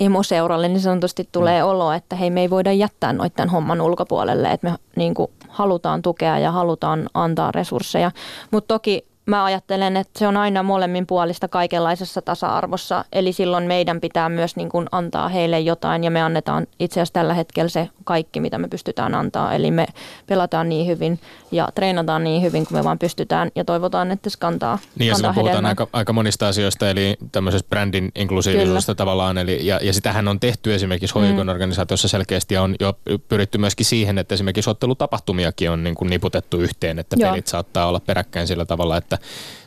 emoseuralle 0.00 0.68
niin 0.68 0.80
sanotusti 0.80 1.28
tulee 1.32 1.62
mm. 1.62 1.68
olo, 1.68 1.92
että 1.92 2.16
hei 2.16 2.30
me 2.30 2.40
ei 2.40 2.50
voida 2.50 2.72
jättää 2.72 3.12
noiden 3.12 3.48
homman 3.48 3.80
ulkopuolelle, 3.80 4.48
että 4.48 4.70
me 4.70 4.76
niin 4.96 5.14
kuin, 5.14 5.30
halutaan 5.48 6.02
tukea 6.02 6.38
ja 6.38 6.52
halutaan 6.52 7.10
antaa 7.14 7.52
resursseja. 7.52 8.10
Mutta 8.50 8.74
toki 8.74 9.11
mä 9.26 9.44
ajattelen, 9.44 9.96
että 9.96 10.18
se 10.18 10.26
on 10.26 10.36
aina 10.36 10.62
molemmin 10.62 11.06
puolista 11.06 11.48
kaikenlaisessa 11.48 12.22
tasa-arvossa, 12.22 13.04
eli 13.12 13.32
silloin 13.32 13.64
meidän 13.64 14.00
pitää 14.00 14.28
myös 14.28 14.56
niin 14.56 14.68
kuin 14.68 14.86
antaa 14.92 15.28
heille 15.28 15.60
jotain 15.60 16.04
ja 16.04 16.10
me 16.10 16.22
annetaan 16.22 16.66
itse 16.80 17.00
asiassa 17.00 17.14
tällä 17.14 17.34
hetkellä 17.34 17.68
se 17.68 17.88
kaikki, 18.04 18.40
mitä 18.40 18.58
me 18.58 18.68
pystytään 18.68 19.14
antaa, 19.14 19.54
eli 19.54 19.70
me 19.70 19.86
pelataan 20.26 20.68
niin 20.68 20.86
hyvin 20.86 21.20
ja 21.52 21.68
treenataan 21.74 22.24
niin 22.24 22.42
hyvin 22.42 22.66
kuin 22.66 22.78
me 22.78 22.84
vaan 22.84 22.98
pystytään 22.98 23.50
ja 23.54 23.64
toivotaan, 23.64 24.10
että 24.10 24.30
se 24.30 24.38
kantaa 24.38 24.78
Niin 24.98 25.08
ja 25.08 25.14
kantaa 25.14 25.32
puhutaan 25.32 25.66
aika, 25.66 25.88
aika 25.92 26.12
monista 26.12 26.48
asioista, 26.48 26.90
eli 26.90 27.16
tämmöisestä 27.32 27.68
brändin 27.68 28.12
inklusiivisuudesta 28.14 28.94
tavallaan, 28.94 29.38
eli, 29.38 29.66
ja, 29.66 29.80
ja 29.82 29.92
sitähän 29.92 30.28
on 30.28 30.40
tehty 30.40 30.74
esimerkiksi 30.74 31.14
hoikon 31.14 31.46
mm. 31.46 31.50
organisaatiossa 31.50 32.08
selkeästi 32.08 32.54
ja 32.54 32.62
on 32.62 32.74
jo 32.80 32.98
pyritty 33.28 33.58
myöskin 33.58 33.86
siihen, 33.86 34.18
että 34.18 34.34
esimerkiksi 34.34 34.70
ottelutapahtumiakin 34.70 35.70
on 35.70 35.84
niin 35.84 35.94
kuin 35.94 36.10
niputettu 36.10 36.58
yhteen, 36.58 36.98
että 36.98 37.16
Joo. 37.18 37.30
pelit 37.30 37.46
saattaa 37.46 37.86
olla 37.86 38.00
peräkkäin 38.00 38.46
sillä 38.46 38.64
tavalla, 38.64 38.96
että 38.96 39.11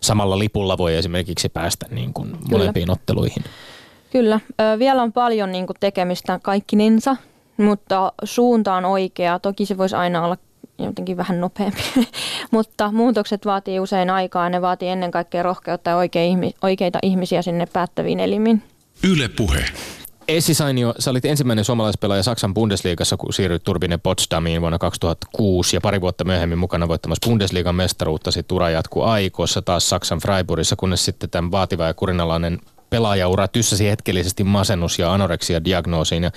samalla 0.02 0.40
lipulla 0.40 0.78
voi 0.78 0.96
esimerkiksi 0.96 1.50
päästä 1.50 1.86
niin 1.90 2.14
kuin 2.14 2.38
molempiin 2.52 2.90
otteluihin. 2.92 3.44
Kyllä. 4.12 4.40
Ö, 4.62 4.80
vielä 4.80 5.02
on 5.02 5.14
paljon 5.14 5.52
niin 5.52 5.68
kuin 5.68 5.78
tekemistä 5.80 6.40
kaikkinensa, 6.44 7.16
mutta 7.58 8.14
suunta 8.24 8.74
on 8.74 8.86
oikea. 8.86 9.40
Toki 9.40 9.66
se 9.66 9.78
voisi 9.78 9.96
aina 9.96 10.26
olla 10.26 10.38
jotenkin 10.80 11.18
vähän 11.18 11.42
nopeampi, 11.42 11.82
mutta 12.52 12.92
muutokset 12.92 13.46
vaatii 13.46 13.80
usein 13.80 14.10
aikaa. 14.10 14.50
Ne 14.50 14.62
vaatii 14.62 14.90
ennen 14.90 15.12
kaikkea 15.12 15.44
rohkeutta 15.44 15.90
ja 15.90 15.98
oikeita 16.62 17.00
ihmisiä 17.02 17.42
sinne 17.42 17.66
päättäviin 17.74 18.20
elimiin. 18.20 18.64
Yle 19.04 19.28
puhe. 19.28 19.66
Essi 20.28 20.54
Sainio, 20.54 20.94
sä 21.00 21.12
olit 21.12 21.26
ensimmäinen 21.26 21.66
suomalaispelaaja 21.66 22.24
Saksan 22.24 22.54
Bundesliigassa, 22.54 23.18
kun 23.18 23.34
siirryit 23.34 23.64
Turbine 23.64 23.98
Potsdamiin 23.98 24.62
vuonna 24.62 24.78
2006 24.78 25.76
ja 25.76 25.82
pari 25.82 26.02
vuotta 26.02 26.24
myöhemmin 26.24 26.58
mukana 26.58 26.88
voittamassa 26.88 27.30
Bundesliigan 27.30 27.76
mestaruutta. 27.76 28.32
Sitten 28.32 28.56
ura 28.56 28.70
jatkuu 28.70 29.04
Aikossa 29.04 29.62
taas 29.62 29.90
Saksan 29.90 30.20
Freiburgissa, 30.20 30.76
kunnes 30.76 31.06
sitten 31.06 31.30
tämän 31.30 31.52
vaativa 31.52 31.86
ja 31.86 31.94
kurinalainen 31.94 32.60
pelaajaura 32.90 33.48
tyssäsi 33.48 33.90
hetkellisesti 33.90 34.44
masennus- 34.44 35.00
ja 35.00 35.14
anoreksia-diagnoosiin. 35.14 36.24
Ja 36.24 36.32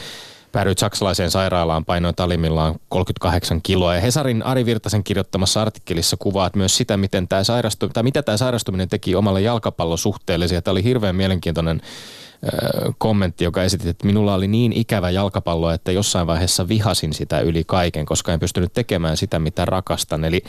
päädyit 0.53 0.79
saksalaiseen 0.79 1.31
sairaalaan, 1.31 1.85
painoin 1.85 2.15
talimillaan 2.15 2.75
38 2.89 3.63
kiloa. 3.63 3.95
Ja 3.95 4.01
Hesarin 4.01 4.43
Ari 4.43 4.67
Virtasen 4.67 5.05
kirjoittamassa 5.05 5.63
artikkelissa 5.63 6.17
kuvaat 6.17 6.57
myös 6.57 6.77
sitä, 6.77 6.97
miten 6.97 7.29
tämä 7.29 7.45
sairastu, 7.45 7.89
tai 7.89 8.03
mitä 8.03 8.23
tämä 8.23 8.37
sairastuminen 8.37 8.89
teki 8.89 9.15
omalle 9.15 9.41
jalkapallosuhteellesi. 9.41 10.63
Tämä 10.63 10.73
oli 10.73 10.85
hirveän 10.85 11.17
mielenkiintoinen 11.17 11.81
kommentti, 12.99 13.45
joka 13.45 13.63
esitti, 13.63 13.89
että 13.89 14.07
minulla 14.07 14.35
oli 14.35 14.49
niin 14.49 14.73
ikävä 14.73 15.11
jalkapallo, 15.11 15.71
että 15.71 15.93
jossain 15.93 16.27
vaiheessa 16.27 16.69
vihasin 16.69 17.13
sitä 17.13 17.41
yli 17.41 17.65
kaiken, 17.67 18.07
koska 18.07 18.33
en 18.33 18.41
pystynyt 18.41 18.73
tekemään 18.73 19.17
sitä, 19.17 19.39
mitä 19.39 19.65
rakastan. 19.65 20.25
Eli 20.25 20.43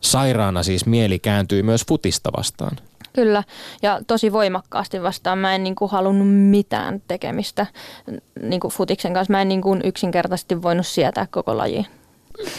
sairaana 0.00 0.62
siis 0.62 0.86
mieli 0.86 1.18
kääntyi 1.18 1.62
myös 1.62 1.84
futista 1.88 2.30
vastaan. 2.36 2.76
Kyllä, 3.12 3.44
ja 3.82 4.00
tosi 4.06 4.32
voimakkaasti 4.32 5.02
vastaan. 5.02 5.38
Mä 5.38 5.54
en 5.54 5.64
niin 5.64 5.74
kuin 5.74 5.90
halunnut 5.90 6.28
mitään 6.50 7.02
tekemistä 7.08 7.66
niin 8.42 8.60
kuin 8.60 8.72
futiksen 8.72 9.14
kanssa. 9.14 9.32
Mä 9.32 9.42
en 9.42 9.48
niin 9.48 9.62
kuin 9.62 9.80
yksinkertaisesti 9.84 10.62
voinut 10.62 10.86
sietää 10.86 11.26
koko 11.30 11.56
lajiin. 11.56 11.86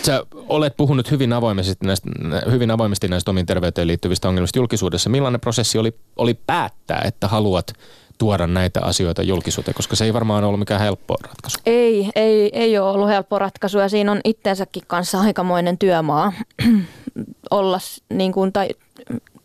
Sä 0.04 0.24
olet 0.34 0.78
puhunut 0.78 1.12
hyvin 1.12 1.34
avoimesti 1.34 1.76
näistä, 1.84 2.10
hyvin 2.52 2.72
avoimesti 2.72 3.08
näistä 3.08 3.32
omiin 3.32 3.46
terveyteen 3.46 3.88
liittyvistä 3.88 4.28
ongelmista 4.28 4.60
julkisuudessa. 4.60 5.10
Millainen 5.10 5.42
prosessi 5.42 5.78
oli, 5.78 5.96
oli 6.16 6.34
päättää, 6.34 7.02
että 7.06 7.28
haluat 7.28 7.74
tuoda 8.18 8.48
näitä 8.48 8.82
asioita 8.82 9.24
julkisuuteen, 9.24 9.76
koska 9.76 9.96
se 9.96 10.06
ei 10.06 10.14
varmaan 10.14 10.44
ollut 10.44 10.60
mikään 10.60 10.82
helppo 10.82 11.16
ratkaisu. 11.22 11.60
Ei, 11.66 12.10
ei, 12.16 12.50
ei 12.54 12.78
ole 12.78 12.90
ollut 12.90 13.10
helppo 13.10 13.40
ratkaisu 13.40 13.78
ja 13.78 13.90
siinä 13.90 14.12
on 14.12 14.22
itsensäkin 14.24 14.84
kanssa 14.88 15.20
aikamoinen 15.22 15.78
työmaa 15.78 16.34
olla 17.52 17.78
niin 18.10 18.32
kuin, 18.32 18.54
tai 18.54 18.70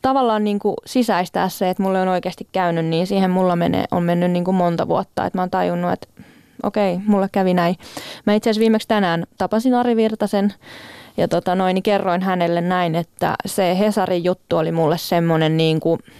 tavallaan 0.03 0.45
niin 0.45 0.59
kuin 0.59 0.77
sisäistää 0.87 1.49
se, 1.49 1.71
että 1.71 1.83
mulle 1.83 2.01
on 2.01 2.09
oikeasti 2.09 2.49
käynyt, 2.53 2.87
niin 2.87 3.07
siihen 3.07 3.31
mulla 3.31 3.57
menee, 3.57 3.85
on 3.91 4.03
mennyt 4.03 4.31
niin 4.31 4.45
kuin 4.45 4.55
monta 4.55 4.89
vuotta, 4.89 5.27
että 5.27 5.39
mä 5.39 5.43
oon 5.43 5.51
tajunnut, 5.51 5.93
että 5.93 6.09
okei, 6.63 6.99
mulle 7.07 7.29
kävi 7.33 7.55
näin. 7.55 7.77
Mä 8.27 8.35
itse 8.35 8.51
asiassa 8.51 8.61
viimeksi 8.61 8.89
tänään 8.89 9.27
tapasin 9.39 9.75
Ari 9.75 9.97
Virtasen 9.97 10.55
ja 11.17 11.29
tota 11.29 11.55
noin, 11.55 11.75
niin 11.75 11.83
kerroin 11.83 12.23
hänelle 12.23 12.61
näin, 12.61 12.95
että 12.95 13.35
se 13.47 13.79
Hesarin 13.79 14.25
juttu 14.25 14.57
oli 14.57 14.73
mulle 14.73 14.99
semmoinen 14.99 15.57
niin 15.57 15.81
kuin– 15.81 16.01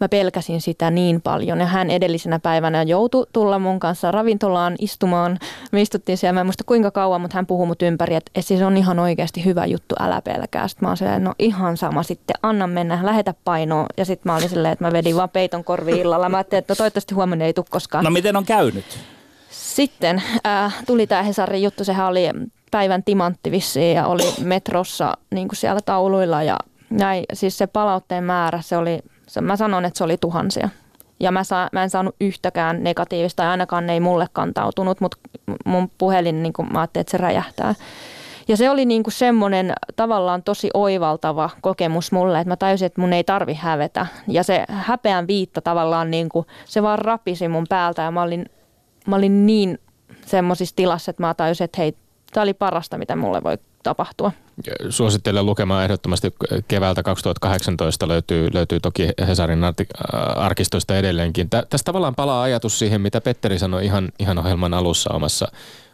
mä 0.00 0.08
pelkäsin 0.08 0.60
sitä 0.60 0.90
niin 0.90 1.22
paljon. 1.22 1.60
Ja 1.60 1.66
hän 1.66 1.90
edellisenä 1.90 2.38
päivänä 2.38 2.82
joutui 2.82 3.26
tulla 3.32 3.58
mun 3.58 3.80
kanssa 3.80 4.10
ravintolaan 4.10 4.74
istumaan. 4.78 5.38
Me 5.72 5.80
istuttiin 5.80 6.18
siellä, 6.18 6.32
mä 6.32 6.40
en 6.40 6.46
muista 6.46 6.64
kuinka 6.64 6.90
kauan, 6.90 7.20
mutta 7.20 7.36
hän 7.36 7.46
puhui 7.46 7.66
mut 7.66 7.82
ympäri, 7.82 8.14
että 8.14 8.42
siis 8.42 8.62
on 8.62 8.76
ihan 8.76 8.98
oikeasti 8.98 9.44
hyvä 9.44 9.66
juttu, 9.66 9.94
älä 10.00 10.22
pelkää. 10.22 10.68
Sitten 10.68 10.88
mä 10.88 10.94
oon 11.14 11.24
no 11.24 11.34
ihan 11.38 11.76
sama 11.76 12.02
sitten, 12.02 12.36
anna 12.42 12.66
mennä, 12.66 12.98
lähetä 13.02 13.34
painoa. 13.44 13.86
Ja 13.96 14.04
sitten 14.04 14.32
mä 14.32 14.36
olin 14.36 14.48
silleen, 14.48 14.72
että 14.72 14.84
mä 14.84 14.92
vedin 14.92 15.16
vaan 15.16 15.30
peiton 15.30 15.64
korvi 15.64 15.92
illalla. 15.92 16.28
Mä 16.28 16.36
ajattelin, 16.36 16.58
että 16.58 16.72
no 16.72 16.76
toivottavasti 16.76 17.14
huomenna 17.14 17.44
ei 17.44 17.52
tule 17.52 17.66
koskaan. 17.70 18.04
No 18.04 18.10
miten 18.10 18.36
on 18.36 18.44
käynyt? 18.44 18.84
Sitten 19.50 20.22
äh, 20.46 20.84
tuli 20.86 21.06
tämä 21.06 21.22
Hesarin 21.22 21.62
juttu, 21.62 21.84
sehän 21.84 22.06
oli 22.06 22.20
päivän 22.70 23.04
timantti 23.04 23.50
vissiin 23.50 23.96
ja 23.96 24.06
oli 24.06 24.34
metrossa 24.44 25.16
niin 25.30 25.48
kuin 25.48 25.56
siellä 25.56 25.80
tauluilla 25.84 26.42
ja 26.42 26.56
näin. 26.90 27.24
Siis 27.32 27.58
se 27.58 27.66
palautteen 27.66 28.24
määrä, 28.24 28.60
se 28.60 28.76
oli, 28.76 28.98
mä 29.40 29.56
sanon, 29.56 29.84
että 29.84 29.98
se 29.98 30.04
oli 30.04 30.16
tuhansia. 30.16 30.68
Ja 31.20 31.32
mä, 31.32 31.44
saa, 31.44 31.68
mä 31.72 31.82
en 31.82 31.90
saanut 31.90 32.16
yhtäkään 32.20 32.84
negatiivista, 32.84 33.42
tai 33.42 33.50
ainakaan 33.50 33.86
ne 33.86 33.92
ei 33.92 34.00
mulle 34.00 34.26
kantautunut, 34.32 35.00
mutta 35.00 35.18
mun 35.64 35.90
puhelin, 35.98 36.42
niin 36.42 36.52
kuin 36.52 36.72
mä 36.72 36.80
ajattelin, 36.80 37.00
että 37.00 37.10
se 37.10 37.16
räjähtää. 37.16 37.74
Ja 38.48 38.56
se 38.56 38.70
oli 38.70 38.84
niin 38.84 39.02
kuin 39.02 39.14
semmoinen 39.14 39.72
tavallaan 39.96 40.42
tosi 40.42 40.70
oivaltava 40.74 41.50
kokemus 41.60 42.12
mulle, 42.12 42.40
että 42.40 42.48
mä 42.48 42.56
täysin, 42.56 42.86
että 42.86 43.00
mun 43.00 43.12
ei 43.12 43.24
tarvi 43.24 43.54
hävetä. 43.54 44.06
Ja 44.28 44.42
se 44.42 44.64
häpeän 44.68 45.26
viitta 45.26 45.60
tavallaan, 45.60 46.10
niin 46.10 46.28
kuin, 46.28 46.46
se 46.64 46.82
vaan 46.82 46.98
rapisi 46.98 47.48
mun 47.48 47.66
päältä 47.68 48.02
ja 48.02 48.10
mä 48.10 48.22
olin, 48.22 48.46
mä 49.06 49.16
olin 49.16 49.46
niin 49.46 49.78
semmoisissa 50.26 50.76
tilassa, 50.76 51.10
että 51.10 51.22
mä 51.22 51.34
tajusin, 51.34 51.64
että 51.64 51.80
hei, 51.80 51.96
tämä 52.32 52.42
oli 52.42 52.54
parasta, 52.54 52.98
mitä 52.98 53.16
mulle 53.16 53.42
voi 53.42 53.58
tapahtua. 53.88 54.32
Suosittelen 54.90 55.46
lukemaan 55.46 55.84
ehdottomasti 55.84 56.34
keväältä 56.68 57.02
2018 57.02 58.08
löytyy, 58.08 58.48
löytyy 58.52 58.80
toki 58.80 59.08
Hesarin 59.26 59.60
arkistoista 60.36 60.96
edelleenkin. 60.96 61.50
Tästä 61.50 61.84
tavallaan 61.84 62.14
palaa 62.14 62.42
ajatus 62.42 62.78
siihen, 62.78 63.00
mitä 63.00 63.20
Petteri 63.20 63.58
sanoi 63.58 63.84
ihan, 63.84 64.08
ihan 64.18 64.38
ohjelman 64.38 64.74
alussa 64.74 65.14
omassa, 65.14 65.48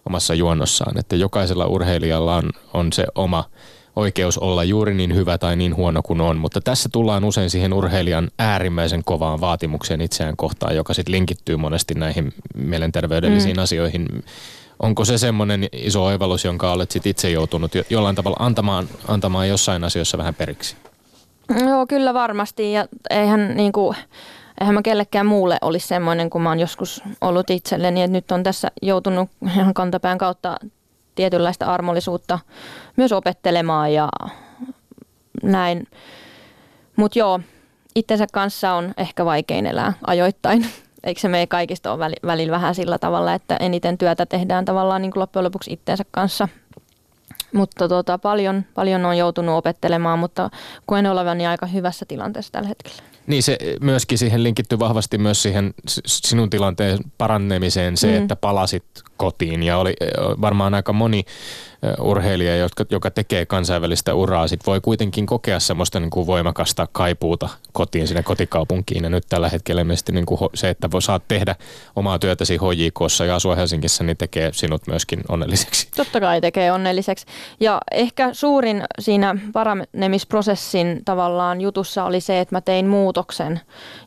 omassa 0.07 0.35
juonnossaan, 0.35 0.99
että 0.99 1.17
jokaisella 1.17 1.67
urheilijalla 1.67 2.37
on, 2.37 2.51
on 2.73 2.93
se 2.93 3.07
oma 3.15 3.45
oikeus 3.97 4.39
olla 4.39 4.65
juuri 4.65 4.95
niin 4.95 5.15
hyvä 5.15 5.39
tai 5.39 5.57
niin 5.57 5.77
huono 5.77 6.03
kuin 6.03 6.21
on, 6.21 6.37
mutta 6.37 6.61
tässä 6.61 6.89
tullaan 6.93 7.25
usein 7.25 7.51
siihen 7.51 7.73
urheilijan 7.73 8.31
äärimmäisen 8.39 9.05
kovaan 9.05 9.41
vaatimukseen 9.41 10.01
itseään 10.01 10.37
kohtaan, 10.37 10.77
joka 10.77 10.95
sitten 10.95 11.13
linkittyy 11.13 11.57
monesti 11.57 11.95
näihin 11.95 12.35
mielenterveydellisiin 12.55 13.57
mm. 13.57 13.63
asioihin 13.63 14.25
onko 14.83 15.05
se 15.05 15.19
semmoinen 15.19 15.69
iso 15.73 16.05
oivallus, 16.05 16.45
jonka 16.45 16.73
olet 16.73 16.91
sit 16.91 17.07
itse 17.07 17.31
joutunut 17.31 17.73
jollain 17.91 18.17
tavalla 18.17 18.37
antamaan, 18.41 18.89
antamaan 19.09 19.49
jossain 19.49 19.85
asioissa 19.85 20.19
vähän 20.19 20.35
periksi? 20.35 20.77
Joo, 21.67 21.87
kyllä 21.87 22.15
varmasti. 22.15 22.73
Ja 22.73 22.87
eihän, 23.11 23.57
niin 23.57 23.73
kuin, 23.73 23.97
eihän 24.61 24.75
mä 24.75 24.83
kellekään 24.83 25.27
muulle 25.27 25.59
olisi 25.61 25.89
semmoinen, 25.89 26.31
kun 26.31 26.43
mä 26.43 26.49
oon 26.49 26.61
joskus 26.61 27.03
ollut 27.21 27.51
itselleni. 27.51 28.03
Että 28.03 28.13
nyt 28.13 28.33
on 28.33 28.43
tässä 28.43 28.71
joutunut 28.83 29.31
ihan 29.55 29.75
kantapään 29.75 30.19
kautta 30.19 30.57
tietynlaista 31.15 31.67
armollisuutta 31.67 32.39
myös 32.97 33.13
opettelemaan 33.13 33.93
ja 33.93 34.09
näin. 35.43 35.89
Mutta 36.97 37.19
joo, 37.19 37.41
itsensä 37.95 38.27
kanssa 38.33 38.73
on 38.73 38.95
ehkä 38.97 39.25
vaikein 39.25 39.67
elää 39.67 39.93
ajoittain 40.07 40.67
eikö 41.05 41.21
se 41.21 41.29
meidän 41.29 41.49
kaikista 41.49 41.93
ole 41.93 42.11
välillä 42.27 42.51
vähän 42.51 42.75
sillä 42.75 42.99
tavalla, 42.99 43.35
että 43.35 43.57
eniten 43.61 43.99
työtä 43.99 44.27
tehdään 44.27 44.65
tavallaan 44.65 45.03
niin 45.03 45.13
kuin 45.13 45.21
loppujen 45.21 45.45
lopuksi 45.45 45.73
itsensä 45.73 46.05
kanssa. 46.11 46.49
Mutta 47.53 47.89
tota, 47.89 48.19
paljon, 48.19 48.65
paljon 48.75 49.05
on 49.05 49.19
joutunut 49.19 49.55
opettelemaan, 49.55 50.19
mutta 50.19 50.51
koen 50.87 51.07
olevani 51.07 51.47
aika 51.47 51.67
hyvässä 51.67 52.07
tilanteessa 52.09 52.53
tällä 52.53 52.69
hetkellä. 52.69 52.97
Niin 53.27 53.43
se 53.43 53.59
myöskin 53.81 54.19
siihen 54.19 54.43
linkittyy 54.43 54.79
vahvasti 54.79 55.19
myös 55.19 55.43
siihen 55.43 55.75
sinun 56.07 56.51
tilanteen 56.51 56.99
parannemiseen 57.19 57.97
se, 57.97 58.07
mm. 58.07 58.23
että 58.23 58.37
palasit 58.37 58.85
kotiin 59.17 59.63
ja 59.63 59.79
oli 59.79 59.95
varmaan 60.41 60.75
aika 60.75 60.93
moni 60.93 61.25
urheilija, 62.01 62.57
jotka, 62.57 62.85
joka 62.91 63.11
tekee 63.11 63.47
kansainvälistä 63.47 64.15
uraa, 64.15 64.49
sit 64.49 64.67
voi 64.67 64.81
kuitenkin 64.81 65.27
kokea 65.27 65.61
semmoista 65.61 66.01
niin 66.01 66.11
kuin 66.11 66.27
voimakasta 66.27 66.89
kaipuuta 66.93 67.49
kotiin 67.73 68.09
sinne 68.09 68.23
kotikaupunkiin. 68.23 69.05
Ja 69.05 69.11
nyt 69.11 69.25
tällä 69.29 69.49
hetkellä 69.49 69.81
ilmeisesti 69.81 70.13
niin 70.13 70.27
kuin 70.27 70.41
se, 70.55 70.71
että 70.71 70.91
voi 70.91 71.03
saat 71.03 71.23
tehdä 71.29 71.57
omaa 71.97 72.19
työtäsi 72.19 72.57
HJKssa 72.57 73.25
ja 73.25 73.35
asua 73.35 73.55
Helsingissä, 73.55 74.05
niin 74.05 74.17
tekee 74.17 74.51
sinut 74.53 74.87
myöskin 74.87 75.21
onnelliseksi. 75.29 75.89
Totta 75.97 76.21
kai 76.21 76.41
tekee 76.41 76.73
onnelliseksi. 76.73 77.27
Ja 77.61 77.81
ehkä 77.93 78.29
suurin 78.33 78.85
siinä 78.99 79.37
paranemisprosessin 79.53 81.03
tavallaan 81.05 81.61
jutussa 81.61 82.05
oli 82.05 82.21
se, 82.21 82.41
että 82.41 82.55
mä 82.55 82.61
tein 82.61 82.87
muutoksen. 82.87 83.61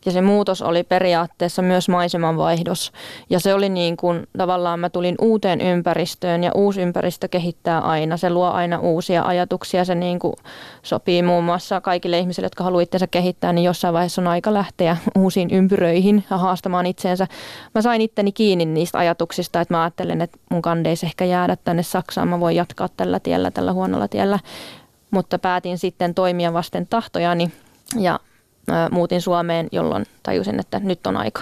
Ja 0.06 0.12
se 0.12 0.22
muutos 0.22 0.62
oli 0.62 0.84
periaatteessa 0.84 1.62
myös 1.62 1.90
maisemanvaihdos. 1.90 2.92
Ja 3.30 3.40
se 3.40 3.54
oli 3.54 3.70
niin 3.70 3.98
kuin 3.98 4.28
tavallaan 4.38 4.80
mä 4.80 4.90
tulin 4.98 5.16
uuteen 5.22 5.62
ympäristöön 5.62 6.44
ja 6.44 6.52
uusi 6.56 6.82
ympäristö 6.82 7.28
kehittää 7.28 7.80
aina. 7.80 8.18
Se 8.18 8.30
luo 8.30 8.50
aina 8.50 8.80
uusia 8.80 9.24
ajatuksia. 9.24 9.86
Se 9.86 9.96
niin 9.96 10.20
kuin 10.20 10.34
sopii 10.84 11.24
muun 11.24 11.44
muassa 11.44 11.82
kaikille 11.82 12.20
ihmisille, 12.20 12.46
jotka 12.46 12.64
haluaa 12.64 12.82
itsensä 12.82 13.08
kehittää, 13.08 13.54
niin 13.54 13.66
jossain 13.66 13.94
vaiheessa 13.94 14.22
on 14.22 14.28
aika 14.28 14.54
lähteä 14.54 14.98
uusiin 15.20 15.50
ympyröihin 15.52 16.24
ja 16.30 16.38
haastamaan 16.38 16.86
itseensä. 16.86 17.28
Mä 17.76 17.82
sain 17.82 18.02
itteni 18.02 18.32
kiinni 18.32 18.66
niistä 18.66 18.98
ajatuksista, 18.98 19.62
että 19.62 19.74
mä 19.74 19.82
ajattelen, 19.82 20.22
että 20.22 20.38
mun 20.52 20.62
kandeisi 20.62 21.06
ehkä 21.06 21.26
jäädä 21.26 21.58
tänne 21.64 21.84
Saksaan. 21.84 22.28
Mä 22.28 22.40
voin 22.40 22.56
jatkaa 22.56 22.90
tällä 22.98 23.20
tiellä, 23.20 23.52
tällä 23.52 23.74
huonolla 23.74 24.08
tiellä. 24.08 24.40
Mutta 25.12 25.40
päätin 25.40 25.78
sitten 25.78 26.14
toimia 26.14 26.54
vasten 26.54 26.88
tahtojani 26.88 27.52
ja 28.00 28.20
muutin 28.92 29.22
Suomeen, 29.22 29.68
jolloin 29.72 30.06
tajusin, 30.24 30.60
että 30.60 30.80
nyt 30.80 31.08
on 31.08 31.18
aika 31.18 31.42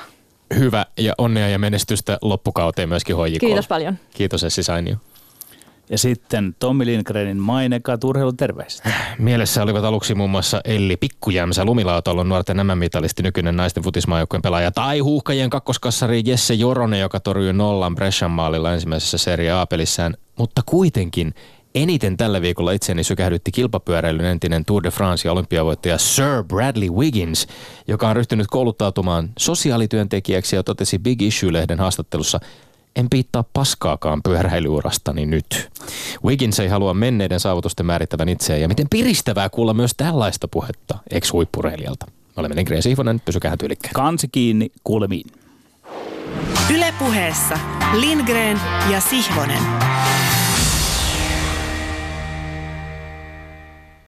hyvä 0.59 0.85
ja 0.97 1.13
onnea 1.17 1.47
ja 1.47 1.59
menestystä 1.59 2.17
loppukauteen 2.21 2.89
myöskin 2.89 3.15
HJK. 3.15 3.39
Kiitos 3.39 3.67
paljon. 3.67 3.97
Kiitos 4.13 4.43
Essi 4.43 4.63
Sainio. 4.63 4.95
Ja 5.89 5.97
sitten 5.97 6.55
Tommi 6.59 6.85
Lindgrenin 6.85 7.37
mainekat 7.37 8.03
urheiluterveiset. 8.03 8.85
Mielessä 9.19 9.63
olivat 9.63 9.83
aluksi 9.83 10.15
muun 10.15 10.29
muassa 10.29 10.61
Elli 10.63 10.97
Pikkujämsä, 10.97 11.65
lumilautalon 11.65 12.29
nuorten 12.29 12.57
MM-mitalisti, 12.57 13.23
nykyinen 13.23 13.57
naisten 13.57 13.83
futismaajoukkueen 13.83 14.41
pelaaja, 14.41 14.71
tai 14.71 14.99
huuhkajien 14.99 15.49
kakkoskassari 15.49 16.21
Jesse 16.25 16.53
Joronen, 16.53 16.99
joka 16.99 17.19
torjui 17.19 17.53
nollan 17.53 17.95
Brescian 17.95 18.31
maalilla 18.31 18.73
ensimmäisessä 18.73 19.17
Serie 19.17 19.51
A-pelissään, 19.51 20.13
mutta 20.37 20.61
kuitenkin 20.65 21.33
Eniten 21.75 22.17
tällä 22.17 22.41
viikolla 22.41 22.71
itseäni 22.71 23.03
sykähdytti 23.03 23.51
kilpapyöräilyn 23.51 24.25
entinen 24.25 24.65
Tour 24.65 24.83
de 24.83 24.91
France 24.91 25.27
ja 25.27 25.31
olympiavoittaja 25.31 25.97
Sir 25.97 26.43
Bradley 26.47 26.89
Wiggins, 26.89 27.47
joka 27.87 28.09
on 28.09 28.15
ryhtynyt 28.15 28.47
kouluttautumaan 28.47 29.29
sosiaalityöntekijäksi 29.39 30.55
ja 30.55 30.63
totesi 30.63 30.99
Big 30.99 31.21
Issue-lehden 31.21 31.79
haastattelussa, 31.79 32.39
en 32.95 33.09
piittaa 33.09 33.43
paskaakaan 33.53 34.23
pyöräilyurastani 34.23 35.25
nyt. 35.25 35.69
Wiggins 36.25 36.59
ei 36.59 36.67
halua 36.67 36.93
menneiden 36.93 37.39
saavutusten 37.39 37.85
määrittävän 37.85 38.29
itseään 38.29 38.61
ja 38.61 38.67
miten 38.67 38.87
piristävää 38.89 39.49
kuulla 39.49 39.73
myös 39.73 39.91
tällaista 39.97 40.47
puhetta 40.47 40.97
ex-huippureilijalta. 41.11 42.05
Olemme 42.37 42.55
Lindgren 42.55 42.83
Sihvonen, 42.83 43.19
pysykää 43.19 43.57
tyylikkään. 43.57 43.93
Kansi 43.93 44.27
kiinni, 44.27 44.71
kuulemiin. 44.83 45.31
Ylepuheessa 46.75 47.59
Lindgren 47.93 48.59
ja 48.91 48.99
Sihvonen. 48.99 49.63